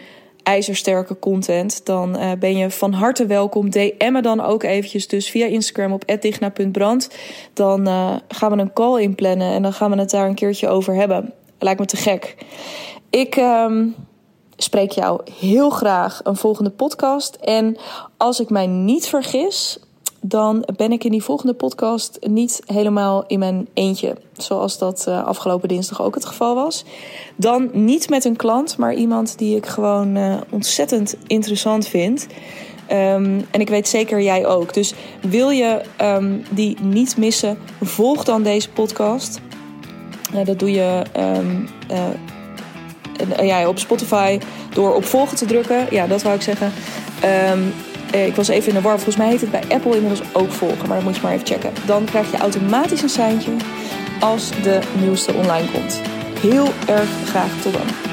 ijzersterke 0.52 1.20
content, 1.20 1.86
dan 1.86 2.18
uh, 2.18 2.32
ben 2.40 2.58
je 2.58 2.72
van 2.72 2.94
harte 2.94 3.26
welkom. 3.26 3.70
DM 3.70 4.12
me 4.12 4.22
dan 4.22 4.42
ook 4.42 4.64
eventjes 4.64 5.08
dus 5.08 5.30
via 5.30 5.46
Instagram 5.46 5.92
op 5.92 6.22
@digna.brand. 6.22 7.10
Dan 7.54 7.88
uh, 7.88 8.16
gaan 8.28 8.52
we 8.52 8.58
een 8.58 8.74
call 8.74 9.02
inplannen 9.02 9.54
en 9.54 9.62
dan 9.62 9.74
gaan 9.74 9.92
we 9.92 9.98
het 9.98 10.10
daar 10.10 10.28
een 10.28 10.36
keertje 10.36 10.68
over 10.68 10.96
hebben. 10.96 11.34
Lijkt 11.60 11.80
me 11.80 11.86
te 11.86 11.98
gek. 11.98 12.36
Ik 13.10 13.36
um, 13.36 13.96
spreek 14.58 14.92
jou 14.92 15.22
heel 15.40 15.70
graag 15.70 16.20
een 16.24 16.36
volgende 16.38 16.70
podcast. 16.70 17.36
En 17.36 17.78
als 18.18 18.40
ik 18.40 18.50
mij 18.50 18.68
niet 18.68 19.08
vergis, 19.08 19.80
dan 20.22 20.66
ben 20.76 20.92
ik 20.92 21.04
in 21.04 21.12
die 21.12 21.24
volgende 21.24 21.54
podcast 21.54 22.18
niet 22.22 22.62
helemaal 22.66 23.24
in 23.28 23.40
mijn 23.40 23.68
eentje. 23.74 24.16
Zoals 24.38 24.78
dat 24.78 25.06
uh, 25.08 25.26
afgelopen 25.26 25.68
dinsdag 25.68 26.02
ook 26.02 26.16
het 26.16 26.26
geval 26.26 26.56
was. 26.56 26.86
Dan 27.36 27.70
niet 27.74 28.10
met 28.10 28.26
een 28.26 28.36
klant, 28.36 28.78
maar 28.78 28.94
iemand 28.94 29.38
die 29.38 29.56
ik 29.56 29.66
gewoon 29.66 30.16
uh, 30.16 30.38
ontzettend 30.50 31.16
interessant 31.28 31.88
vind. 31.88 32.28
Um, 32.92 33.46
en 33.52 33.60
ik 33.60 33.70
weet 33.70 33.88
zeker 33.88 34.22
jij 34.22 34.46
ook. 34.46 34.74
Dus 34.74 34.94
wil 35.22 35.50
je 35.50 35.82
um, 36.02 36.44
die 36.50 36.78
niet 36.82 37.18
missen, 37.18 37.58
volg 37.82 38.24
dan 38.24 38.44
deze 38.44 38.70
podcast. 38.70 39.40
Uh, 40.34 40.46
dat 40.46 40.60
doe 40.60 40.72
je 40.72 41.04
um, 41.18 41.70
ja, 43.42 43.68
op 43.68 43.80
Spotify 43.80 44.40
door 44.74 44.96
op 44.96 45.06
volgen 45.06 45.38
te 45.38 45.46
drukken. 45.46 45.88
Ja, 45.90 46.08
dat 46.08 46.22
wou 46.22 46.36
ik 46.36 46.42
zeggen. 46.42 46.72
Uh, 48.16 48.26
ik 48.26 48.36
was 48.36 48.48
even 48.48 48.68
in 48.68 48.74
de 48.74 48.82
war. 48.82 48.96
Volgens 48.96 49.18
mij 49.18 49.30
heet 49.30 49.42
het 49.42 49.52
bij 49.52 49.64
Apple 49.70 49.96
inmiddels 49.96 50.22
ook 50.34 50.52
volgen. 50.52 50.88
Maar 50.88 50.98
dat 50.98 51.06
moet 51.06 51.16
je 51.16 51.22
maar 51.22 51.32
even 51.32 51.48
checken. 51.48 51.72
Dan 51.86 52.06
krijg 52.06 52.32
je 52.32 52.38
automatisch 52.38 53.02
een 53.02 53.10
seintje 53.10 53.52
als 54.20 54.50
de 54.64 54.80
nieuwste 55.00 55.34
online 55.34 55.72
komt. 55.72 56.02
Heel 56.40 56.68
erg 56.88 57.10
graag 57.26 57.62
tot 57.62 57.74
dan. 57.74 58.11